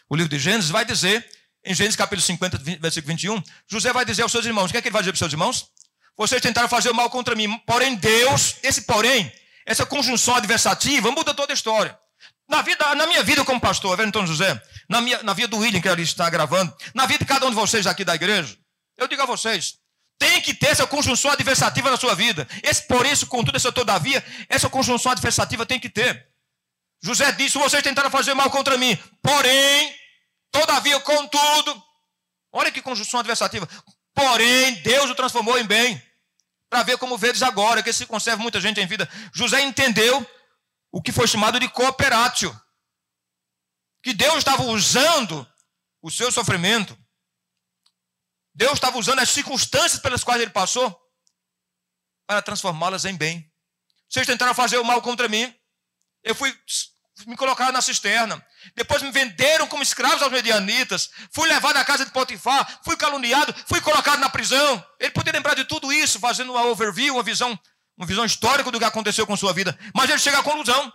o 0.09 0.15
livro 0.15 0.29
de 0.29 0.39
Gênesis 0.39 0.69
vai 0.69 0.86
dizer, 0.86 1.25
em 1.63 1.73
Gênesis 1.73 1.95
capítulo 1.95 2.21
50, 2.21 2.57
versículo 2.79 3.13
21, 3.13 3.41
José 3.67 3.93
vai 3.93 4.03
dizer 4.05 4.23
aos 4.23 4.32
seus 4.32 4.45
irmãos, 4.45 4.69
o 4.69 4.71
que 4.71 4.77
é 4.77 4.82
que 4.82 4.88
ele 4.88 4.93
vai 4.93 5.01
dizer 5.01 5.11
para 5.11 5.15
os 5.15 5.19
seus 5.19 5.34
irmãos? 5.34 5.67
Vocês 6.17 6.41
tentaram 6.41 6.67
fazer 6.67 6.89
o 6.89 6.95
mal 6.95 7.09
contra 7.09 7.36
mim, 7.36 7.57
porém 7.65 7.95
Deus, 7.95 8.57
esse 8.63 8.82
porém, 8.82 9.32
essa 9.65 9.86
conjunção 9.86 10.36
adversativa 10.36 11.09
muda 11.11 11.34
toda 11.34 11.53
a 11.53 11.55
história. 11.55 11.97
Na, 12.49 12.61
vida, 12.61 12.95
na 12.95 13.07
minha 13.07 13.23
vida 13.23 13.45
como 13.45 13.61
pastor, 13.61 13.95
velho 13.95 14.09
Antônio 14.09 14.27
José, 14.27 14.61
na, 14.89 14.99
minha, 14.99 15.23
na 15.23 15.34
vida 15.34 15.47
do 15.47 15.57
William, 15.57 15.79
que 15.79 15.88
ali 15.88 16.03
está 16.03 16.29
gravando, 16.29 16.75
na 16.93 17.05
vida 17.05 17.19
de 17.19 17.25
cada 17.25 17.45
um 17.45 17.49
de 17.49 17.55
vocês 17.55 17.88
aqui 17.88 18.03
da 18.03 18.13
igreja, 18.13 18.57
eu 18.97 19.07
digo 19.07 19.21
a 19.21 19.25
vocês, 19.25 19.75
tem 20.19 20.39
que 20.41 20.53
ter 20.53 20.67
essa 20.67 20.86
conjunção 20.86 21.32
adversativa 21.32 21.89
na 21.89 21.97
sua 21.97 22.13
vida. 22.13 22.47
Esse 22.61 22.86
por 22.88 23.05
isso, 23.05 23.25
contudo, 23.25 23.55
essa 23.55 23.71
todavia, 23.71 24.23
essa 24.47 24.69
conjunção 24.69 25.11
adversativa 25.11 25.65
tem 25.65 25.79
que 25.79 25.89
ter. 25.89 26.27
José 27.02 27.32
disse: 27.32 27.58
Vocês 27.58 27.82
tentaram 27.82 28.12
fazer 28.12 28.34
mal 28.34 28.49
contra 28.49 28.78
mim, 28.78 28.95
porém, 29.22 29.95
todavia, 30.52 30.99
contudo. 30.99 31.84
Olha 32.52 32.72
que 32.72 32.82
conjunção 32.82 33.20
adversativa. 33.20 33.68
Porém, 34.14 34.76
Deus 34.82 35.10
o 35.10 35.16
transformou 35.16 35.58
em 35.58 35.66
bem. 35.66 36.02
Para 36.70 36.84
ver 36.84 36.97
como 36.97 37.18
vedes 37.18 37.41
agora, 37.41 37.84
que 37.84 37.91
se 37.91 38.06
conserva 38.06 38.41
muita 38.41 38.60
gente 38.62 38.80
em 38.80 38.88
vida. 38.88 39.10
José 39.34 39.62
entendeu 39.62 40.26
o 40.91 41.02
que 41.02 41.12
foi 41.12 41.28
chamado 41.28 41.60
de 41.60 41.68
cooperatio. 41.70 42.54
Que 44.04 44.14
Deus 44.14 44.38
estava 44.38 44.64
usando 44.64 45.47
o 46.02 46.10
seu 46.10 46.32
sofrimento. 46.32 46.97
Deus 48.54 48.74
estava 48.74 48.97
usando 48.97 49.20
as 49.20 49.30
circunstâncias 49.30 50.02
pelas 50.02 50.24
quais 50.24 50.41
ele 50.41 50.52
passou 50.52 50.97
para 52.28 52.41
transformá-las 52.41 53.06
em 53.06 53.16
bem. 53.16 53.49
Vocês 54.10 54.28
tentaram 54.28 54.54
fazer 54.54 54.78
o 54.78 54.84
mal 54.84 55.02
contra 55.02 55.28
mim. 55.30 55.54
Eu 56.24 56.36
fui 56.36 56.55
me 57.28 57.36
colocaram 57.36 57.72
na 57.72 57.82
cisterna. 57.82 58.43
Depois 58.76 59.01
me 59.01 59.11
venderam 59.11 59.67
como 59.67 59.84
escravos 59.84 60.22
aos 60.22 60.32
medianitas. 60.32 61.09
Fui 61.32 61.47
levado 61.47 61.78
à 61.78 61.86
casa 61.86 62.05
de 62.05 62.11
Potifar. 62.11 62.80
Fui 62.84 62.95
caluniado. 62.95 63.53
Fui 63.67 63.82
colocado 63.82 64.19
na 64.19 64.30
prisão. 64.30 64.84
Ele 64.99 65.11
podia 65.11 65.34
lembrar 65.34 65.55
de 65.55 65.65
tudo 65.65 65.91
isso, 65.91 66.19
fazendo 66.19 66.51
uma 66.51 66.65
overview, 66.65 67.15
uma 67.15 67.24
visão, 67.24 67.57
uma 67.97 68.07
visão 68.07 68.26
histórica 68.26 68.72
do 68.72 68.80
que 68.80 68.86
aconteceu 68.86 69.26
com 69.28 69.36
sua 69.36 69.53
vida. 69.53 69.78
Mas 69.93 70.09
ele 70.09 70.19
chega 70.19 70.39
à 70.39 70.43
conclusão. 70.43 70.91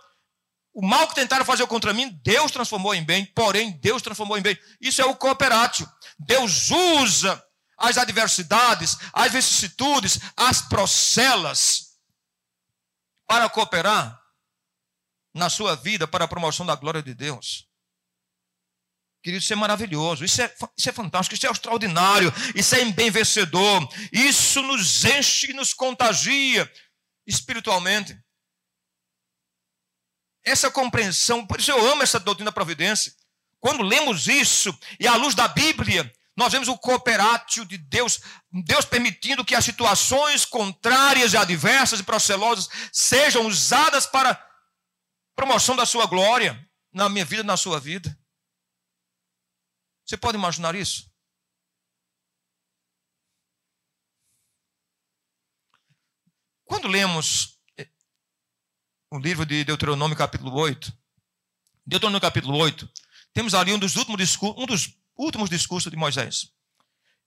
O 0.73 0.85
mal 0.85 1.07
que 1.07 1.15
tentaram 1.15 1.43
fazer 1.43 1.65
contra 1.65 1.93
mim, 1.93 2.19
Deus 2.23 2.51
transformou 2.51 2.93
em 2.93 3.03
bem. 3.03 3.25
Porém, 3.25 3.71
Deus 3.81 4.01
transformou 4.01 4.37
em 4.37 4.41
bem. 4.41 4.57
Isso 4.79 5.01
é 5.01 5.05
o 5.05 5.15
cooperatio. 5.15 5.89
Deus 6.19 6.69
usa 6.69 7.43
as 7.79 7.97
adversidades, 7.97 8.97
as 9.13 9.31
vicissitudes, 9.31 10.19
as 10.35 10.61
procelas 10.63 11.87
para 13.27 13.49
cooperar 13.49 14.26
na 15.37 15.49
sua 15.49 15.75
vida 15.75 16.07
para 16.07 16.25
a 16.25 16.27
promoção 16.27 16.65
da 16.65 16.75
glória 16.75 17.01
de 17.01 17.13
Deus. 17.13 17.67
Querido, 19.23 19.43
isso 19.43 19.53
é 19.53 19.55
maravilhoso, 19.55 20.23
isso 20.23 20.41
é, 20.41 20.53
isso 20.77 20.89
é 20.89 20.91
fantástico, 20.91 21.35
isso 21.35 21.47
é 21.47 21.51
extraordinário, 21.51 22.31
isso 22.55 22.75
é 22.75 22.85
bem 22.85 23.11
vencedor, 23.11 23.87
isso 24.11 24.61
nos 24.61 25.03
enche 25.05 25.51
e 25.51 25.53
nos 25.53 25.73
contagia 25.73 26.71
espiritualmente. 27.25 28.17
Essa 30.45 30.71
compreensão, 30.71 31.45
por 31.45 31.59
isso 31.59 31.71
eu 31.71 31.91
amo 31.91 32.03
essa 32.03 32.19
doutrina 32.19 32.51
da 32.51 32.53
providência. 32.53 33.13
Quando 33.59 33.83
lemos 33.83 34.27
isso, 34.27 34.77
e 34.99 35.07
à 35.07 35.15
luz 35.15 35.35
da 35.35 35.47
Bíblia, 35.47 36.09
nós 36.37 36.53
vemos 36.53 36.67
o 36.67 36.77
cooperatio 36.77 37.65
de 37.65 37.77
Deus, 37.77 38.21
Deus 38.63 38.85
permitindo 38.85 39.43
que 39.43 39.55
as 39.55 39.65
situações 39.65 40.45
contrárias 40.45 41.33
e 41.33 41.37
adversas 41.37 41.99
e 41.99 42.03
procelosas 42.03 42.69
sejam 42.93 43.45
usadas 43.47 44.05
para 44.05 44.46
promoção 45.37 45.75
da 45.75 45.85
sua 45.85 46.07
glória 46.07 46.67
na 46.91 47.07
minha 47.07 47.23
vida, 47.23 47.43
na 47.43 47.55
sua 47.55 47.79
vida. 47.79 48.19
Você 50.03 50.17
pode 50.17 50.35
imaginar 50.35 50.73
isso? 50.73 51.09
Quando 56.65 56.87
lemos 56.87 57.61
eh, 57.77 57.87
o 59.11 59.19
livro 59.19 59.45
de 59.45 59.63
Deuteronômio, 59.63 60.17
capítulo 60.17 60.51
8, 60.53 60.91
Deuteronômio, 61.85 62.19
capítulo 62.19 62.57
8, 62.57 62.91
temos 63.31 63.53
ali 63.53 63.71
um 63.71 63.79
dos 63.79 63.95
últimos 63.95 64.17
discursos, 64.17 64.61
um 64.61 64.65
dos 64.65 64.97
últimos 65.15 65.49
discursos 65.49 65.91
de 65.91 65.97
Moisés. 65.97 66.51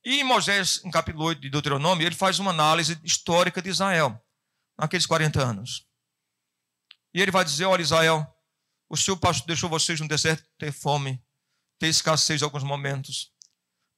E 0.04 0.24
Moisés, 0.24 0.82
no 0.82 0.90
capítulo 0.90 1.26
8 1.26 1.40
de 1.40 1.48
Deuteronômio, 1.48 2.06
ele 2.06 2.14
faz 2.14 2.40
uma 2.40 2.50
análise 2.50 2.98
histórica 3.04 3.62
de 3.62 3.70
Israel, 3.70 4.20
naqueles 4.76 5.06
40 5.06 5.40
anos. 5.40 5.89
E 7.14 7.20
ele 7.20 7.30
vai 7.30 7.44
dizer: 7.44 7.64
Olha, 7.64 7.82
Israel, 7.82 8.26
o 8.88 8.96
Senhor 8.96 9.18
deixou 9.46 9.68
vocês 9.68 10.00
no 10.00 10.08
deserto 10.08 10.44
ter 10.58 10.72
fome, 10.72 11.22
ter 11.78 11.88
escassez 11.88 12.42
em 12.42 12.44
alguns 12.44 12.62
momentos, 12.62 13.32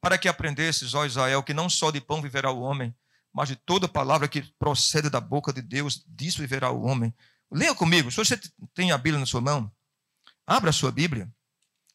para 0.00 0.18
que 0.18 0.28
aprendesses, 0.28 0.94
ó 0.94 1.04
Israel, 1.04 1.42
que 1.42 1.54
não 1.54 1.68
só 1.70 1.90
de 1.90 2.00
pão 2.00 2.20
viverá 2.20 2.50
o 2.50 2.60
homem, 2.60 2.94
mas 3.32 3.48
de 3.48 3.56
toda 3.56 3.88
palavra 3.88 4.28
que 4.28 4.42
procede 4.58 5.08
da 5.08 5.20
boca 5.20 5.52
de 5.52 5.62
Deus, 5.62 6.04
disso 6.06 6.40
viverá 6.40 6.70
o 6.70 6.82
homem. 6.82 7.14
Leia 7.50 7.74
comigo, 7.74 8.10
se 8.10 8.16
você 8.16 8.38
tem 8.74 8.92
a 8.92 8.98
Bíblia 8.98 9.20
na 9.20 9.26
sua 9.26 9.40
mão, 9.40 9.70
abra 10.46 10.70
a 10.70 10.72
sua 10.72 10.90
Bíblia 10.90 11.32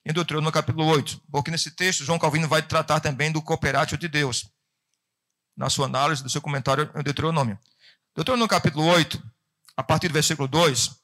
em 0.05 0.13
Deuteronômio 0.13 0.53
capítulo 0.53 0.86
8, 0.86 1.22
porque 1.30 1.51
nesse 1.51 1.72
texto 1.72 2.03
João 2.03 2.18
Calvino 2.18 2.47
vai 2.47 2.61
tratar 2.61 2.99
também 2.99 3.32
do 3.32 3.41
cooperátil 3.41 3.97
de 3.97 4.07
Deus, 4.07 4.49
na 5.55 5.70
sua 5.70 5.86
análise, 5.86 6.24
do 6.24 6.30
seu 6.30 6.41
comentário 6.41 6.89
em 6.95 7.03
Deuteronômio. 7.03 7.59
Deuteronômio 8.15 8.47
capítulo 8.47 8.86
8, 8.86 9.22
a 9.76 9.84
partir 9.84 10.07
do 10.07 10.13
versículo 10.13 10.47
2, 10.47 10.95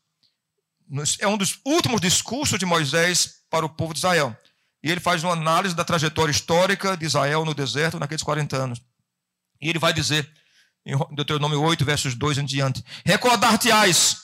é 1.20 1.28
um 1.28 1.38
dos 1.38 1.60
últimos 1.66 2.02
discursos 2.02 2.60
de 2.60 2.66
Moisés 2.66 3.42
para 3.50 3.66
o 3.66 3.70
povo 3.70 3.94
de 3.94 4.00
Israel. 4.00 4.36
E 4.84 4.92
ele 4.92 5.00
faz 5.00 5.24
uma 5.24 5.34
análise 5.34 5.74
da 5.74 5.86
trajetória 5.86 6.32
histórica 6.32 6.98
de 6.98 7.06
Israel 7.06 7.46
no 7.46 7.54
deserto 7.54 8.00
naqueles 8.00 8.22
40 8.22 8.58
anos. 8.58 8.82
E 9.62 9.70
ele 9.70 9.80
vai 9.80 9.94
dizer, 9.94 10.30
em 10.86 10.98
Deuteronômio 11.16 11.62
8, 11.62 11.86
versos 11.86 12.16
2 12.16 12.40
em 12.40 12.46
diante: 12.46 12.84
Recordar-te-ás, 13.06 14.18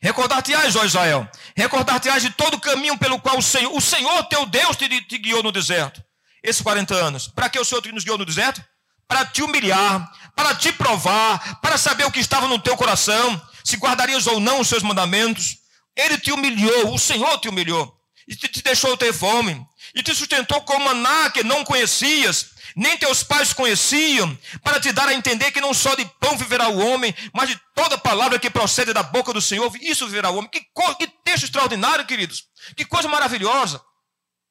recordar-te-ás, 0.00 0.76
ó 0.76 0.84
Israel, 0.84 1.28
recordar-te-ás 1.56 2.22
de 2.22 2.30
todo 2.30 2.54
o 2.54 2.60
caminho 2.60 2.96
pelo 2.96 3.20
qual 3.20 3.38
o 3.38 3.42
Senhor, 3.42 3.74
o 3.74 3.80
Senhor 3.80 4.22
teu 4.24 4.46
Deus 4.46 4.76
te, 4.76 4.88
te 5.02 5.18
guiou 5.18 5.42
no 5.42 5.50
deserto, 5.50 6.02
esses 6.42 6.62
40 6.62 6.94
anos. 6.94 7.26
Para 7.26 7.48
que 7.48 7.58
o 7.58 7.64
Senhor 7.64 7.84
nos 7.92 8.04
guiou 8.04 8.16
no 8.16 8.24
deserto? 8.24 8.64
Para 9.08 9.24
te 9.24 9.42
humilhar, 9.42 10.08
para 10.36 10.54
te 10.54 10.72
provar, 10.72 11.60
para 11.60 11.76
saber 11.76 12.04
o 12.04 12.10
que 12.10 12.20
estava 12.20 12.46
no 12.46 12.58
teu 12.58 12.76
coração, 12.76 13.40
se 13.64 13.76
guardarias 13.76 14.28
ou 14.28 14.38
não 14.38 14.60
os 14.60 14.68
seus 14.68 14.82
mandamentos. 14.82 15.63
Ele 15.96 16.18
te 16.18 16.32
humilhou, 16.32 16.92
o 16.92 16.98
Senhor 16.98 17.38
te 17.38 17.48
humilhou, 17.48 18.00
e 18.26 18.34
te, 18.34 18.48
te 18.48 18.62
deixou 18.62 18.96
ter 18.96 19.12
fome, 19.12 19.64
e 19.94 20.02
te 20.02 20.14
sustentou 20.14 20.60
com 20.62 20.78
maná 20.80 21.30
que 21.30 21.44
não 21.44 21.64
conhecias, 21.64 22.54
nem 22.74 22.98
teus 22.98 23.22
pais 23.22 23.52
conheciam, 23.52 24.36
para 24.62 24.80
te 24.80 24.92
dar 24.92 25.08
a 25.08 25.14
entender 25.14 25.52
que 25.52 25.60
não 25.60 25.72
só 25.72 25.94
de 25.94 26.04
pão 26.18 26.36
viverá 26.36 26.68
o 26.68 26.78
homem, 26.78 27.14
mas 27.32 27.48
de 27.48 27.60
toda 27.74 27.96
palavra 27.96 28.38
que 28.38 28.50
procede 28.50 28.92
da 28.92 29.02
boca 29.02 29.32
do 29.32 29.40
Senhor, 29.40 29.70
isso 29.80 30.06
viverá 30.06 30.30
o 30.30 30.36
homem. 30.38 30.50
Que, 30.50 30.60
que 30.60 31.06
texto 31.24 31.44
extraordinário, 31.44 32.04
queridos. 32.06 32.48
Que 32.76 32.84
coisa 32.84 33.08
maravilhosa. 33.08 33.80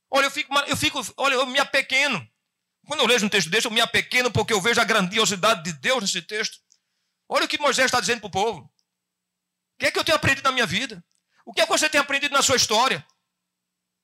Olha, 0.10 0.28
eu 0.28 0.32
fico, 0.32 0.58
eu 0.68 0.78
fico, 0.78 1.06
olha, 1.18 1.34
eu 1.34 1.46
me 1.46 1.60
apequeno. 1.60 2.26
Quando 2.86 3.00
eu 3.02 3.08
leio 3.08 3.26
um 3.26 3.30
texto 3.30 3.50
desse, 3.50 3.68
eu 3.68 3.72
me 3.72 3.82
apequeno 3.82 4.32
porque 4.32 4.54
eu 4.54 4.62
vejo 4.62 4.80
a 4.80 4.84
grandiosidade 4.84 5.64
de 5.64 5.74
Deus 5.74 6.02
nesse 6.02 6.22
texto. 6.22 6.58
Olha 7.28 7.46
o 7.46 7.48
que 7.48 7.60
Moisés 7.60 7.86
está 7.86 8.00
dizendo 8.00 8.20
para 8.20 8.28
o 8.28 8.32
povo. 8.32 8.60
O 8.60 9.80
que 9.80 9.88
é 9.88 9.92
que 9.92 9.98
eu 9.98 10.04
tenho 10.04 10.16
aprendido 10.16 10.44
na 10.44 10.52
minha 10.52 10.66
vida? 10.66 11.04
O 11.46 11.54
que 11.54 11.62
é 11.62 11.66
que 11.66 11.72
você 11.72 11.90
tem 11.90 12.00
aprendido 12.00 12.34
na 12.34 12.42
sua 12.42 12.56
história? 12.56 13.06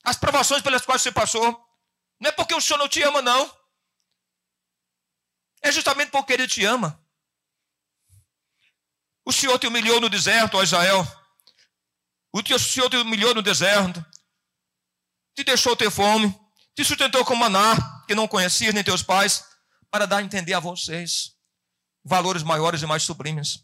As 0.04 0.18
provações 0.18 0.62
pelas 0.62 0.86
quais 0.86 1.02
você 1.02 1.12
passou. 1.12 1.44
Não 2.20 2.30
é 2.30 2.32
porque 2.32 2.54
o 2.54 2.62
Senhor 2.62 2.78
não 2.78 2.88
te 2.88 3.02
ama, 3.02 3.22
não. 3.22 3.60
É 5.62 5.72
justamente 5.72 6.12
porque 6.12 6.34
Ele 6.34 6.48
te 6.48 6.64
ama. 6.66 7.02
O 9.26 9.32
Senhor 9.32 9.58
te 9.60 9.68
humilhou 9.68 10.02
no 10.02 10.10
deserto, 10.10 10.58
ó 10.58 10.64
Israel. 10.64 11.06
O 12.32 12.42
Senhor 12.60 12.90
te 12.90 12.98
humilhou 12.98 13.34
no 13.34 13.42
deserto. 13.42 14.04
Te 15.36 15.44
deixou 15.44 15.76
ter 15.76 15.92
fome. 15.92 16.38
Te 16.76 16.84
sustentou 16.84 17.24
com 17.26 17.36
maná, 17.36 17.76
que 18.08 18.16
não 18.16 18.28
conhecias 18.28 18.74
nem 18.74 18.84
teus 18.84 19.04
pais, 19.04 19.44
para 19.92 20.06
dar 20.06 20.18
a 20.18 20.24
entender 20.24 20.54
a 20.54 20.60
vocês 20.60 21.38
valores 22.04 22.44
maiores 22.44 22.82
e 22.82 22.86
mais 22.86 23.04
sublimes. 23.04 23.64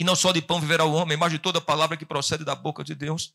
Que 0.00 0.04
não 0.04 0.16
só 0.16 0.32
de 0.32 0.40
pão 0.40 0.58
viverá 0.58 0.82
o 0.86 0.94
homem, 0.94 1.14
mas 1.14 1.30
de 1.30 1.38
toda 1.38 1.60
palavra 1.60 1.94
que 1.94 2.06
procede 2.06 2.42
da 2.42 2.54
boca 2.54 2.82
de 2.82 2.94
Deus. 2.94 3.34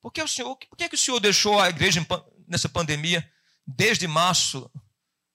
Por 0.00 0.10
que 0.10 0.20
o 0.20 0.26
Senhor, 0.26 0.56
por 0.56 0.76
que, 0.76 0.82
é 0.82 0.88
que 0.88 0.96
o 0.96 0.98
Senhor 0.98 1.20
deixou 1.20 1.60
a 1.60 1.68
igreja 1.68 2.04
nessa 2.48 2.68
pandemia 2.68 3.32
desde 3.64 4.08
março 4.08 4.68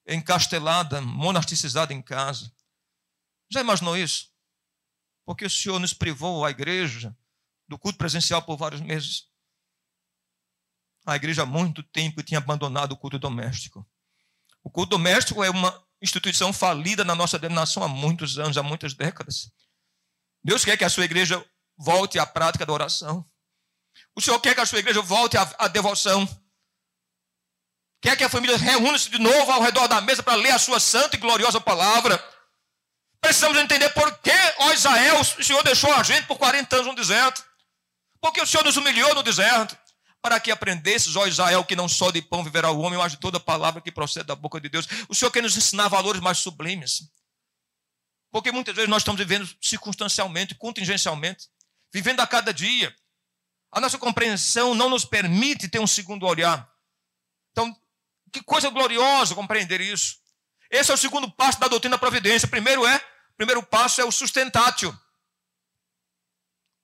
encastelada, 0.06 1.00
monasticizada 1.00 1.94
em 1.94 2.02
casa? 2.02 2.52
Já 3.50 3.62
imaginou 3.62 3.96
isso? 3.96 4.30
Porque 5.24 5.46
o 5.46 5.48
Senhor 5.48 5.78
nos 5.78 5.94
privou 5.94 6.44
a 6.44 6.50
igreja 6.50 7.16
do 7.66 7.78
culto 7.78 7.96
presencial 7.96 8.42
por 8.42 8.58
vários 8.58 8.82
meses. 8.82 9.28
A 11.06 11.16
igreja 11.16 11.44
há 11.44 11.46
muito 11.46 11.82
tempo 11.82 12.22
tinha 12.22 12.36
abandonado 12.36 12.92
o 12.92 12.98
culto 12.98 13.18
doméstico. 13.18 13.90
O 14.62 14.70
culto 14.70 14.90
doméstico 14.98 15.42
é 15.42 15.48
uma 15.48 15.82
instituição 16.02 16.52
falida 16.52 17.06
na 17.06 17.14
nossa 17.14 17.38
denominação 17.38 17.82
há 17.82 17.88
muitos 17.88 18.38
anos, 18.38 18.58
há 18.58 18.62
muitas 18.62 18.92
décadas. 18.92 19.50
Deus 20.44 20.64
quer 20.64 20.76
que 20.76 20.84
a 20.84 20.90
sua 20.90 21.04
igreja 21.04 21.44
volte 21.76 22.18
à 22.18 22.26
prática 22.26 22.66
da 22.66 22.72
oração. 22.72 23.24
O 24.14 24.20
Senhor 24.20 24.38
quer 24.40 24.54
que 24.54 24.60
a 24.60 24.66
sua 24.66 24.78
igreja 24.78 25.00
volte 25.00 25.36
à, 25.36 25.42
à 25.58 25.68
devoção. 25.68 26.28
Quer 28.00 28.16
que 28.16 28.24
a 28.24 28.28
família 28.28 28.56
reúna-se 28.56 29.08
de 29.08 29.18
novo 29.18 29.52
ao 29.52 29.62
redor 29.62 29.86
da 29.86 30.00
mesa 30.00 30.22
para 30.22 30.34
ler 30.34 30.50
a 30.50 30.58
sua 30.58 30.80
santa 30.80 31.16
e 31.16 31.20
gloriosa 31.20 31.60
palavra. 31.60 32.22
Precisamos 33.20 33.56
entender 33.56 33.88
por 33.90 34.18
que, 34.18 34.32
ó 34.58 34.72
Israel, 34.72 35.20
o 35.20 35.24
Senhor 35.24 35.62
deixou 35.62 35.92
a 35.94 36.02
gente 36.02 36.26
por 36.26 36.36
40 36.36 36.74
anos 36.74 36.88
no 36.88 36.94
deserto. 36.96 37.44
Porque 38.20 38.40
o 38.40 38.46
Senhor 38.46 38.64
nos 38.64 38.76
humilhou 38.76 39.14
no 39.14 39.22
deserto. 39.22 39.78
Para 40.20 40.40
que 40.40 40.50
aprendesses, 40.50 41.14
ó 41.14 41.26
Israel, 41.26 41.64
que 41.64 41.76
não 41.76 41.88
só 41.88 42.10
de 42.10 42.20
pão 42.20 42.42
viverá 42.42 42.70
o 42.70 42.80
homem, 42.80 42.98
mas 42.98 43.12
de 43.12 43.18
toda 43.18 43.38
palavra 43.40 43.80
que 43.80 43.90
procede 43.90 44.26
da 44.26 44.34
boca 44.34 44.60
de 44.60 44.68
Deus. 44.68 44.86
O 45.08 45.14
Senhor 45.14 45.30
quer 45.30 45.42
nos 45.42 45.56
ensinar 45.56 45.88
valores 45.88 46.20
mais 46.20 46.38
sublimes. 46.38 47.08
Porque 48.32 48.50
muitas 48.50 48.74
vezes 48.74 48.88
nós 48.88 49.02
estamos 49.02 49.18
vivendo 49.18 49.48
circunstancialmente, 49.60 50.54
contingencialmente, 50.54 51.48
vivendo 51.92 52.20
a 52.20 52.26
cada 52.26 52.52
dia. 52.52 52.96
A 53.70 53.78
nossa 53.78 53.98
compreensão 53.98 54.74
não 54.74 54.88
nos 54.88 55.04
permite 55.04 55.68
ter 55.68 55.78
um 55.78 55.86
segundo 55.86 56.26
olhar. 56.26 56.66
Então, 57.52 57.78
que 58.32 58.42
coisa 58.42 58.70
gloriosa 58.70 59.34
compreender 59.34 59.82
isso. 59.82 60.16
Esse 60.70 60.90
é 60.90 60.94
o 60.94 60.98
segundo 60.98 61.30
passo 61.30 61.60
da 61.60 61.68
doutrina 61.68 61.96
da 61.96 62.00
providência. 62.00 62.48
Primeiro 62.48 62.86
é, 62.86 62.98
primeiro 63.36 63.62
passo 63.62 64.00
é 64.00 64.04
o 64.04 64.10
sustentátil 64.10 64.98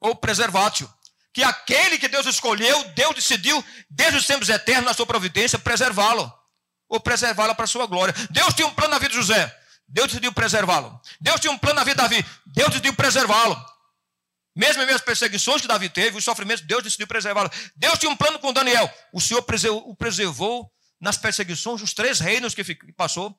ou 0.01 0.15
preservátil, 0.15 0.89
que 1.33 1.43
aquele 1.43 1.99
que 1.99 2.07
Deus 2.07 2.27
escolheu, 2.27 2.85
Deus 2.91 3.15
decidiu 3.15 3.65
desde 3.91 4.19
os 4.19 4.27
tempos 4.27 4.49
eternos 4.49 4.85
na 4.85 4.95
sua 4.95 5.07
providência 5.07 5.59
preservá-lo 5.59 6.33
ou 6.89 7.01
preservá-lo 7.01 7.55
para 7.55 7.65
a 7.65 7.69
sua 7.69 7.87
glória. 7.87 8.15
Deus 8.31 8.55
tinha 8.55 8.69
um 8.69 8.75
plano 8.75 8.93
na 8.93 8.99
vida 8.99 9.11
de 9.11 9.17
José. 9.17 9.59
Deus 9.89 10.09
decidiu 10.09 10.33
preservá-lo. 10.33 11.01
Deus 11.21 11.41
tinha 11.41 11.51
um 11.51 11.59
plano 11.59 11.77
na 11.77 11.85
vida 11.85 12.03
de 12.03 12.09
Davi. 12.09 12.27
Deus 12.47 12.69
decidiu 12.69 12.95
preservá-lo. 12.95 13.57
Mesmo 14.55 14.83
as 14.83 15.01
perseguições 15.01 15.63
que 15.63 15.69
Davi 15.69 15.89
teve, 15.89 16.19
os 16.19 16.25
sofrimentos, 16.25 16.65
Deus 16.65 16.83
decidiu 16.83 17.07
preservá-lo. 17.07 17.51
Deus 17.77 17.99
tinha 17.99 18.11
um 18.11 18.17
plano 18.17 18.39
com 18.39 18.53
Daniel. 18.53 18.93
O 19.13 19.21
Senhor 19.21 19.45
o 19.85 19.95
preservou 19.95 20.71
nas 21.01 21.17
perseguições 21.17 21.81
dos 21.81 21.95
três 21.95 22.19
reinos 22.19 22.55
que 22.55 22.75
passou. 22.93 23.39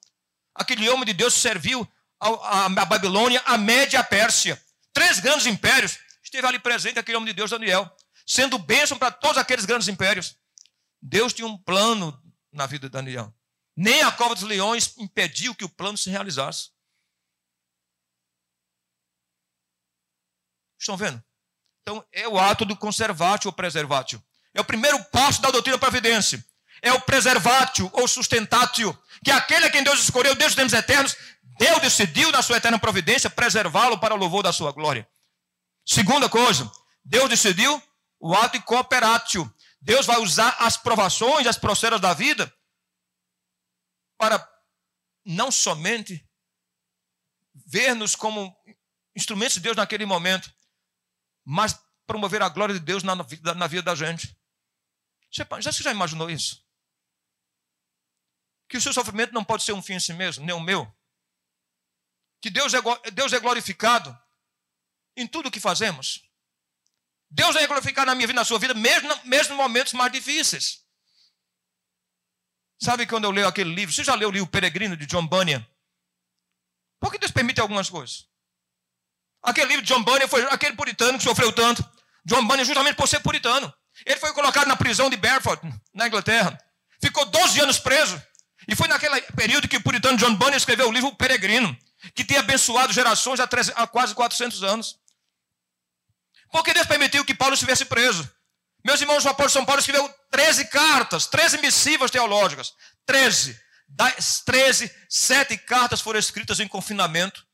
Aquele 0.55 0.89
homem 0.89 1.05
de 1.05 1.13
Deus 1.13 1.33
serviu 1.33 1.87
a 2.19 2.69
Babilônia, 2.85 3.41
a 3.45 3.57
Média 3.57 3.99
a 3.99 4.03
Pérsia. 4.03 4.61
Três 4.93 5.19
grandes 5.19 5.45
impérios. 5.45 5.99
Esteve 6.23 6.47
ali 6.47 6.59
presente 6.59 6.99
aquele 6.99 7.17
homem 7.17 7.27
de 7.27 7.33
Deus, 7.33 7.51
Daniel, 7.51 7.89
sendo 8.25 8.57
bênção 8.57 8.97
para 8.97 9.11
todos 9.11 9.37
aqueles 9.37 9.65
grandes 9.65 9.87
impérios. 9.87 10.35
Deus 11.01 11.33
tinha 11.33 11.47
um 11.47 11.57
plano 11.57 12.17
na 12.51 12.65
vida 12.65 12.87
de 12.87 12.93
Daniel. 12.93 13.33
Nem 13.81 14.01
a 14.01 14.11
cova 14.11 14.35
dos 14.35 14.43
leões 14.43 14.93
impediu 14.97 15.55
que 15.55 15.63
o 15.63 15.69
plano 15.69 15.97
se 15.97 16.09
realizasse. 16.09 16.71
Estão 20.77 20.97
vendo? 20.97 21.23
Então, 21.81 22.05
é 22.11 22.27
o 22.27 22.37
ato 22.37 22.65
do 22.65 22.75
conservátil 22.75 23.47
ou 23.47 23.53
preservátil. 23.53 24.21
É 24.53 24.59
o 24.59 24.65
primeiro 24.65 25.01
passo 25.05 25.41
da 25.41 25.49
doutrina 25.49 25.77
providência. 25.77 26.45
É 26.81 26.91
o 26.91 26.99
preservátil 26.99 27.89
ou 27.93 28.05
sustentátil, 28.05 28.93
que 29.23 29.31
aquele 29.31 29.67
a 29.67 29.71
quem 29.71 29.81
Deus 29.81 30.03
escolheu 30.03 30.35
desde 30.35 30.49
os 30.49 30.55
tempos 30.55 30.73
eternos, 30.73 31.15
Deus 31.57 31.79
decidiu 31.79 32.33
na 32.33 32.41
sua 32.41 32.57
eterna 32.57 32.77
providência 32.77 33.29
preservá-lo 33.29 33.97
para 33.97 34.13
o 34.13 34.17
louvor 34.17 34.43
da 34.43 34.51
sua 34.51 34.73
glória. 34.73 35.07
Segunda 35.85 36.27
coisa, 36.27 36.69
Deus 37.05 37.29
decidiu 37.29 37.81
o 38.19 38.35
ato 38.35 38.61
cooperátil. 38.63 39.49
Deus 39.79 40.05
vai 40.05 40.19
usar 40.19 40.53
as 40.59 40.75
provações, 40.75 41.47
as 41.47 41.57
processos 41.57 42.01
da 42.01 42.13
vida 42.13 42.53
para 44.19 44.45
não 45.25 45.49
somente 45.49 46.29
ver-nos 47.65 48.17
como 48.17 48.53
instrumentos 49.15 49.55
de 49.55 49.61
Deus 49.61 49.77
naquele 49.77 50.05
momento, 50.05 50.53
mas 51.45 51.73
promover 52.05 52.41
a 52.41 52.49
glória 52.49 52.73
de 52.75 52.81
Deus 52.81 53.01
na 53.01 53.15
vida, 53.23 53.55
na 53.55 53.65
vida 53.65 53.81
da 53.81 53.95
gente. 53.95 54.37
Você 55.31 55.47
já, 55.61 55.71
você 55.71 55.83
já 55.83 55.91
imaginou 55.91 56.29
isso? 56.29 56.67
Que 58.67 58.77
o 58.77 58.81
seu 58.81 58.91
sofrimento 58.91 59.33
não 59.33 59.43
pode 59.43 59.63
ser 59.63 59.71
um 59.71 59.81
fim 59.81 59.93
em 59.93 59.99
si 59.99 60.13
mesmo, 60.13 60.45
nem 60.45 60.53
o 60.53 60.59
meu. 60.59 60.93
Que 62.41 62.49
Deus 62.49 62.73
é, 62.73 62.81
Deus 63.11 63.31
é 63.31 63.39
glorificado 63.39 64.15
em 65.15 65.25
tudo 65.25 65.51
que 65.51 65.61
fazemos. 65.61 66.23
Deus 67.31 67.55
é 67.55 67.65
glorificado 67.67 68.07
na 68.07 68.15
minha 68.15 68.27
vida, 68.27 68.39
na 68.39 68.45
sua 68.45 68.59
vida, 68.59 68.73
mesmo, 68.73 69.09
mesmo 69.25 69.53
em 69.53 69.57
momentos 69.57 69.93
mais 69.93 70.11
difíceis. 70.11 70.85
Sabe 72.81 73.05
quando 73.05 73.25
eu 73.25 73.31
leio 73.31 73.47
aquele 73.47 73.73
livro? 73.73 73.93
Você 73.93 74.03
já 74.03 74.15
leu 74.15 74.29
o 74.29 74.31
livro 74.31 74.47
Peregrino 74.47 74.95
de 74.95 75.05
John 75.05 75.27
Bunyan? 75.27 75.65
Por 76.99 77.11
que 77.11 77.17
Deus 77.17 77.31
permite 77.31 77.59
algumas 77.59 77.89
coisas? 77.89 78.25
Aquele 79.43 79.67
livro 79.67 79.85
de 79.85 79.93
John 79.93 80.03
Bunyan 80.03 80.27
foi 80.27 80.43
aquele 80.45 80.75
puritano 80.75 81.17
que 81.17 81.23
sofreu 81.23 81.51
tanto. 81.51 81.83
John 82.25 82.45
Bunyan, 82.45 82.63
justamente 82.63 82.95
por 82.95 83.07
ser 83.07 83.19
puritano. 83.19 83.73
Ele 84.05 84.19
foi 84.19 84.33
colocado 84.33 84.67
na 84.67 84.77
prisão 84.77 85.09
de 85.09 85.17
Bedford, 85.17 85.61
na 85.93 86.07
Inglaterra. 86.07 86.57
Ficou 87.01 87.25
12 87.25 87.61
anos 87.61 87.79
preso. 87.79 88.21
E 88.67 88.75
foi 88.75 88.87
naquele 88.87 89.21
período 89.33 89.67
que 89.67 89.77
o 89.77 89.81
puritano 89.81 90.17
John 90.17 90.35
Bunyan 90.35 90.57
escreveu 90.57 90.87
o 90.87 90.91
livro 90.91 91.13
Peregrino, 91.15 91.77
que 92.13 92.23
tem 92.23 92.37
abençoado 92.37 92.93
gerações 92.93 93.39
há, 93.39 93.49
há 93.75 93.87
quase 93.87 94.13
400 94.13 94.63
anos. 94.63 94.99
Porque 96.51 96.73
Deus 96.73 96.87
permitiu 96.87 97.25
que 97.25 97.33
Paulo 97.33 97.53
estivesse 97.53 97.85
preso. 97.85 98.29
Meus 98.85 99.01
irmãos, 99.01 99.25
o 99.25 99.29
apóstolo 99.29 99.49
São 99.49 99.65
Paulo 99.65 99.79
escreveu 99.79 100.13
13 100.29 100.65
cartas, 100.65 101.27
13 101.27 101.57
missivas 101.59 102.11
teológicas. 102.11 102.73
13. 103.05 103.59
Das 103.87 104.41
13, 104.41 104.93
sete 105.09 105.57
cartas 105.57 105.99
foram 105.99 106.19
escritas 106.19 106.59
em 106.59 106.67
confinamento, 106.67 107.45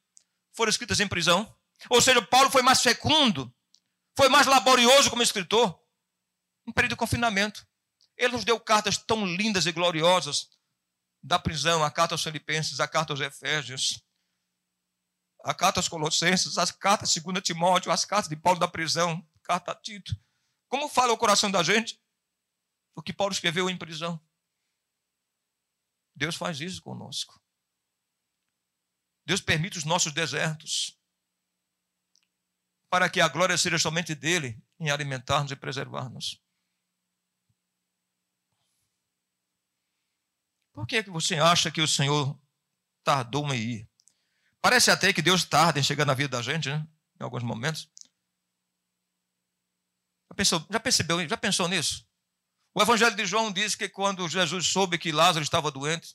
foram 0.53 0.69
escritas 0.69 0.99
em 0.99 1.07
prisão. 1.07 1.55
Ou 1.89 2.01
seja, 2.01 2.21
Paulo 2.21 2.51
foi 2.51 2.61
mais 2.61 2.81
fecundo, 2.81 3.53
foi 4.17 4.27
mais 4.27 4.45
laborioso 4.45 5.09
como 5.09 5.23
escritor, 5.23 5.79
em 6.67 6.73
período 6.73 6.91
de 6.91 6.97
confinamento. 6.97 7.65
Ele 8.17 8.33
nos 8.33 8.43
deu 8.43 8.59
cartas 8.59 8.97
tão 8.97 9.25
lindas 9.25 9.65
e 9.65 9.71
gloriosas 9.71 10.49
da 11.23 11.39
prisão, 11.39 11.83
a 11.83 11.89
carta 11.89 12.13
aos 12.13 12.23
Filipenses, 12.23 12.79
a 12.79 12.87
carta 12.87 13.13
aos 13.13 13.21
Efésios, 13.21 14.03
a 15.43 15.53
carta 15.53 15.79
aos 15.79 15.87
Colossenses, 15.87 16.57
as 16.57 16.71
cartas 16.71 17.13
2 17.13 17.41
Timóteo, 17.41 17.91
as 17.91 18.03
cartas 18.03 18.29
de 18.29 18.35
Paulo 18.35 18.59
da 18.59 18.67
prisão, 18.67 19.25
carta 19.43 19.71
a 19.71 19.75
Tito. 19.75 20.15
Como 20.67 20.89
fala 20.89 21.13
o 21.13 21.17
coração 21.17 21.49
da 21.49 21.63
gente? 21.63 21.99
O 22.95 23.01
que 23.01 23.13
Paulo 23.13 23.33
escreveu 23.33 23.69
em 23.69 23.77
prisão. 23.77 24.19
Deus 26.15 26.35
faz 26.35 26.61
isso 26.61 26.81
conosco. 26.81 27.41
Deus 29.25 29.41
permite 29.41 29.77
os 29.77 29.83
nossos 29.83 30.13
desertos 30.13 30.97
para 32.89 33.09
que 33.09 33.19
a 33.19 33.27
glória 33.27 33.57
seja 33.57 33.77
somente 33.77 34.15
dele 34.15 34.63
em 34.79 34.89
alimentar-nos 34.89 35.51
e 35.51 35.55
preservar-nos. 35.55 36.41
Por 40.71 40.85
que, 40.85 40.97
é 40.97 41.03
que 41.03 41.09
você 41.09 41.35
acha 41.35 41.71
que 41.71 41.81
o 41.81 41.87
Senhor 41.87 42.39
tardou 43.03 43.53
em 43.53 43.59
ir? 43.59 43.89
Parece 44.61 44.91
até 44.91 45.11
que 45.13 45.21
Deus 45.21 45.43
tarda 45.43 45.79
em 45.79 45.83
chegar 45.83 46.05
na 46.05 46.13
vida 46.13 46.37
da 46.37 46.41
gente, 46.41 46.69
né? 46.69 46.87
em 47.19 47.23
alguns 47.23 47.43
momentos. 47.43 47.89
Já, 50.29 50.35
pensou, 50.35 50.67
já 50.69 50.79
percebeu, 50.79 51.27
já 51.27 51.37
pensou 51.37 51.67
nisso? 51.67 52.04
O 52.77 52.81
Evangelho 52.81 53.15
de 53.15 53.25
João 53.25 53.53
diz 53.53 53.73
que 53.73 53.87
quando 53.87 54.27
Jesus 54.27 54.67
soube 54.67 54.97
que 54.97 55.09
Lázaro 55.09 55.41
estava 55.41 55.71
doente, 55.71 56.13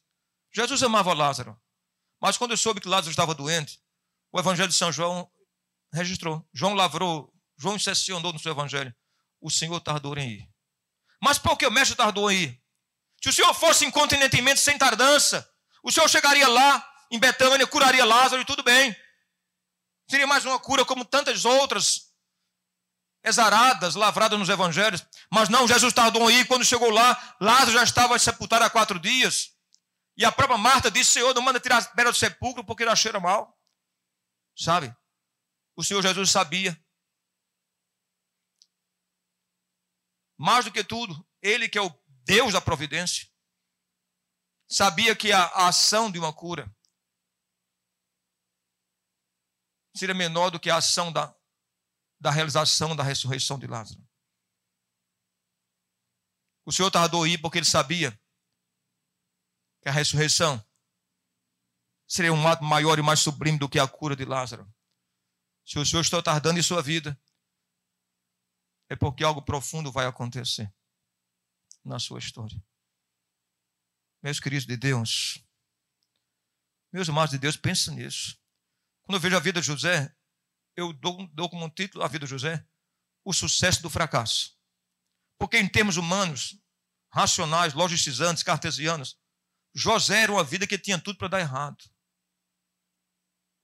Jesus 0.53 0.83
amava 0.83 1.15
Lázaro, 1.15 1.59
mas 2.21 2.37
quando 2.37 2.55
soube 2.55 2.83
que 2.83 2.89
Lázaro 2.89 3.11
estava 3.11 3.35
doente, 3.35 3.81
o 4.31 4.39
Evangelho 4.39 4.69
de 4.69 4.75
São 4.75 4.93
João 4.93 5.31
registrou. 5.91 6.47
João 6.53 6.75
lavrou, 6.75 7.33
João 7.57 7.77
incepcionou 7.77 8.31
no 8.31 8.39
seu 8.39 8.53
Evangelho. 8.53 8.95
O 9.41 9.51
Senhor 9.51 9.81
tardou 9.81 10.19
em 10.19 10.33
ir. 10.33 10.51
Mas 11.23 11.39
por 11.39 11.57
que 11.57 11.67
o 11.67 11.71
mestre 11.71 11.97
tardou 11.97 12.31
em 12.31 12.43
ir? 12.43 12.63
Se 13.23 13.31
o 13.31 13.33
Senhor 13.33 13.55
fosse 13.55 13.87
incontinentemente 13.87 14.61
sem 14.61 14.77
tardança, 14.77 15.51
o 15.83 15.91
Senhor 15.91 16.09
chegaria 16.09 16.47
lá, 16.47 16.87
em 17.11 17.19
Betânia, 17.19 17.67
curaria 17.67 18.05
Lázaro 18.05 18.43
e 18.43 18.45
tudo 18.45 18.63
bem. 18.63 18.95
Seria 20.11 20.27
mais 20.27 20.45
uma 20.45 20.59
cura 20.59 20.85
como 20.85 21.07
tantas 21.07 21.47
outras 21.47 22.10
exaradas, 23.23 23.95
lavradas 23.95 24.39
nos 24.39 24.49
evangelhos. 24.49 25.05
Mas 25.31 25.49
não, 25.49 25.67
Jesus 25.67 25.93
tardou 25.93 26.31
ir. 26.31 26.47
Quando 26.47 26.65
chegou 26.65 26.91
lá, 26.91 27.37
Lázaro 27.41 27.73
já 27.73 27.85
estava 27.85 28.19
sepultado 28.19 28.65
há 28.65 28.71
quatro 28.71 28.99
dias. 28.99 29.55
E 30.17 30.25
a 30.25 30.33
própria 30.33 30.59
Marta 30.59 30.91
disse: 30.91 31.13
Senhor, 31.13 31.35
não 31.35 31.43
manda 31.43 31.61
tirar 31.61 31.79
a 31.79 31.85
pedra 31.85 32.13
do 32.13 32.19
sepulcro 32.19 32.65
porque 32.65 32.85
já 32.85 32.97
cheira 32.97 33.21
mal. 33.21 33.59
Sabe? 34.57 34.95
O 35.77 35.85
Senhor 35.85 36.03
Jesus 36.03 36.31
sabia. 36.31 36.79
Mais 40.39 40.65
do 40.65 40.73
que 40.73 40.83
tudo, 40.83 41.27
Ele 41.43 41.69
que 41.69 41.79
é 41.79 41.83
o 41.83 41.93
Deus 42.25 42.53
da 42.53 42.61
providência, 42.61 43.29
sabia 44.69 45.15
que 45.15 45.33
a, 45.33 45.45
a 45.45 45.69
ação 45.69 46.11
de 46.11 46.19
uma 46.19 46.33
cura 46.33 46.71
seria 49.95 50.15
menor 50.15 50.51
do 50.51 50.59
que 50.59 50.71
a 50.71 50.77
ação 50.77 51.13
da, 51.13 51.35
da 52.21 52.31
realização 52.31 52.95
da 52.95 53.03
ressurreição 53.03 53.59
de 53.59 53.67
Lázaro. 53.67 54.07
O 56.67 56.73
Senhor 56.73 56.91
tardou 56.91 57.27
ir 57.27 57.39
porque 57.39 57.59
ele 57.59 57.67
sabia 57.67 58.13
que 59.81 59.89
a 59.89 59.93
ressurreição 59.93 60.63
seria 62.07 62.33
um 62.33 62.47
ato 62.47 62.63
maior 62.63 62.99
e 62.99 63.03
mais 63.03 63.21
sublime 63.21 63.59
do 63.59 63.69
que 63.69 63.79
a 63.79 63.89
cura 63.89 64.15
de 64.15 64.25
Lázaro. 64.25 64.71
Se 65.65 65.79
o 65.79 65.87
Senhor 65.87 66.03
está 66.03 66.23
tardando 66.23 66.59
em 66.59 66.63
sua 66.63 66.83
vida, 66.83 67.19
é 68.89 68.97
porque 68.97 69.25
algo 69.25 69.41
profundo 69.41 69.91
vai 69.91 70.07
acontecer 70.07 70.73
na 71.83 71.99
sua 71.99 72.19
história. 72.19 72.63
Meus 74.23 74.39
queridos 74.39 74.67
de 74.67 74.77
Deus, 74.77 75.43
meus 76.93 77.09
amados 77.09 77.31
de 77.31 77.39
Deus, 77.39 77.57
pensem 77.57 77.95
nisso. 77.95 78.39
Quando 79.03 79.17
eu 79.17 79.21
vejo 79.21 79.37
a 79.37 79.41
vida 79.41 79.61
de 79.61 79.67
José, 79.67 80.15
eu 80.77 80.93
dou, 80.93 81.27
dou 81.33 81.49
como 81.49 81.65
um 81.65 81.71
título 81.71 82.05
a 82.05 82.09
vida 82.09 82.27
de 82.27 82.31
José, 82.31 82.67
o 83.25 83.33
sucesso 83.33 83.83
do 83.83 83.91
fracasso. 83.91 84.57
Porque 85.39 85.59
em 85.59 85.69
termos 85.69 85.97
humanos, 85.97 86.59
racionais, 87.13 87.75
logicizantes, 87.75 88.43
cartesianos, 88.43 89.19
José 89.75 90.23
era 90.23 90.33
uma 90.33 90.45
vida 90.45 90.67
que 90.67 90.79
tinha 90.79 90.99
tudo 90.99 91.19
para 91.19 91.29
dar 91.29 91.41
errado. 91.41 91.83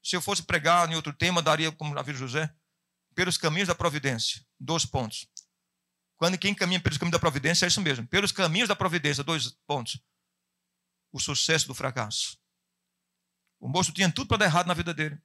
Se 0.03 0.15
eu 0.15 0.23
fosse 0.23 0.43
pregar 0.43 0.91
em 0.91 0.95
outro 0.95 1.13
tema, 1.13 1.43
daria 1.43 1.73
como 1.73 1.99
a 1.99 2.03
vida 2.03 2.15
de 2.15 2.21
José, 2.21 2.55
pelos 3.15 3.37
caminhos 3.37 3.69
da 3.69 3.75
providência. 3.75 4.45
Dois 4.59 4.87
pontos. 4.87 5.29
Quando 6.17 6.39
quem 6.39 6.55
caminha 6.55 6.81
pelos 6.81 6.97
caminhos 6.97 7.13
da 7.13 7.19
providência 7.19 7.67
é 7.67 7.69
isso 7.69 7.81
mesmo. 7.81 8.07
Pelos 8.07 8.33
caminhos 8.33 8.69
da 8.69 8.77
providência, 8.77 9.25
dois 9.25 9.51
pontos. 9.67 10.01
O 11.13 11.19
sucesso 11.19 11.67
do 11.67 11.75
fracasso. 11.75 12.39
O 13.59 13.69
moço 13.69 13.93
tinha 13.93 14.11
tudo 14.11 14.29
para 14.29 14.39
dar 14.39 14.45
errado 14.47 14.67
na 14.67 14.75
vida 14.75 14.95
dele. 14.95 15.21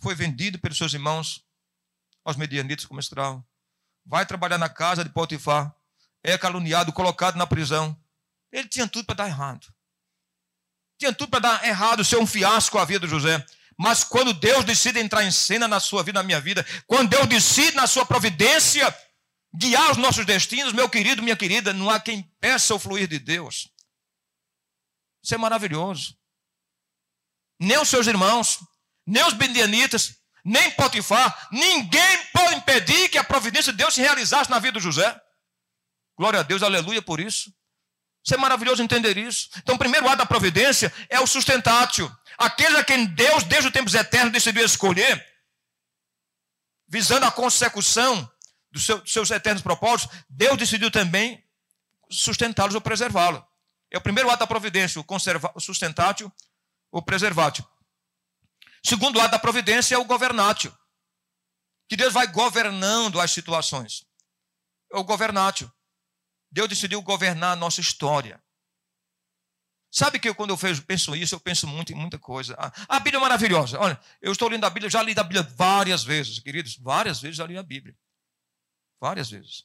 Foi 0.00 0.14
vendido 0.14 0.58
pelos 0.58 0.78
seus 0.78 0.94
irmãos 0.94 1.44
aos 2.24 2.36
medianitas 2.36 2.86
como 2.86 3.00
escravo. 3.00 3.44
Vai 4.04 4.24
trabalhar 4.26 4.58
na 4.58 4.68
casa 4.68 5.04
de 5.04 5.10
Potifar. 5.10 5.74
É 6.22 6.36
caluniado, 6.36 6.92
colocado 6.92 7.36
na 7.36 7.46
prisão. 7.46 7.98
Ele 8.52 8.68
tinha 8.68 8.88
tudo 8.88 9.04
para 9.04 9.16
dar 9.16 9.28
errado. 9.28 9.66
Tinha 10.98 11.12
tudo 11.12 11.30
para 11.30 11.40
dar 11.40 11.64
errado, 11.64 12.04
ser 12.04 12.18
um 12.18 12.26
fiasco 12.26 12.78
a 12.78 12.84
vida 12.84 13.06
de 13.06 13.10
José. 13.10 13.44
Mas 13.78 14.04
quando 14.04 14.34
Deus 14.34 14.64
decide 14.64 14.98
entrar 15.00 15.24
em 15.24 15.30
cena 15.30 15.66
na 15.66 15.80
sua 15.80 16.02
vida, 16.02 16.18
na 16.18 16.26
minha 16.26 16.40
vida, 16.40 16.66
quando 16.86 17.08
Deus 17.08 17.26
decide 17.26 17.74
na 17.74 17.86
sua 17.86 18.04
providência 18.04 18.94
guiar 19.54 19.90
os 19.90 19.96
nossos 19.96 20.26
destinos, 20.26 20.72
meu 20.72 20.88
querido, 20.88 21.22
minha 21.22 21.36
querida, 21.36 21.72
não 21.72 21.88
há 21.88 21.98
quem 21.98 22.22
peça 22.38 22.74
o 22.74 22.78
fluir 22.78 23.08
de 23.08 23.18
Deus. 23.18 23.68
Isso 25.22 25.34
é 25.34 25.38
maravilhoso. 25.38 26.16
Nem 27.58 27.78
os 27.78 27.88
seus 27.88 28.06
irmãos, 28.06 28.58
nem 29.10 29.24
os 29.24 29.34
bendianitas, 29.34 30.14
nem 30.44 30.70
Potifar, 30.70 31.48
ninguém 31.50 32.26
pode 32.32 32.54
impedir 32.54 33.08
que 33.08 33.18
a 33.18 33.24
providência 33.24 33.72
de 33.72 33.78
Deus 33.78 33.92
se 33.92 34.00
realizasse 34.00 34.48
na 34.48 34.60
vida 34.60 34.78
de 34.78 34.84
José. 34.84 35.20
Glória 36.16 36.40
a 36.40 36.42
Deus, 36.44 36.62
aleluia 36.62 37.02
por 37.02 37.18
isso. 37.18 37.52
Isso 38.24 38.34
é 38.34 38.36
maravilhoso 38.36 38.82
entender 38.82 39.18
isso. 39.18 39.50
Então, 39.58 39.74
o 39.74 39.78
primeiro 39.78 40.06
ato 40.06 40.18
da 40.18 40.26
providência 40.26 40.92
é 41.08 41.18
o 41.18 41.26
sustentátil. 41.26 42.10
Aquele 42.38 42.76
a 42.76 42.84
quem 42.84 43.04
Deus, 43.04 43.42
desde 43.42 43.66
os 43.66 43.72
tempos 43.72 43.94
eternos, 43.94 44.32
decidiu 44.32 44.64
escolher, 44.64 45.26
visando 46.88 47.26
a 47.26 47.32
consecução 47.32 48.30
dos 48.70 48.86
seu, 48.86 49.04
seus 49.06 49.30
eternos 49.30 49.62
propósitos, 49.62 50.16
Deus 50.28 50.56
decidiu 50.56 50.90
também 50.90 51.42
sustentá-los 52.10 52.74
ou 52.76 52.80
preservá-los. 52.80 53.42
É 53.90 53.98
o 53.98 54.02
primeiro 54.02 54.30
ato 54.30 54.40
da 54.40 54.46
providência, 54.46 55.00
o, 55.00 55.04
conserva, 55.04 55.50
o 55.54 55.60
sustentátil 55.60 56.32
ou 56.92 57.02
preservátil. 57.02 57.66
Segundo 58.84 59.20
ato 59.20 59.32
da 59.32 59.38
providência 59.38 59.94
é 59.94 59.98
o 59.98 60.04
governátil, 60.04 60.76
que 61.88 61.96
Deus 61.96 62.12
vai 62.12 62.26
governando 62.26 63.20
as 63.20 63.30
situações. 63.30 64.06
É 64.92 64.96
o 64.96 65.04
governátil. 65.04 65.70
Deus 66.50 66.68
decidiu 66.68 67.00
governar 67.02 67.52
a 67.52 67.56
nossa 67.56 67.80
história. 67.80 68.42
Sabe 69.92 70.20
que 70.20 70.32
quando 70.32 70.50
eu 70.50 70.58
penso 70.86 71.16
isso, 71.16 71.34
eu 71.34 71.40
penso 71.40 71.66
muito 71.66 71.92
em 71.92 71.96
muita 71.96 72.18
coisa. 72.18 72.54
A, 72.58 72.96
a 72.96 73.00
Bíblia 73.00 73.18
é 73.18 73.20
maravilhosa. 73.20 73.78
Olha, 73.78 74.00
eu 74.22 74.30
estou 74.30 74.48
lendo 74.48 74.64
a 74.64 74.70
Bíblia, 74.70 74.88
já 74.88 75.02
li 75.02 75.12
a 75.16 75.22
Bíblia 75.22 75.42
várias 75.42 76.04
vezes, 76.04 76.38
queridos, 76.38 76.76
várias 76.76 77.20
vezes 77.20 77.36
já 77.36 77.46
li 77.46 77.58
a 77.58 77.62
Bíblia. 77.62 77.96
Várias 79.00 79.30
vezes. 79.30 79.64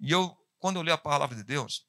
E 0.00 0.10
eu, 0.10 0.36
quando 0.58 0.76
eu 0.76 0.82
leio 0.82 0.94
a 0.94 0.98
palavra 0.98 1.36
de 1.36 1.44
Deus, 1.44 1.86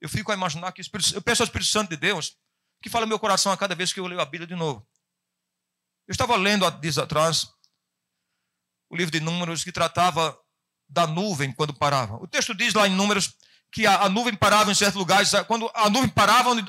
eu 0.00 0.08
fico 0.08 0.32
a 0.32 0.34
imaginar 0.34 0.72
que 0.72 0.80
eu 0.80 1.22
peço 1.22 1.42
ao 1.42 1.46
Espírito 1.46 1.70
Santo 1.70 1.90
de 1.90 1.96
Deus 1.96 2.36
que 2.80 2.90
fala 2.90 3.06
meu 3.06 3.18
coração 3.18 3.52
a 3.52 3.56
cada 3.56 3.74
vez 3.74 3.92
que 3.92 4.00
eu 4.00 4.06
leio 4.06 4.20
a 4.20 4.24
Bíblia 4.24 4.46
de 4.46 4.54
novo. 4.54 4.86
Eu 6.06 6.12
estava 6.12 6.36
lendo 6.36 6.66
há 6.66 6.70
dias 6.70 6.98
atrás 6.98 7.48
o 8.90 8.96
livro 8.96 9.10
de 9.10 9.20
Números 9.20 9.64
que 9.64 9.72
tratava 9.72 10.38
da 10.88 11.06
nuvem 11.06 11.52
quando 11.52 11.74
parava. 11.74 12.16
O 12.22 12.26
texto 12.26 12.54
diz 12.54 12.74
lá 12.74 12.86
em 12.86 12.94
Números 12.94 13.34
que 13.72 13.86
a, 13.86 14.02
a 14.02 14.08
nuvem 14.08 14.34
parava 14.34 14.70
em 14.70 14.74
certos 14.74 14.96
lugares. 14.96 15.30
Quando 15.46 15.70
a 15.74 15.90
nuvem 15.90 16.08
parava, 16.08 16.50
onde, 16.50 16.64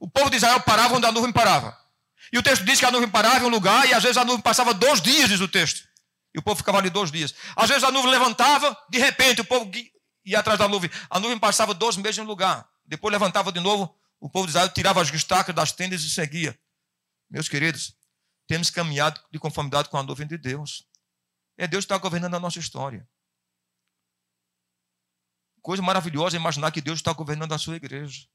o 0.00 0.10
povo 0.10 0.30
de 0.30 0.36
Israel 0.36 0.60
parava 0.60 0.96
onde 0.96 1.06
a 1.06 1.12
nuvem 1.12 1.32
parava. 1.32 1.76
E 2.32 2.38
o 2.38 2.42
texto 2.42 2.64
diz 2.64 2.78
que 2.78 2.84
a 2.84 2.90
nuvem 2.90 3.08
parava 3.08 3.44
em 3.44 3.46
um 3.46 3.50
lugar 3.50 3.88
e 3.88 3.94
às 3.94 4.02
vezes 4.02 4.16
a 4.16 4.24
nuvem 4.24 4.40
passava 4.40 4.74
dois 4.74 5.00
dias, 5.00 5.28
diz 5.28 5.40
o 5.40 5.48
texto. 5.48 5.86
E 6.34 6.38
o 6.38 6.42
povo 6.42 6.56
ficava 6.56 6.78
ali 6.78 6.90
dois 6.90 7.10
dias. 7.10 7.34
Às 7.56 7.68
vezes 7.68 7.84
a 7.84 7.90
nuvem 7.90 8.10
levantava, 8.10 8.76
de 8.90 8.98
repente 8.98 9.40
o 9.40 9.44
povo 9.44 9.70
ia 10.24 10.40
atrás 10.40 10.58
da 10.58 10.66
nuvem. 10.66 10.90
A 11.08 11.20
nuvem 11.20 11.38
passava 11.38 11.72
dois 11.72 11.96
meses 11.96 12.18
em 12.18 12.22
um 12.22 12.24
lugar. 12.24 12.68
Depois 12.84 13.12
levantava 13.12 13.52
de 13.52 13.60
novo, 13.60 13.94
o 14.20 14.28
povo 14.28 14.46
de 14.46 14.50
Israel 14.50 14.68
tirava 14.70 15.00
as 15.00 15.12
estacas 15.12 15.54
das 15.54 15.72
tendas 15.72 16.02
e 16.02 16.10
seguia. 16.10 16.58
Meus 17.30 17.48
queridos, 17.48 17.94
temos 18.48 18.70
caminhado 18.70 19.22
de 19.30 19.38
conformidade 19.38 19.90
com 19.90 19.98
a 19.98 20.02
nuvem 20.02 20.26
de 20.26 20.38
Deus. 20.38 20.88
É 21.56 21.68
Deus 21.68 21.84
que 21.84 21.92
está 21.92 21.98
governando 21.98 22.34
a 22.34 22.40
nossa 22.40 22.58
história. 22.58 23.06
Coisa 25.60 25.82
maravilhosa 25.82 26.36
imaginar 26.36 26.72
que 26.72 26.80
Deus 26.80 26.98
está 26.98 27.12
governando 27.12 27.52
a 27.52 27.58
sua 27.58 27.76
igreja. 27.76 28.26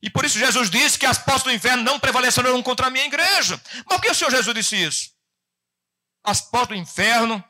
E 0.00 0.08
por 0.08 0.24
isso 0.24 0.38
Jesus 0.38 0.70
disse 0.70 0.98
que 0.98 1.04
as 1.04 1.18
portas 1.18 1.42
do 1.42 1.52
inferno 1.52 1.82
não 1.82 2.00
prevalecerão 2.00 2.62
contra 2.62 2.86
a 2.86 2.90
minha 2.90 3.04
igreja. 3.04 3.60
Mas 3.74 3.84
por 3.84 4.00
que 4.00 4.10
o 4.10 4.14
Senhor 4.14 4.30
Jesus 4.30 4.54
disse 4.54 4.76
isso? 4.76 5.14
As 6.24 6.40
portas 6.40 6.68
do 6.68 6.80
inferno 6.80 7.44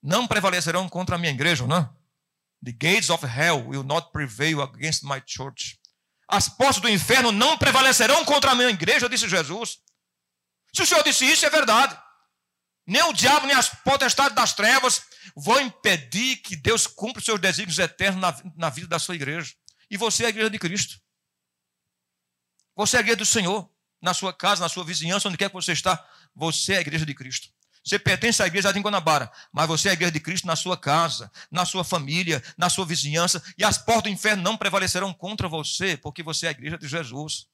não 0.00 0.28
prevalecerão 0.28 0.88
contra 0.88 1.16
a 1.16 1.18
minha 1.18 1.32
igreja, 1.32 1.66
não? 1.66 1.84
The 2.64 2.72
gates 2.72 3.10
of 3.10 3.26
hell 3.26 3.66
will 3.66 3.82
not 3.82 4.12
prevail 4.12 4.62
against 4.62 5.02
my 5.02 5.20
church. 5.26 5.81
As 6.32 6.48
portas 6.48 6.80
do 6.80 6.88
inferno 6.88 7.30
não 7.30 7.58
prevalecerão 7.58 8.24
contra 8.24 8.52
a 8.52 8.54
minha 8.54 8.70
igreja, 8.70 9.06
disse 9.06 9.28
Jesus. 9.28 9.80
Se 10.74 10.80
o 10.80 10.86
Senhor 10.86 11.04
disse 11.04 11.26
isso, 11.26 11.44
é 11.44 11.50
verdade. 11.50 11.94
Nem 12.86 13.02
o 13.02 13.12
diabo, 13.12 13.46
nem 13.46 13.54
as 13.54 13.68
potestades 13.68 14.34
das 14.34 14.54
trevas 14.54 15.02
vão 15.36 15.60
impedir 15.60 16.36
que 16.36 16.56
Deus 16.56 16.86
cumpra 16.86 17.18
os 17.18 17.24
seus 17.26 17.38
desígnios 17.38 17.78
eternos 17.78 18.18
na, 18.18 18.34
na 18.56 18.70
vida 18.70 18.88
da 18.88 18.98
sua 18.98 19.14
igreja. 19.14 19.52
E 19.90 19.98
você 19.98 20.22
é 20.22 20.26
a 20.28 20.30
igreja 20.30 20.48
de 20.48 20.58
Cristo. 20.58 20.98
Você 22.74 22.96
é 22.96 23.00
a 23.00 23.02
igreja 23.02 23.18
do 23.18 23.26
Senhor. 23.26 23.70
Na 24.00 24.14
sua 24.14 24.32
casa, 24.32 24.62
na 24.62 24.70
sua 24.70 24.84
vizinhança, 24.84 25.28
onde 25.28 25.36
quer 25.36 25.50
que 25.50 25.54
você 25.54 25.72
está, 25.72 26.02
você 26.34 26.72
é 26.72 26.78
a 26.78 26.80
igreja 26.80 27.04
de 27.04 27.14
Cristo. 27.14 27.50
Você 27.84 27.98
pertence 27.98 28.42
à 28.42 28.46
igreja 28.46 28.72
de 28.72 28.78
Guanabara, 28.78 29.30
mas 29.52 29.66
você 29.66 29.88
é 29.88 29.90
a 29.90 29.94
igreja 29.94 30.12
de 30.12 30.20
Cristo 30.20 30.46
na 30.46 30.54
sua 30.54 30.76
casa, 30.76 31.30
na 31.50 31.64
sua 31.64 31.82
família, 31.82 32.42
na 32.56 32.70
sua 32.70 32.86
vizinhança, 32.86 33.42
e 33.58 33.64
as 33.64 33.76
portas 33.76 34.04
do 34.04 34.08
inferno 34.08 34.42
não 34.42 34.56
prevalecerão 34.56 35.12
contra 35.12 35.48
você, 35.48 35.96
porque 35.96 36.22
você 36.22 36.46
é 36.46 36.48
a 36.50 36.52
igreja 36.52 36.78
de 36.78 36.86
Jesus. 36.86 37.46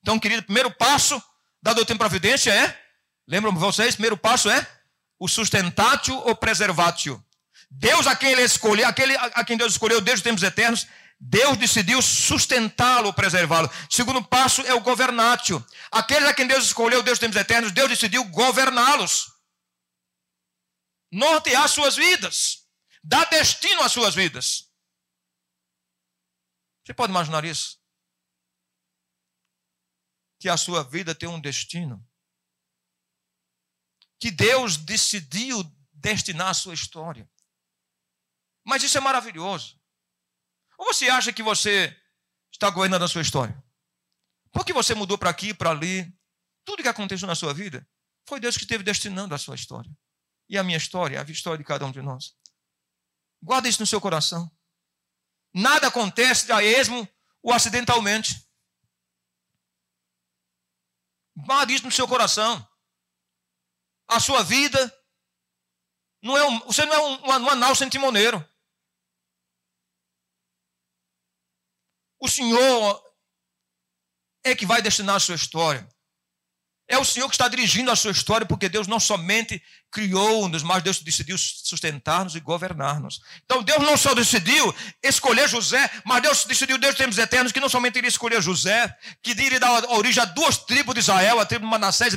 Então, 0.00 0.18
querido, 0.18 0.44
primeiro 0.44 0.70
passo 0.70 1.20
da 1.60 1.72
doutrina 1.72 1.98
providência 1.98 2.52
é, 2.52 2.78
lembram 3.26 3.52
vocês, 3.52 3.96
primeiro 3.96 4.16
passo 4.16 4.48
é 4.48 4.66
o 5.18 5.26
sustentatio 5.26 6.16
ou 6.18 6.36
preservatio. 6.36 7.22
Deus 7.70 8.06
a 8.06 8.16
quem 8.16 8.30
ele 8.30 8.42
escolheu, 8.42 8.86
aquele 8.86 9.16
a 9.16 9.44
quem 9.44 9.56
Deus 9.56 9.72
escolheu 9.72 10.00
desde 10.00 10.20
os 10.20 10.22
tempos 10.22 10.42
eternos, 10.42 10.86
Deus 11.20 11.56
decidiu 11.56 12.00
sustentá-lo, 12.00 13.12
preservá-lo. 13.12 13.68
Segundo 13.90 14.24
passo 14.24 14.62
é 14.62 14.72
o 14.72 14.80
governatio. 14.80 15.64
Aqueles 15.90 16.28
a 16.28 16.34
quem 16.34 16.46
Deus 16.46 16.64
escolheu, 16.64 17.02
Deus 17.02 17.18
tempos 17.18 17.36
eternos, 17.36 17.72
Deus 17.72 17.88
decidiu 17.88 18.24
governá-los. 18.30 19.32
Nortear 21.10 21.68
suas 21.68 21.96
vidas. 21.96 22.68
Dar 23.02 23.24
destino 23.24 23.82
às 23.82 23.90
suas 23.90 24.14
vidas. 24.14 24.70
Você 26.84 26.94
pode 26.94 27.10
imaginar 27.10 27.44
isso? 27.44 27.78
Que 30.40 30.48
a 30.48 30.56
sua 30.56 30.84
vida 30.84 31.14
tem 31.14 31.28
um 31.28 31.40
destino. 31.40 32.06
Que 34.20 34.30
Deus 34.30 34.76
decidiu 34.76 35.64
destinar 35.92 36.48
a 36.48 36.54
sua 36.54 36.74
história. 36.74 37.28
Mas 38.64 38.82
isso 38.84 38.96
é 38.96 39.00
maravilhoso. 39.00 39.77
Ou 40.78 40.94
você 40.94 41.08
acha 41.08 41.32
que 41.32 41.42
você 41.42 41.94
está 42.52 42.70
governando 42.70 43.02
a 43.02 43.08
sua 43.08 43.20
história? 43.20 43.62
Porque 44.52 44.72
você 44.72 44.94
mudou 44.94 45.18
para 45.18 45.28
aqui, 45.28 45.52
para 45.52 45.70
ali. 45.70 46.16
Tudo 46.64 46.82
que 46.82 46.88
aconteceu 46.88 47.26
na 47.26 47.34
sua 47.34 47.52
vida 47.52 47.86
foi 48.26 48.38
Deus 48.38 48.56
que 48.56 48.62
esteve 48.62 48.84
destinando 48.84 49.34
a 49.34 49.38
sua 49.38 49.56
história. 49.56 49.90
E 50.48 50.56
a 50.56 50.62
minha 50.62 50.78
história, 50.78 51.20
a 51.20 51.24
história 51.24 51.58
de 51.58 51.64
cada 51.64 51.84
um 51.84 51.90
de 51.90 52.00
nós. 52.00 52.34
Guarda 53.42 53.68
isso 53.68 53.80
no 53.80 53.86
seu 53.86 54.00
coração. 54.00 54.50
Nada 55.52 55.88
acontece 55.88 56.50
a 56.52 56.62
esmo 56.62 57.08
ou 57.42 57.52
acidentalmente. 57.52 58.46
Guarde 61.36 61.74
isso 61.74 61.84
no 61.84 61.92
seu 61.92 62.06
coração. 62.06 62.66
A 64.08 64.20
sua 64.20 64.42
vida 64.42 64.94
não 66.22 66.36
é 66.36 66.44
um, 66.46 66.60
você 66.60 66.84
não 66.84 66.92
é 66.94 67.00
um, 67.00 67.26
um 67.28 67.50
anal 67.50 67.74
sem 67.74 67.88
O 72.20 72.28
Senhor 72.28 73.02
é 74.44 74.54
que 74.54 74.66
vai 74.66 74.82
destinar 74.82 75.16
a 75.16 75.20
sua 75.20 75.34
história. 75.34 75.88
É 76.90 76.96
o 76.96 77.04
Senhor 77.04 77.28
que 77.28 77.34
está 77.34 77.46
dirigindo 77.48 77.90
a 77.90 77.96
sua 77.96 78.12
história, 78.12 78.46
porque 78.46 78.66
Deus 78.66 78.86
não 78.86 78.98
somente 78.98 79.62
criou-nos, 79.92 80.62
mas 80.62 80.82
Deus 80.82 81.00
decidiu 81.00 81.36
sustentar-nos 81.36 82.34
e 82.34 82.40
governar-nos. 82.40 83.20
Então 83.44 83.62
Deus 83.62 83.82
não 83.82 83.94
só 83.94 84.14
decidiu 84.14 84.74
escolher 85.02 85.46
José, 85.46 85.90
mas 86.02 86.22
Deus 86.22 86.46
decidiu 86.46 86.78
desde 86.78 86.94
os 86.94 86.98
tempos 86.98 87.18
eternos 87.18 87.52
que 87.52 87.60
não 87.60 87.68
somente 87.68 87.98
iria 87.98 88.08
escolher 88.08 88.40
José, 88.40 88.90
que 89.22 89.32
iria 89.32 89.60
dar 89.60 89.84
origem 89.90 90.22
a 90.22 90.26
duas 90.26 90.56
tribos 90.56 90.94
de 90.94 91.00
Israel, 91.00 91.38
a 91.38 91.44
tribo 91.44 91.66
Manassés, 91.66 92.14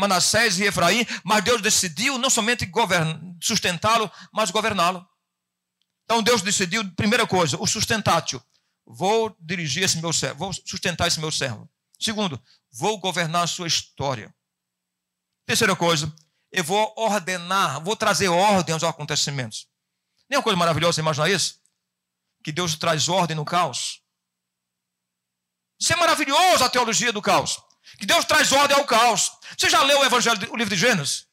Manassés 0.00 0.58
e 0.58 0.64
Efraim, 0.64 1.06
mas 1.22 1.44
Deus 1.44 1.62
decidiu 1.62 2.18
não 2.18 2.28
somente 2.28 2.68
sustentá-lo, 3.40 4.10
mas 4.32 4.50
governá-lo. 4.50 5.06
Então 6.06 6.24
Deus 6.24 6.42
decidiu, 6.42 6.84
primeira 6.96 7.24
coisa, 7.24 7.56
o 7.60 7.68
sustentátil 7.68 8.42
vou 8.92 9.34
dirigir 9.40 9.82
esse 9.82 9.98
meu 9.98 10.12
servo, 10.12 10.38
vou 10.38 10.52
sustentar 10.52 11.06
esse 11.06 11.20
meu 11.20 11.30
servo. 11.30 11.70
Segundo, 11.98 12.42
vou 12.72 12.98
governar 12.98 13.44
a 13.44 13.46
sua 13.46 13.66
história. 13.66 14.34
Terceira 15.46 15.76
coisa, 15.76 16.12
eu 16.50 16.64
vou 16.64 16.92
ordenar, 16.96 17.82
vou 17.82 17.96
trazer 17.96 18.28
ordem 18.28 18.72
aos 18.72 18.82
acontecimentos. 18.82 19.68
Nem 20.28 20.38
uma 20.38 20.42
coisa 20.42 20.56
maravilhosa, 20.56 20.94
você 20.94 21.00
imagina 21.00 21.28
isso? 21.28 21.60
Que 22.42 22.52
Deus 22.52 22.76
traz 22.76 23.08
ordem 23.08 23.36
no 23.36 23.44
caos. 23.44 24.02
Isso 25.78 25.92
é 25.92 25.96
maravilhoso 25.96 26.64
a 26.64 26.70
teologia 26.70 27.12
do 27.12 27.22
caos. 27.22 27.58
Que 27.98 28.06
Deus 28.06 28.24
traz 28.24 28.52
ordem 28.52 28.76
ao 28.76 28.84
caos. 28.84 29.30
Você 29.58 29.68
já 29.68 29.82
leu 29.82 30.00
o 30.00 30.04
Evangelho, 30.04 30.52
o 30.52 30.56
livro 30.56 30.74
de 30.74 30.80
Gênesis? 30.80 31.26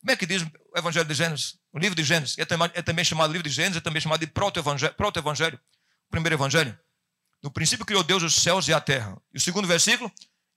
Como 0.00 0.12
é 0.12 0.16
que 0.16 0.26
diz 0.26 0.42
o 0.42 0.78
Evangelho 0.78 1.06
de 1.06 1.14
Gênesis? 1.14 1.58
O 1.78 1.80
livro 1.80 1.94
de 1.94 2.02
Gênesis 2.02 2.36
é 2.36 2.44
também, 2.44 2.68
é 2.74 2.82
também 2.82 3.04
chamado 3.04 3.32
livro 3.32 3.48
de 3.48 3.54
Gênesis, 3.54 3.76
é 3.76 3.80
também 3.80 4.02
chamado 4.02 4.18
de 4.18 4.26
proto-evangelho, 4.26 4.92
proto 4.94 5.20
o 5.20 6.10
primeiro 6.10 6.34
evangelho. 6.34 6.76
No 7.40 7.52
princípio 7.52 7.86
criou 7.86 8.02
Deus 8.02 8.20
os 8.24 8.34
céus 8.34 8.66
e 8.66 8.74
a 8.74 8.80
terra. 8.80 9.16
E 9.32 9.38
o 9.38 9.40
segundo 9.40 9.68
versículo, 9.68 10.12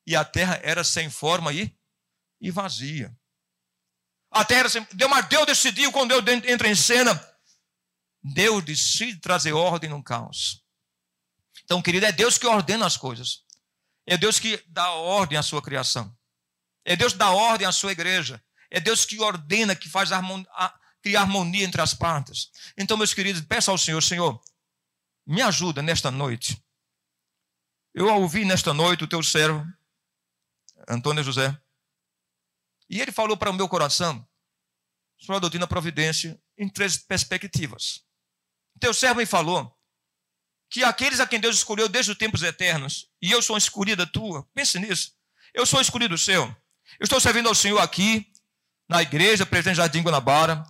e 0.07 0.15
a 0.15 0.25
terra 0.25 0.59
era 0.63 0.83
sem 0.83 1.11
forma 1.11 1.53
e, 1.53 1.77
e 2.41 2.49
vazia. 2.49 3.15
A 4.31 4.43
terra, 4.43 4.67
sem, 4.67 4.83
Deus, 4.93 5.11
mas 5.11 5.27
Deus 5.27 5.45
decidiu, 5.45 5.91
quando 5.91 6.19
Deus 6.19 6.43
entra 6.43 6.67
em 6.67 6.73
cena, 6.73 7.13
Deus 8.23 8.63
decide 8.63 9.19
trazer 9.19 9.53
ordem 9.53 9.91
no 9.91 10.03
caos. 10.03 10.65
Então, 11.63 11.83
querido, 11.83 12.07
é 12.07 12.11
Deus 12.11 12.39
que 12.39 12.47
ordena 12.47 12.87
as 12.87 12.97
coisas. 12.97 13.43
É 14.07 14.17
Deus 14.17 14.39
que 14.39 14.57
dá 14.69 14.89
ordem 14.89 15.37
à 15.37 15.43
sua 15.43 15.61
criação. 15.61 16.11
É 16.83 16.95
Deus 16.95 17.13
que 17.13 17.19
dá 17.19 17.29
ordem 17.29 17.67
à 17.67 17.71
sua 17.71 17.91
igreja. 17.91 18.43
É 18.71 18.79
Deus 18.79 19.05
que 19.05 19.21
ordena, 19.21 19.75
que 19.75 19.87
faz 19.87 20.11
harmonia, 20.11 20.47
criar 21.01 21.21
harmonia 21.21 21.63
entre 21.63 21.81
as 21.81 21.93
partes. 21.93 22.49
Então, 22.77 22.97
meus 22.97 23.13
queridos, 23.13 23.41
peça 23.41 23.71
ao 23.71 23.77
Senhor, 23.77 24.01
Senhor, 24.01 24.41
me 25.25 25.41
ajuda 25.41 25.81
nesta 25.81 26.11
noite. 26.11 26.63
Eu 27.93 28.07
ouvi 28.15 28.45
nesta 28.45 28.73
noite 28.73 29.03
o 29.03 29.07
teu 29.07 29.21
servo, 29.21 29.65
Antônio 30.87 31.23
José, 31.23 31.59
e 32.89 33.01
ele 33.01 33.11
falou 33.11 33.37
para 33.37 33.49
o 33.49 33.53
meu 33.53 33.67
coração 33.67 34.27
sobre 35.17 35.37
a 35.37 35.39
doutrina 35.39 35.67
providência 35.67 36.41
em 36.57 36.69
três 36.69 36.97
perspectivas. 36.97 38.03
O 38.75 38.79
teu 38.79 38.93
servo 38.93 39.19
me 39.19 39.25
falou 39.25 39.77
que 40.69 40.83
aqueles 40.83 41.19
a 41.19 41.27
quem 41.27 41.39
Deus 41.39 41.57
escolheu 41.57 41.89
desde 41.89 42.11
os 42.11 42.17
tempos 42.17 42.43
eternos, 42.43 43.09
e 43.21 43.31
eu 43.31 43.41
sou 43.41 43.57
escolhida 43.57 44.07
tua, 44.07 44.43
pense 44.53 44.79
nisso, 44.79 45.13
eu 45.53 45.65
sou 45.65 45.81
escolhido 45.81 46.17
seu. 46.17 46.43
Eu 46.99 47.03
estou 47.03 47.19
servindo 47.19 47.49
ao 47.49 47.55
Senhor 47.55 47.79
aqui, 47.79 48.31
na 48.89 49.01
igreja, 49.01 49.45
presidente 49.45 49.77
Jardim 49.77 50.01
Guanabara. 50.01 50.63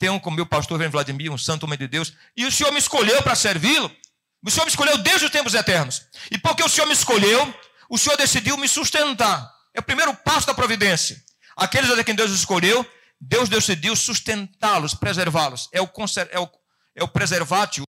Tenho 0.00 0.18
como 0.18 0.34
meu 0.34 0.46
pastor 0.46 0.80
Vladimir, 0.88 1.30
um 1.30 1.36
santo 1.36 1.64
homem 1.64 1.78
de 1.78 1.86
Deus. 1.86 2.14
E 2.34 2.46
o 2.46 2.50
Senhor 2.50 2.72
me 2.72 2.78
escolheu 2.78 3.22
para 3.22 3.34
servi-lo. 3.34 3.94
O 4.42 4.50
Senhor 4.50 4.64
me 4.64 4.70
escolheu 4.70 4.96
desde 4.96 5.26
os 5.26 5.30
tempos 5.30 5.52
eternos. 5.52 6.06
E 6.30 6.38
porque 6.38 6.62
o 6.62 6.70
Senhor 6.70 6.86
me 6.86 6.94
escolheu, 6.94 7.54
o 7.86 7.98
Senhor 7.98 8.16
decidiu 8.16 8.56
me 8.56 8.66
sustentar. 8.66 9.54
É 9.74 9.80
o 9.80 9.82
primeiro 9.82 10.16
passo 10.16 10.46
da 10.46 10.54
providência. 10.54 11.22
Aqueles 11.54 11.90
a 11.90 12.02
quem 12.02 12.14
Deus 12.14 12.30
escolheu, 12.30 12.90
Deus 13.20 13.50
decidiu 13.50 13.94
sustentá-los, 13.94 14.94
preservá-los. 14.94 15.68
É 15.70 15.82
o, 15.82 15.90
é 16.30 16.40
o, 16.40 16.50
é 16.94 17.04
o 17.04 17.08
preservátio. 17.08 17.84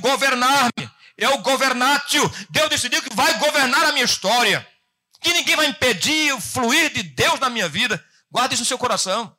Governar-me 0.00 0.88
é 1.16 1.28
o 1.30 1.38
governatio. 1.38 2.22
Deus 2.48 2.68
decidiu 2.68 3.02
que 3.02 3.12
vai 3.12 3.36
governar 3.40 3.86
a 3.86 3.92
minha 3.92 4.04
história. 4.04 4.64
Que 5.20 5.32
ninguém 5.32 5.56
vai 5.56 5.66
impedir 5.66 6.32
o 6.32 6.40
fluir 6.40 6.92
de 6.92 7.02
Deus 7.02 7.40
na 7.40 7.50
minha 7.50 7.68
vida. 7.68 8.02
Guarde 8.30 8.54
isso 8.54 8.62
no 8.62 8.66
seu 8.66 8.78
coração. 8.78 9.36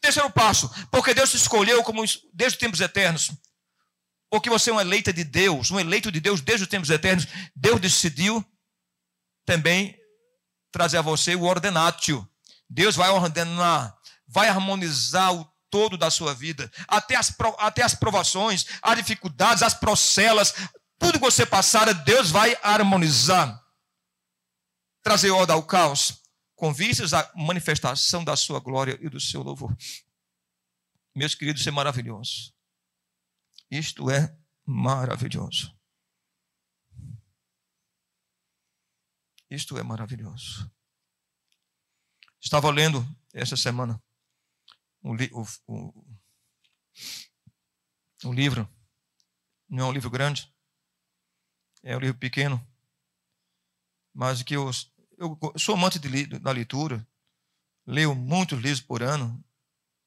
Terceiro 0.00 0.30
passo, 0.30 0.68
porque 0.90 1.14
Deus 1.14 1.30
te 1.30 1.36
escolheu 1.36 1.82
como 1.84 2.02
desde 2.34 2.56
os 2.56 2.60
tempos 2.60 2.80
eternos. 2.80 3.30
Porque 4.28 4.50
você 4.50 4.70
é 4.70 4.72
um 4.72 4.80
eleito 4.80 5.12
de 5.12 5.22
Deus, 5.22 5.70
um 5.70 5.78
eleito 5.78 6.10
de 6.10 6.18
Deus 6.20 6.40
desde 6.40 6.64
os 6.64 6.68
tempos 6.68 6.90
eternos. 6.90 7.26
Deus 7.54 7.80
decidiu 7.80 8.44
também 9.46 9.96
trazer 10.72 10.98
a 10.98 11.02
você 11.02 11.36
o 11.36 11.44
ordenatio. 11.44 12.28
Deus 12.68 12.96
vai 12.96 13.10
ordenar, 13.10 13.96
vai 14.26 14.48
harmonizar 14.48 15.34
o 15.34 15.46
todo 15.70 15.96
da 15.96 16.10
sua 16.10 16.34
vida, 16.34 16.70
até 16.88 17.16
as, 17.16 17.34
até 17.58 17.82
as 17.82 17.94
provações, 17.94 18.66
as 18.82 18.96
dificuldades, 18.96 19.62
as 19.62 19.72
procelas, 19.72 20.54
Tudo 20.98 21.18
que 21.18 21.24
você 21.24 21.44
passar, 21.44 21.92
Deus 21.92 22.30
vai 22.30 22.56
harmonizar, 22.62 23.60
trazer 25.02 25.30
ordem 25.30 25.54
ao 25.54 25.66
caos, 25.66 26.22
com 26.54 26.72
vistas 26.72 27.12
à 27.12 27.30
manifestação 27.34 28.24
da 28.24 28.36
sua 28.36 28.60
glória 28.60 28.98
e 29.00 29.08
do 29.08 29.20
seu 29.20 29.42
louvor. 29.42 29.76
Meus 31.14 31.34
queridos, 31.34 31.60
isso 31.60 31.68
é 31.68 31.72
maravilhoso. 31.72 32.54
Isto 33.70 34.10
é 34.10 34.36
maravilhoso. 34.64 35.76
Isto 39.50 39.76
é 39.76 39.82
maravilhoso. 39.82 40.70
Estava 42.40 42.70
lendo 42.70 43.06
essa 43.32 43.56
semana 43.56 44.02
o, 45.02 45.14
livro, 48.32 48.68
não 49.68 49.86
é 49.86 49.88
um 49.88 49.92
livro 49.92 50.10
grande, 50.10 50.52
é 51.82 51.96
um 51.96 52.00
livro 52.00 52.18
pequeno, 52.18 52.64
mas 54.14 54.42
que 54.42 54.54
eu, 54.54 54.70
eu 55.18 55.38
sou 55.56 55.74
amante 55.74 55.98
de, 55.98 56.26
da 56.38 56.50
leitura, 56.50 57.06
leio 57.86 58.14
muitos 58.14 58.60
livros 58.60 58.80
por 58.80 59.02
ano, 59.02 59.42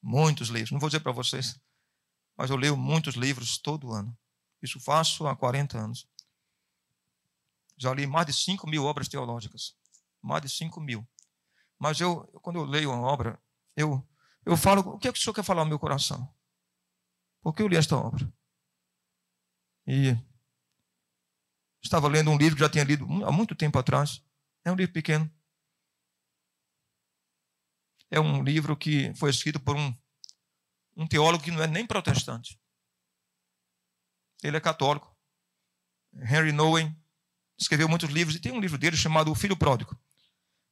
muitos 0.02 0.50
livros, 0.50 0.72
não 0.72 0.80
vou 0.80 0.90
dizer 0.90 1.00
para 1.00 1.12
vocês, 1.12 1.60
mas 2.38 2.50
eu 2.50 2.58
leio 2.58 2.76
muitos 2.76 3.16
livros 3.16 3.58
todo 3.58 3.94
ano. 3.94 4.18
Isso 4.62 4.80
faço 4.80 5.28
há 5.28 5.36
40 5.36 5.78
anos. 5.78 6.08
Já 7.78 7.94
li 7.94 8.08
mais 8.08 8.28
de 8.28 8.34
5 8.34 8.68
mil 8.68 8.84
obras 8.84 9.08
teológicas. 9.08 9.76
Mais 10.22 10.42
de 10.42 10.50
5 10.50 10.80
mil. 10.82 11.08
Mas 11.78 12.00
eu, 12.00 12.24
quando 12.42 12.58
eu 12.58 12.66
leio 12.66 12.92
uma 12.92 13.02
obra, 13.02 13.40
eu, 13.76 14.06
eu 14.46 14.58
falo, 14.58 14.82
o 14.82 14.98
que, 14.98 15.08
é 15.08 15.14
que 15.14 15.20
o 15.20 15.22
senhor 15.22 15.34
quer 15.34 15.44
falar 15.44 15.64
no 15.64 15.70
meu 15.70 15.80
coração? 15.80 16.28
Por 17.42 17.54
que 17.54 17.62
eu 17.62 17.68
li 17.68 17.78
esta 17.78 17.96
obra? 17.96 18.32
E 19.86 20.18
estava 21.84 22.08
lendo 22.08 22.32
um 22.32 22.38
livro 22.38 22.56
que 22.56 22.62
já 22.62 22.70
tinha 22.70 22.84
lido 22.84 23.06
há 23.24 23.32
muito 23.32 23.54
tempo 23.56 23.78
atrás. 23.78 24.25
É 24.66 24.72
um 24.72 24.76
livro 24.76 24.92
pequeno. 24.92 25.32
É 28.10 28.20
um 28.20 28.44
livro 28.44 28.76
que 28.76 29.14
foi 29.14 29.30
escrito 29.30 29.60
por 29.60 29.76
um, 29.76 29.96
um 30.98 31.08
teólogo 31.08 31.44
que 31.44 31.52
não 31.52 31.62
é 31.62 31.68
nem 31.68 31.86
protestante. 31.86 32.60
Ele 34.44 34.58
é 34.58 34.60
católico. 34.60 35.16
Henry 36.14 36.52
Nowen 36.52 36.96
escreveu 37.58 37.88
muitos 37.88 38.10
livros 38.10 38.36
e 38.36 38.40
tem 38.40 38.52
um 38.52 38.60
livro 38.60 38.78
dele 38.78 38.98
chamado 38.98 39.32
O 39.32 39.36
Filho 39.36 39.56
Pródigo. 39.56 39.98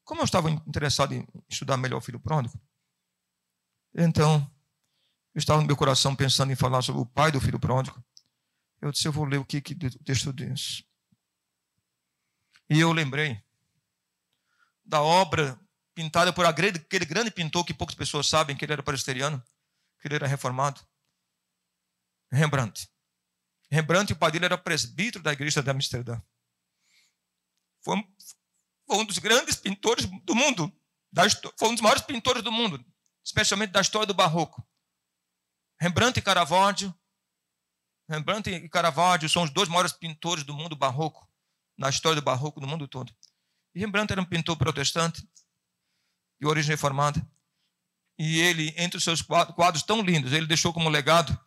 Como 0.03 0.21
eu 0.21 0.25
estava 0.25 0.49
interessado 0.49 1.13
em 1.13 1.25
estudar 1.47 1.77
melhor 1.77 1.97
o 1.97 2.01
Filho 2.01 2.19
Pródigo, 2.19 2.59
então 3.93 4.51
eu 5.33 5.39
estava 5.39 5.61
no 5.61 5.67
meu 5.67 5.77
coração 5.77 6.15
pensando 6.15 6.51
em 6.51 6.55
falar 6.55 6.81
sobre 6.81 7.01
o 7.01 7.05
pai 7.05 7.31
do 7.31 7.39
Filho 7.39 7.59
Pródigo. 7.59 8.03
Eu 8.81 8.91
disse, 8.91 9.07
eu 9.07 9.11
vou 9.11 9.25
ler 9.25 9.37
o 9.37 9.45
que, 9.45 9.61
que 9.61 9.73
o 9.73 10.03
texto 10.03 10.33
diz. 10.33 10.83
E 12.69 12.79
eu 12.79 12.91
lembrei 12.91 13.41
da 14.85 15.01
obra 15.01 15.59
pintada 15.93 16.33
por 16.33 16.45
aquele 16.45 17.05
grande 17.05 17.31
pintor 17.31 17.63
que 17.65 17.73
poucas 17.73 17.95
pessoas 17.95 18.27
sabem 18.27 18.55
que 18.55 18.65
ele 18.65 18.73
era 18.73 18.83
presbiteriano, 18.83 19.43
que 19.99 20.07
ele 20.07 20.15
era 20.15 20.27
reformado. 20.27 20.81
Rembrandt. 22.31 22.89
Rembrandt, 23.71 24.13
o 24.13 24.15
pai 24.15 24.31
dele 24.31 24.45
era 24.45 24.57
presbítero 24.57 25.23
da 25.23 25.31
igreja 25.31 25.61
de 25.61 25.69
Amsterdã. 25.69 26.21
Foi 27.81 27.97
um, 27.97 28.15
foi 28.87 28.97
um 28.97 29.05
dos 29.05 29.19
grandes 29.19 29.55
pintores 29.55 30.05
do 30.05 30.35
mundo. 30.35 30.71
Da, 31.11 31.23
foi 31.57 31.69
um 31.69 31.73
dos 31.73 31.81
maiores 31.81 32.03
pintores 32.03 32.41
do 32.41 32.51
mundo, 32.51 32.83
especialmente 33.23 33.71
da 33.71 33.81
história 33.81 34.07
do 34.07 34.13
barroco. 34.13 34.67
Rembrandt 35.79 36.17
e 36.19 36.21
Caravaggio. 36.21 36.93
Rembrandt 38.09 38.49
e 38.49 38.69
Caravaggio 38.69 39.29
são 39.29 39.43
os 39.43 39.49
dois 39.49 39.69
maiores 39.69 39.93
pintores 39.93 40.43
do 40.43 40.53
mundo 40.53 40.75
barroco, 40.75 41.27
na 41.77 41.89
história 41.89 42.19
do 42.19 42.25
barroco 42.25 42.59
no 42.59 42.67
mundo 42.67 42.87
todo. 42.87 43.13
Rembrandt 43.75 44.11
era 44.11 44.21
um 44.21 44.25
pintor 44.25 44.57
protestante, 44.57 45.27
de 46.39 46.47
origem 46.47 46.71
reformada. 46.71 47.25
E 48.17 48.39
ele, 48.39 48.73
entre 48.77 48.97
os 48.97 49.03
seus 49.03 49.21
quadros 49.21 49.83
tão 49.83 50.01
lindos, 50.01 50.33
ele 50.33 50.45
deixou 50.45 50.71
como 50.71 50.89
legado, 50.89 51.37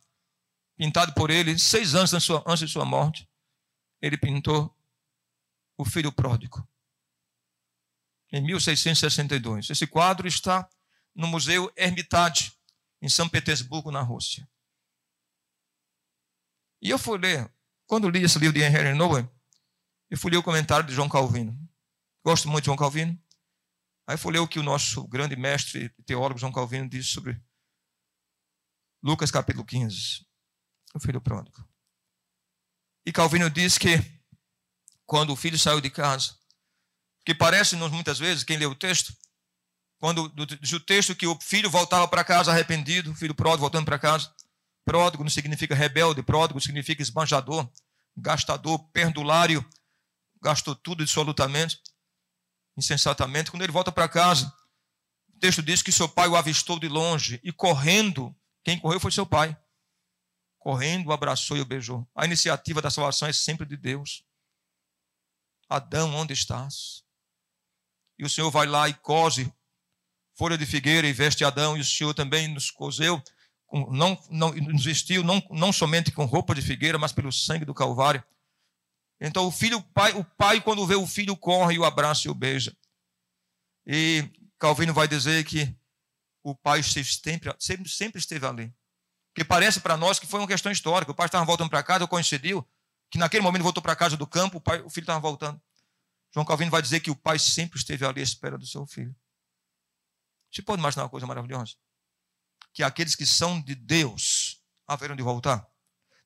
pintado 0.77 1.15
por 1.15 1.31
ele, 1.31 1.59
seis 1.59 1.95
anos 1.95 2.13
antes 2.13 2.61
de 2.61 2.69
sua 2.69 2.85
morte, 2.85 3.29
ele 4.01 4.19
pintou 4.19 4.77
o 5.79 5.85
filho 5.85 6.13
pródigo. 6.13 6.67
Em 8.33 8.43
1662. 8.43 9.71
Esse 9.71 9.87
quadro 9.87 10.27
está 10.27 10.69
no 11.15 11.27
Museu 11.27 11.73
Hermitage, 11.77 12.53
em 13.01 13.09
São 13.09 13.29
Petersburgo, 13.29 13.91
na 13.91 14.03
Rússia. 14.03 14.49
E 16.83 16.91
eu 16.91 16.99
fui 16.99 17.19
ler, 17.19 17.51
quando 17.87 18.09
li 18.09 18.23
esse 18.23 18.39
livro 18.39 18.59
de 18.59 18.65
Henry 18.65 18.95
Nowen, 18.95 19.29
eu 20.11 20.19
fui 20.19 20.31
ler 20.31 20.37
o 20.37 20.43
comentário 20.43 20.87
de 20.87 20.95
João 20.95 21.09
Calvino. 21.09 21.57
Gosto 22.27 22.49
muito 22.49 22.65
de 22.65 22.67
João 22.67 22.77
Calvino. 22.77 23.17
Aí 24.05 24.17
fui 24.17 24.33
ler 24.33 24.41
o 24.41 24.49
que 24.49 24.59
o 24.59 24.63
nosso 24.65 25.07
grande 25.07 25.37
mestre 25.37 25.91
teólogo 26.05 26.41
João 26.41 26.51
Calvino 26.51 26.89
disse 26.89 27.11
sobre 27.11 27.41
Lucas 29.01 29.31
capítulo 29.31 29.65
15, 29.65 30.27
o 30.93 30.99
filho 30.99 31.21
pródigo. 31.21 31.65
E 33.07 33.13
Calvino 33.13 33.49
diz 33.49 33.79
que 33.79 33.91
quando 35.07 35.33
o 35.33 35.37
filho 35.37 35.57
saiu 35.57 35.81
de 35.81 35.89
casa. 35.89 36.37
Que 37.25 37.33
parece-nos 37.33 37.93
muitas 37.93 38.19
vezes, 38.19 38.43
quem 38.43 38.57
lê 38.57 38.67
o 38.67 38.75
texto, 38.75 39.17
quando 40.01 40.29
diz 40.61 40.73
o 40.73 40.81
texto 40.81 41.15
que 41.15 41.29
o 41.29 41.41
filho 41.41 41.71
voltava 41.71 42.09
para 42.09 42.25
casa 42.25 42.51
arrependido, 42.51 43.13
o 43.13 43.15
filho 43.15 43.37
pródigo 43.37 43.61
voltando 43.61 43.85
para 43.85 44.01
casa. 44.01 44.35
Pródigo 44.85 45.23
não 45.23 45.31
significa 45.31 45.77
rebelde, 45.77 46.25
pródigo 46.25 46.61
significa 46.61 47.03
esbanjador, 47.03 47.71
gastador, 48.17 48.81
perdulário, 48.91 49.65
gastou 50.43 50.75
tudo 50.75 51.05
absolutamente, 51.05 51.81
insensatamente. 52.77 53.51
Quando 53.51 53.63
ele 53.63 53.73
volta 53.73 53.91
para 53.91 54.09
casa, 54.09 54.53
o 55.35 55.39
texto 55.39 55.63
diz 55.63 55.83
que 55.83 55.93
seu 55.93 56.09
pai 56.09 56.29
o 56.29 56.37
avistou 56.37 56.79
de 56.79 56.89
longe 56.89 57.41
e 57.43 57.53
correndo, 57.53 58.35
quem 58.65 58.79
correu 58.79 59.01
foi 59.01 59.11
seu 59.11 59.27
pai. 59.27 59.57
Correndo, 60.59 61.09
o 61.09 61.13
abraçou 61.13 61.57
e 61.57 61.61
o 61.61 61.67
beijou. 61.67 62.09
A 62.15 62.25
iniciativa 62.25 62.83
da 62.83 62.91
salvação 62.91 63.29
é 63.29 63.33
sempre 63.33 63.67
de 63.67 63.77
Deus. 63.77 64.25
Adão, 65.69 66.15
onde 66.15 66.33
estás? 66.33 67.05
E 68.19 68.25
o 68.25 68.31
Senhor 68.31 68.51
vai 68.51 68.67
lá 68.67 68.89
e 68.89 68.95
cose 68.95 69.53
folha 70.37 70.59
de 70.59 70.67
figueira 70.67 71.07
e 71.07 71.13
veste 71.13 71.45
Adão, 71.45 71.77
e 71.77 71.81
o 71.81 71.85
Senhor 71.85 72.13
também 72.13 72.47
nos 72.47 72.71
cozeu, 72.71 73.23
não, 73.91 74.23
não, 74.31 74.53
nos 74.53 74.85
vestiu 74.85 75.25
não, 75.25 75.43
não 75.51 75.73
somente 75.73 76.13
com 76.13 76.25
roupa 76.27 76.55
de 76.55 76.63
figueira, 76.63 76.99
mas 76.99 77.11
pelo 77.11 77.33
sangue 77.33 77.65
do 77.65 77.75
Calvário. 77.75 78.23
Então 79.21 79.47
o 79.47 79.51
filho, 79.51 79.79
o 79.79 79.83
pai, 79.83 80.13
o 80.13 80.25
pai, 80.25 80.61
quando 80.61 80.87
vê 80.87 80.95
o 80.95 81.07
filho, 81.07 81.37
corre 81.37 81.75
e 81.75 81.79
o 81.79 81.85
abraça 81.85 82.29
e 82.29 82.31
o 82.31 82.35
beija. 82.35 82.77
E 83.87 84.29
Calvino 84.59 84.93
vai 84.93 85.09
dizer 85.09 85.45
que 85.45 85.75
o 86.43 86.55
pai 86.55 86.83
sempre, 86.83 87.55
sempre, 87.59 87.89
sempre 87.89 88.19
esteve 88.19 88.47
ali. 88.47 88.75
Porque 89.33 89.45
parece 89.45 89.81
para 89.81 89.97
nós 89.97 90.19
que 90.19 90.27
foi 90.27 90.41
uma 90.41 90.47
questão 90.47 90.73
histórica. 90.73 91.13
O 91.13 91.15
pai 91.15 91.27
estava 91.27 91.45
voltando 91.45 91.71
para 91.71 91.83
casa, 91.83 92.07
coincidiu, 92.07 92.67
que 93.11 93.19
naquele 93.19 93.43
momento 93.43 93.63
voltou 93.63 93.83
para 93.83 93.95
casa 93.95 94.17
do 94.17 94.27
campo, 94.27 94.59
o, 94.59 94.61
pai, 94.61 94.81
o 94.81 94.91
filho 94.91 95.05
estava 95.05 95.21
voltando. 95.21 95.61
João 96.33 96.45
Calvino 96.45 96.71
vai 96.71 96.83
dizer 96.83 97.01
que 97.01 97.11
o 97.11 97.17
pai 97.17 97.39
sempre 97.39 97.79
esteve 97.79 98.05
ali 98.05 98.21
à 98.21 98.25
espera 98.25 98.59
do 98.59 98.67
seu 98.67 98.87
filho. 98.87 99.15
Você 100.51 100.63
pode 100.63 100.81
imaginar 100.81 101.05
uma 101.05 101.11
coisa 101.11 101.27
maravilhosa? 101.27 101.75
Que 102.73 102.83
aqueles 102.83 103.15
que 103.15 103.27
são 103.27 103.61
de 103.61 103.75
Deus 103.75 104.63
haverão 104.87 105.17
de 105.17 105.23
voltar. 105.23 105.67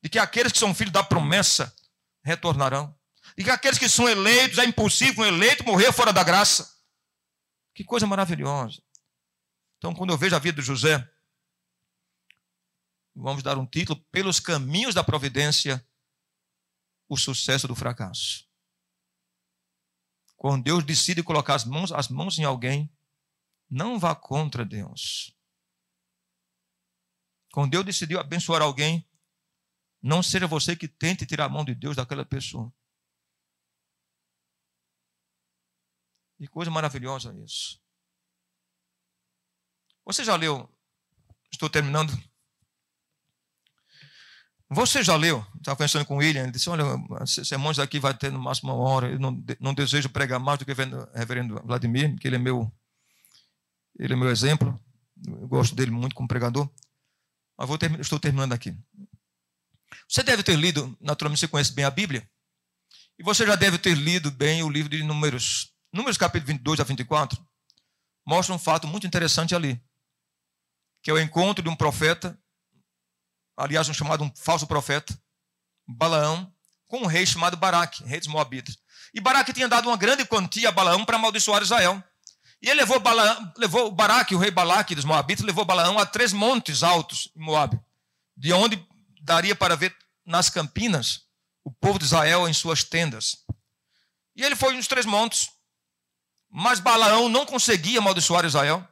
De 0.03 0.09
que 0.09 0.19
aqueles 0.19 0.53
que 0.53 0.59
são 0.59 0.75
filhos 0.75 0.93
da 0.93 1.03
promessa 1.03 1.75
retornarão. 2.31 2.97
E 3.37 3.45
que 3.45 3.51
aqueles 3.51 3.79
que 3.79 3.89
são 3.89 4.09
eleitos, 4.09 4.59
é 4.59 4.65
impossível 4.65 5.25
um 5.25 5.27
eleito 5.27 5.65
morrer 5.65 5.93
fora 5.93 6.13
da 6.13 6.25
graça. 6.25 6.79
Que 7.75 7.85
coisa 7.85 8.07
maravilhosa. 8.07 8.83
Então, 9.79 9.95
quando 9.95 10.11
eu 10.11 10.19
vejo 10.19 10.37
a 10.37 10.39
vida 10.39 10.61
de 10.61 10.67
José, 10.67 11.09
vamos 13.15 13.43
dar 13.43 13.59
um 13.59 13.67
título: 13.67 14.01
Pelos 14.11 14.41
caminhos 14.41 14.95
da 14.95 15.05
providência 15.05 15.85
o 17.09 17.17
sucesso 17.17 17.67
do 17.67 17.75
fracasso. 17.75 18.49
Quando 20.37 20.63
Deus 20.63 20.85
decide 20.85 21.23
colocar 21.23 21.55
as 21.55 21.65
mãos, 21.65 21.91
as 21.93 22.09
mãos 22.09 22.39
em 22.39 22.45
alguém, 22.45 22.91
não 23.69 23.99
vá 23.99 24.15
contra 24.15 24.65
Deus. 24.65 25.35
Quando 27.53 27.73
Deus 27.73 27.85
decidiu 27.85 28.21
abençoar 28.21 28.63
alguém, 28.63 29.10
não 30.03 30.23
seja 30.23 30.47
você 30.47 30.75
que 30.75 30.89
tente 30.89 31.27
tirar 31.27 31.47
a 31.47 31.49
mão 31.49 31.65
de 31.65 31.75
Deus 31.75 31.97
daquela 31.97 32.25
pessoa. 32.25 32.73
Que 36.39 36.47
coisa 36.47 36.71
maravilhosa 36.71 37.35
isso. 37.45 37.79
Você 40.07 40.25
já 40.25 40.35
leu? 40.37 40.69
Estou 41.53 41.69
terminando. 41.69 42.11
Você 44.71 45.03
já 45.03 45.17
leu? 45.17 45.45
Estava 45.57 45.77
conversando 45.77 46.07
com 46.07 46.15
o 46.15 46.19
William, 46.19 46.45
ele 46.45 46.53
disse: 46.53 46.71
Olha, 46.71 46.85
sermões 47.27 47.79
aqui 47.79 47.99
vai 47.99 48.17
ter 48.17 48.33
no 48.33 48.39
máximo 48.39 48.73
uma 48.73 48.83
hora. 48.83 49.11
Eu 49.11 49.19
não, 49.19 49.45
não 49.59 49.75
desejo 49.75 50.09
pregar 50.09 50.41
mais 50.41 50.59
do 50.59 50.65
que 50.65 50.73
o 50.73 50.77
reverendo 51.15 51.61
Vladimir, 51.65 52.17
que 52.17 52.27
ele 52.27 52.37
é 52.37 52.39
meu, 52.39 52.73
ele 53.99 54.15
é 54.15 54.17
meu 54.17 54.31
exemplo. 54.31 54.81
Eu 55.27 55.49
gosto 55.49 55.75
dele 55.75 55.91
muito 55.91 56.15
como 56.15 56.29
pregador. 56.29 56.71
Mas 57.59 57.69
vou 57.69 57.77
ter, 57.77 58.01
estou 58.01 58.19
terminando 58.19 58.53
aqui. 58.53 58.75
Você 60.09 60.23
deve 60.23 60.43
ter 60.43 60.57
lido, 60.57 60.97
naturalmente 61.01 61.41
você 61.41 61.49
conhece 61.49 61.73
bem 61.73 61.85
a 61.85 61.91
Bíblia, 61.91 62.29
E 63.19 63.23
você 63.23 63.47
já 63.47 63.55
deve 63.55 63.79
ter 63.79 63.95
lido 63.95 64.31
bem 64.31 64.63
o 64.63 64.71
livro 64.71 64.89
de 64.89 65.03
Números. 65.03 65.75
Números 65.93 66.17
capítulo 66.17 66.47
22 66.49 66.81
a 66.81 66.85
24 66.85 67.39
mostra 68.27 68.55
um 68.55 68.59
fato 68.59 68.87
muito 68.87 69.07
interessante 69.07 69.55
ali, 69.55 69.83
que 71.03 71.11
é 71.11 71.15
o 71.15 71.19
encontro 71.19 71.63
de 71.63 71.69
um 71.69 71.77
profeta, 71.77 72.39
aliás, 73.57 73.89
um 73.89 73.95
chamado 73.95 74.25
um 74.25 74.33
falso 74.37 74.67
profeta, 74.67 75.19
Balaão, 75.87 76.53
com 76.87 76.99
um 76.99 77.07
rei 77.07 77.27
chamado 77.27 77.57
Baraque, 77.57 78.05
rei 78.05 78.19
dos 78.19 78.29
Moabitas. 78.29 78.79
E 79.13 79.21
Baraque 79.21 79.53
tinha 79.53 79.69
dado 79.69 79.89
uma 79.89 79.97
grande 79.97 80.25
quantia 80.25 80.69
a 80.69 80.73
Balaão 80.73 81.05
para 81.05 81.17
amaldiçoar 81.17 81.63
Israel. 81.63 82.03
E 82.63 82.69
ele 82.69 82.81
levou, 82.81 83.01
Balaão, 83.01 83.53
levou 83.57 83.91
Baraque, 83.91 84.35
o 84.35 84.39
rei 84.39 84.51
Balaque 84.51 84.95
dos 84.95 85.05
Moabitas, 85.05 85.45
levou 85.45 85.65
Balaão 85.65 85.99
a 85.99 86.07
três 86.07 86.33
montes 86.33 86.83
altos 86.83 87.31
em 87.35 87.41
Moabe, 87.41 87.81
de 88.37 88.53
onde 88.53 88.77
daria 89.21 89.55
para 89.55 89.77
ver 89.77 89.97
nas 90.25 90.49
campinas 90.51 91.23
o 91.65 91.71
povo 91.71 91.99
de 91.99 92.05
Israel 92.05 92.49
em 92.49 92.53
suas 92.53 92.83
tendas. 92.83 93.45
E 94.35 94.43
ele 94.43 94.57
foi 94.57 94.75
nos 94.75 94.87
três 94.87 95.05
montes, 95.05 95.51
mas 96.49 96.81
Balaão 96.81 97.29
não 97.29 97.45
conseguia 97.45 97.99
amaldiçoar 97.99 98.45
Israel. 98.45 98.87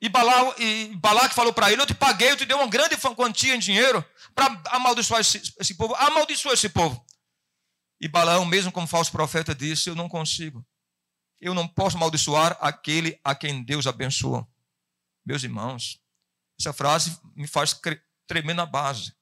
E, 0.00 0.08
Bala, 0.08 0.54
e 0.58 0.94
Balaque 0.96 1.34
falou 1.34 1.52
para 1.52 1.72
ele: 1.72 1.82
Eu 1.82 1.86
te 1.86 1.94
paguei, 1.94 2.30
eu 2.30 2.36
te 2.36 2.44
dei 2.44 2.56
uma 2.56 2.68
grande 2.68 2.96
quantia 3.16 3.54
em 3.54 3.58
dinheiro 3.58 4.04
para 4.34 4.46
amaldiçoar 4.66 5.20
esse, 5.20 5.42
esse 5.58 5.74
povo. 5.74 5.94
Amaldiçoa 5.96 6.54
esse 6.54 6.68
povo. 6.68 7.04
E 8.00 8.06
Balaão, 8.06 8.44
mesmo 8.44 8.70
como 8.70 8.86
falso 8.86 9.10
profeta, 9.10 9.54
disse: 9.54 9.90
Eu 9.90 9.96
não 9.96 10.08
consigo. 10.08 10.64
Eu 11.40 11.54
não 11.54 11.66
posso 11.66 11.96
amaldiçoar 11.96 12.56
aquele 12.60 13.18
a 13.24 13.34
quem 13.34 13.62
Deus 13.62 13.86
abençoou. 13.86 14.46
Meus 15.24 15.42
irmãos, 15.42 16.00
essa 16.58 16.72
frase 16.72 17.18
me 17.34 17.46
faz 17.46 17.72
tremer 18.28 18.54
na 18.54 18.64
base. 18.64 19.12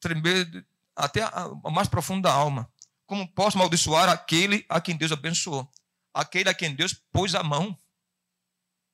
Tremer 0.00 0.66
até 0.94 1.22
a, 1.22 1.48
mais 1.70 1.88
profunda 1.88 2.30
da 2.30 2.34
alma. 2.34 2.72
Como 3.04 3.30
posso 3.34 3.58
amaldiçoar 3.58 4.08
aquele 4.08 4.64
a 4.68 4.80
quem 4.80 4.96
Deus 4.96 5.12
abençoou? 5.12 5.70
Aquele 6.14 6.48
a 6.48 6.54
quem 6.54 6.74
Deus 6.74 6.94
pôs 6.94 7.34
a 7.34 7.42
mão 7.42 7.78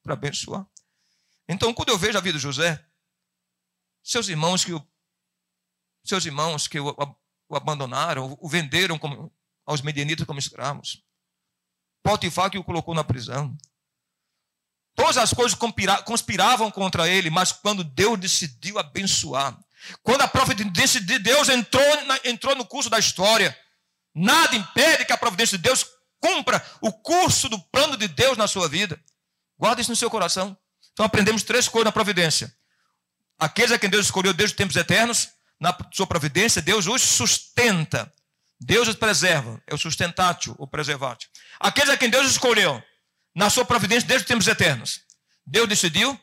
para 0.02 0.14
abençoar. 0.14 0.66
Então, 1.48 1.72
quando 1.72 1.90
eu 1.90 1.98
vejo 1.98 2.18
a 2.18 2.20
vida 2.20 2.38
de 2.38 2.42
José, 2.42 2.84
seus 4.02 4.28
irmãos 4.28 4.64
que 4.64 4.72
o, 4.72 4.84
seus 6.04 6.26
irmãos 6.26 6.66
que 6.66 6.80
o, 6.80 6.88
o 7.48 7.56
abandonaram, 7.56 8.36
o 8.40 8.48
venderam 8.48 8.98
como, 8.98 9.32
aos 9.64 9.80
medianitas 9.80 10.26
como 10.26 10.38
escravos. 10.38 11.04
Potifar 12.02 12.50
que 12.50 12.58
o 12.58 12.64
colocou 12.64 12.94
na 12.94 13.04
prisão. 13.04 13.56
Todas 14.95 15.16
as 15.16 15.32
coisas 15.32 15.59
conspiravam 16.05 16.70
contra 16.70 17.09
ele, 17.09 17.30
mas 17.30 17.51
quando 17.51 17.82
Deus 17.82 18.18
decidiu 18.18 18.78
abençoar, 18.78 19.59
quando 20.03 20.22
a 20.22 20.28
providência 20.28 21.01
de 21.01 21.18
Deus 21.18 21.49
entrou, 21.49 21.84
entrou 22.24 22.55
no 22.55 22.64
curso 22.64 22.90
da 22.90 22.99
história, 22.99 23.57
nada 24.14 24.55
impede 24.55 25.05
que 25.05 25.12
a 25.12 25.18
providência 25.18 25.57
de 25.57 25.64
Deus 25.64 25.86
cumpra 26.20 26.64
o 26.80 26.93
curso 26.93 27.49
do 27.49 27.59
plano 27.59 27.97
de 27.97 28.07
Deus 28.07 28.36
na 28.36 28.47
sua 28.47 28.68
vida. 28.68 29.01
Guarda 29.59 29.80
isso 29.80 29.90
no 29.90 29.97
seu 29.97 30.11
coração. 30.11 30.57
Então 30.93 31.05
aprendemos 31.07 31.43
três 31.43 31.68
coisas 31.68 31.86
na 31.86 31.93
providência. 31.93 32.55
Aqueles 33.38 33.72
a 33.72 33.78
quem 33.78 33.90
Deus 33.90 34.07
escolheu 34.07 34.32
desde 34.32 34.55
os 34.55 34.57
tempos 34.57 34.76
eternos, 34.76 35.30
na 35.59 35.76
sua 35.93 36.07
providência, 36.07 36.61
Deus 36.61 36.86
os 36.86 37.03
sustenta. 37.03 38.12
Deus 38.61 38.88
os 38.88 38.95
preserva. 38.95 39.61
É 39.66 39.74
o 39.74 39.78
sustentátil, 39.78 40.55
o 40.59 40.66
preservátil. 40.66 41.28
Aqueles 41.59 41.90
a 41.90 41.97
quem 41.97 42.11
Deus 42.11 42.30
escolheu, 42.30 42.82
na 43.35 43.51
sua 43.51 43.64
providência 43.64 44.07
desde 44.07 44.24
os 44.24 44.28
tempos 44.28 44.47
eternos. 44.47 45.01
Deus 45.47 45.68
decidiu 45.68 46.18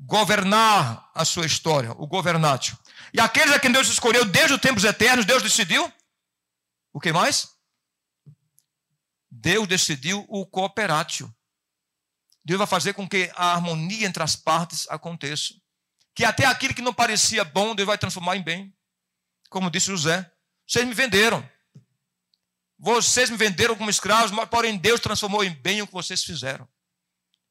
governar 0.00 1.10
a 1.14 1.24
sua 1.24 1.46
história, 1.46 1.92
o 1.92 2.06
governátil. 2.06 2.76
E 3.12 3.20
aqueles 3.20 3.54
a 3.54 3.58
quem 3.58 3.72
Deus 3.72 3.88
escolheu 3.88 4.24
desde 4.24 4.54
os 4.54 4.60
tempos 4.60 4.84
eternos, 4.84 5.24
Deus 5.24 5.42
decidiu 5.42 5.92
o 6.92 7.00
que 7.00 7.12
mais? 7.12 7.48
Deus 9.30 9.66
decidiu 9.66 10.24
o 10.28 10.46
cooperátil. 10.46 11.32
Deus 12.44 12.58
vai 12.58 12.66
fazer 12.66 12.94
com 12.94 13.08
que 13.08 13.30
a 13.34 13.52
harmonia 13.52 14.06
entre 14.06 14.22
as 14.22 14.34
partes 14.34 14.88
aconteça. 14.88 15.54
Que 16.14 16.24
até 16.24 16.44
aquilo 16.46 16.74
que 16.74 16.82
não 16.82 16.94
parecia 16.94 17.44
bom, 17.44 17.74
Deus 17.74 17.86
vai 17.86 17.98
transformar 17.98 18.36
em 18.36 18.42
bem. 18.42 18.74
Como 19.50 19.70
disse 19.70 19.86
José: 19.86 20.30
Vocês 20.66 20.86
me 20.86 20.94
venderam. 20.94 21.48
Vocês 22.78 23.28
me 23.28 23.36
venderam 23.36 23.74
como 23.74 23.90
escravos, 23.90 24.30
mas 24.30 24.48
porém 24.48 24.76
Deus 24.76 25.00
transformou 25.00 25.42
em 25.42 25.50
bem 25.50 25.82
o 25.82 25.86
que 25.86 25.92
vocês 25.92 26.22
fizeram 26.22 26.68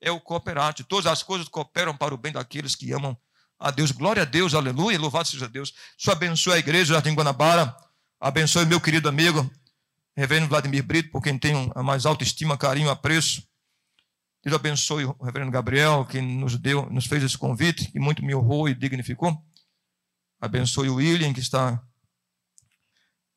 é 0.02 0.12
o 0.12 0.20
cooperante. 0.20 0.84
Todas 0.84 1.08
as 1.08 1.24
coisas 1.24 1.48
cooperam 1.48 1.96
para 1.96 2.14
o 2.14 2.18
bem 2.18 2.32
daqueles 2.32 2.76
que 2.76 2.92
amam 2.92 3.18
a 3.60 3.72
Deus. 3.72 3.92
Glória 3.92 4.22
a 4.22 4.26
Deus, 4.26 4.54
aleluia, 4.54 5.00
louvado 5.00 5.28
seja 5.28 5.48
Deus. 5.48 5.74
Só 5.98 6.12
abençoe 6.12 6.54
a 6.54 6.58
igreja 6.58 6.94
Jardim 6.94 7.14
Guanabara, 7.14 7.76
abençoe 8.20 8.66
meu 8.66 8.80
querido 8.80 9.10
amigo, 9.10 9.50
reverendo 10.16 10.48
Vladimir 10.48 10.84
Brito, 10.84 11.12
por 11.12 11.22
quem 11.22 11.38
tenho 11.38 11.72
a 11.76 11.84
mais 11.84 12.06
alta 12.06 12.24
estima, 12.24 12.58
carinho, 12.58 12.90
apreço. 12.90 13.44
Deus 14.44 14.56
abençoe 14.56 15.06
o 15.06 15.16
reverendo 15.24 15.52
Gabriel, 15.52 16.06
que 16.06 16.22
nos 16.22 16.56
deu, 16.56 16.90
nos 16.90 17.06
fez 17.06 17.24
esse 17.24 17.38
convite, 17.38 17.92
que 17.92 18.00
muito 18.00 18.24
me 18.24 18.36
honrou 18.36 18.70
e 18.70 18.74
dignificou. 18.74 19.36
Abençoe 20.40 20.90
o 20.90 20.96
William, 20.96 21.34
que 21.34 21.40
está 21.40 21.82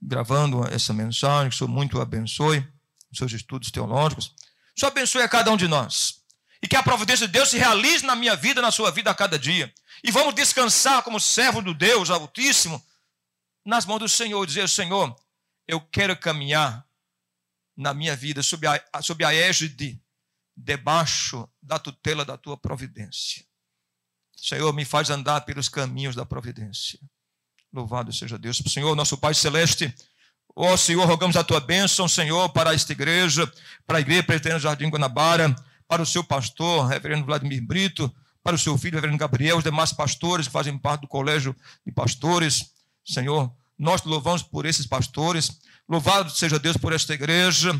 gravando 0.00 0.64
essa 0.66 0.92
mensagem, 0.92 1.50
que 1.50 1.54
o 1.54 1.58
Senhor 1.58 1.70
muito 1.70 2.00
abençoe, 2.00 2.66
seus 3.12 3.32
estudos 3.32 3.70
teológicos. 3.70 4.34
Só 4.78 4.86
abençoe 4.86 5.22
a 5.22 5.28
cada 5.28 5.50
um 5.50 5.56
de 5.56 5.68
nós 5.68 6.20
e 6.62 6.68
que 6.68 6.76
a 6.76 6.82
providência 6.82 7.26
de 7.26 7.32
Deus 7.32 7.48
se 7.50 7.58
realize 7.58 8.04
na 8.04 8.14
minha 8.14 8.36
vida, 8.36 8.60
na 8.60 8.70
sua 8.70 8.90
vida 8.90 9.10
a 9.10 9.14
cada 9.14 9.38
dia. 9.38 9.72
E 10.04 10.10
vamos 10.10 10.34
descansar 10.34 11.02
como 11.02 11.18
servo 11.18 11.62
do 11.62 11.74
Deus 11.74 12.10
Altíssimo 12.10 12.82
nas 13.64 13.84
mãos 13.84 13.98
do 13.98 14.08
Senhor, 14.08 14.44
dizer: 14.46 14.68
Senhor, 14.68 15.14
eu 15.66 15.80
quero 15.80 16.16
caminhar 16.16 16.86
na 17.76 17.94
minha 17.94 18.14
vida 18.14 18.42
sob 18.42 18.66
a, 18.66 19.02
sob 19.02 19.24
a 19.24 19.32
égide, 19.34 20.02
debaixo 20.56 21.48
da 21.62 21.78
tutela 21.78 22.24
da 22.24 22.36
tua 22.36 22.56
providência. 22.56 23.44
Senhor, 24.36 24.72
me 24.72 24.84
faz 24.84 25.10
andar 25.10 25.42
pelos 25.42 25.68
caminhos 25.68 26.14
da 26.14 26.24
providência. 26.24 26.98
Louvado 27.72 28.12
seja 28.12 28.38
Deus. 28.38 28.62
Senhor, 28.66 28.94
nosso 28.96 29.16
Pai 29.16 29.34
Celeste, 29.34 29.94
ó 30.56 30.76
Senhor, 30.76 31.06
rogamos 31.06 31.36
a 31.36 31.44
tua 31.44 31.60
bênção, 31.60 32.08
Senhor, 32.08 32.48
para 32.50 32.74
esta 32.74 32.92
igreja, 32.92 33.50
para 33.86 33.98
a 33.98 34.00
igreja 34.00 34.22
Presidente 34.24 34.60
Jardim 34.60 34.88
Guanabara 34.88 35.54
para 35.90 36.02
o 36.02 36.06
seu 36.06 36.22
pastor, 36.22 36.86
reverendo 36.86 37.26
Vladimir 37.26 37.60
Brito, 37.60 38.14
para 38.44 38.54
o 38.54 38.58
seu 38.58 38.78
filho, 38.78 38.94
reverendo 38.94 39.18
Gabriel, 39.18 39.58
os 39.58 39.64
demais 39.64 39.92
pastores 39.92 40.46
que 40.46 40.52
fazem 40.52 40.78
parte 40.78 41.00
do 41.00 41.08
colégio 41.08 41.54
de 41.84 41.90
pastores. 41.90 42.70
Senhor, 43.04 43.52
nós 43.76 44.00
te 44.00 44.06
louvamos 44.06 44.40
por 44.40 44.66
esses 44.66 44.86
pastores. 44.86 45.60
Louvado 45.88 46.30
seja 46.30 46.60
Deus 46.60 46.76
por 46.76 46.92
esta 46.92 47.12
igreja, 47.12 47.72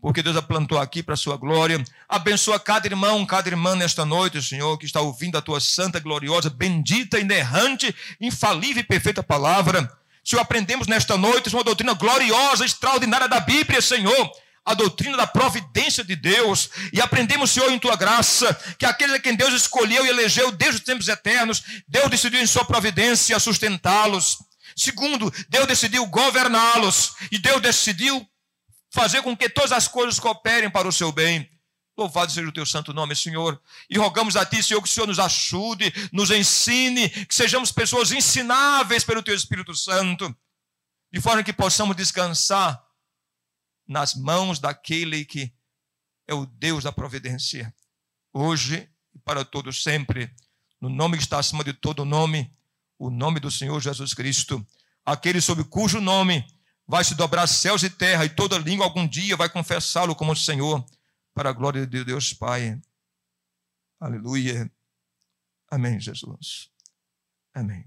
porque 0.00 0.22
Deus 0.22 0.36
a 0.36 0.42
plantou 0.42 0.78
aqui 0.78 1.02
para 1.02 1.14
a 1.14 1.16
sua 1.16 1.36
glória. 1.36 1.82
Abençoa 2.08 2.58
cada 2.58 2.86
irmão, 2.86 3.24
cada 3.26 3.48
irmã 3.48 3.74
nesta 3.74 4.04
noite, 4.04 4.42
Senhor, 4.42 4.78
que 4.78 4.86
está 4.86 5.00
ouvindo 5.00 5.36
a 5.36 5.42
tua 5.42 5.60
santa, 5.60 6.00
gloriosa, 6.00 6.48
bendita, 6.50 7.18
inerrante, 7.18 7.94
infalível 8.20 8.80
e 8.80 8.86
perfeita 8.86 9.22
palavra. 9.22 9.90
Senhor, 10.24 10.42
aprendemos 10.42 10.86
nesta 10.86 11.16
noite 11.16 11.52
uma 11.54 11.64
doutrina 11.64 11.94
gloriosa, 11.94 12.64
extraordinária 12.64 13.28
da 13.28 13.40
Bíblia, 13.40 13.80
Senhor 13.80 14.30
a 14.64 14.74
doutrina 14.74 15.16
da 15.16 15.26
providência 15.26 16.04
de 16.04 16.14
Deus 16.14 16.70
e 16.92 17.00
aprendemos, 17.00 17.50
Senhor, 17.50 17.70
em 17.72 17.78
tua 17.78 17.96
graça, 17.96 18.54
que 18.78 18.86
aquele 18.86 19.14
a 19.14 19.20
quem 19.20 19.34
Deus 19.34 19.52
escolheu 19.54 20.04
e 20.04 20.08
elegeu 20.08 20.52
desde 20.52 20.76
os 20.76 20.84
tempos 20.84 21.08
eternos, 21.08 21.62
Deus 21.88 22.10
decidiu 22.10 22.40
em 22.40 22.46
sua 22.46 22.64
providência 22.64 23.38
sustentá-los. 23.38 24.36
Segundo, 24.76 25.32
Deus 25.48 25.66
decidiu 25.66 26.06
governá-los 26.06 27.14
e 27.32 27.38
Deus 27.38 27.60
decidiu 27.60 28.24
fazer 28.90 29.22
com 29.22 29.36
que 29.36 29.48
todas 29.48 29.72
as 29.72 29.88
coisas 29.88 30.18
cooperem 30.18 30.68
para 30.68 30.88
o 30.88 30.92
seu 30.92 31.12
bem. 31.12 31.48
Louvado 31.96 32.32
seja 32.32 32.48
o 32.48 32.52
teu 32.52 32.66
santo 32.66 32.92
nome, 32.92 33.14
Senhor. 33.14 33.60
E 33.88 33.98
rogamos 33.98 34.36
a 34.36 34.44
ti, 34.44 34.62
Senhor, 34.62 34.82
que 34.82 34.88
o 34.88 34.92
Senhor 34.92 35.06
nos 35.06 35.18
ajude, 35.18 35.92
nos 36.12 36.30
ensine, 36.30 37.08
que 37.08 37.34
sejamos 37.34 37.70
pessoas 37.70 38.10
ensináveis 38.10 39.04
pelo 39.04 39.22
teu 39.22 39.34
Espírito 39.34 39.74
Santo, 39.74 40.34
de 41.12 41.20
forma 41.20 41.42
que 41.42 41.52
possamos 41.52 41.96
descansar 41.96 42.82
nas 43.86 44.14
mãos 44.14 44.58
daquele 44.58 45.24
que 45.24 45.52
é 46.26 46.34
o 46.34 46.46
Deus 46.46 46.84
da 46.84 46.92
providência, 46.92 47.74
hoje 48.32 48.88
e 49.12 49.18
para 49.18 49.44
todos 49.44 49.82
sempre, 49.82 50.32
no 50.80 50.88
nome 50.88 51.16
que 51.16 51.24
está 51.24 51.38
acima 51.38 51.64
de 51.64 51.72
todo 51.72 52.04
nome, 52.04 52.54
o 52.98 53.10
nome 53.10 53.40
do 53.40 53.50
Senhor 53.50 53.80
Jesus 53.80 54.14
Cristo, 54.14 54.64
aquele 55.04 55.40
sob 55.40 55.64
cujo 55.64 56.00
nome 56.00 56.46
vai 56.90 57.04
se 57.04 57.14
dobrar 57.14 57.46
céus 57.46 57.84
e 57.84 57.88
terra, 57.88 58.24
e 58.24 58.28
toda 58.28 58.58
língua 58.58 58.84
algum 58.84 59.06
dia 59.06 59.36
vai 59.36 59.48
confessá-lo 59.48 60.16
como 60.16 60.34
Senhor, 60.34 60.84
para 61.32 61.50
a 61.50 61.52
glória 61.52 61.86
de 61.86 62.04
Deus 62.04 62.32
Pai. 62.32 62.80
Aleluia. 64.00 64.68
Amém, 65.70 66.00
Jesus. 66.00 66.68
Amém. 67.54 67.86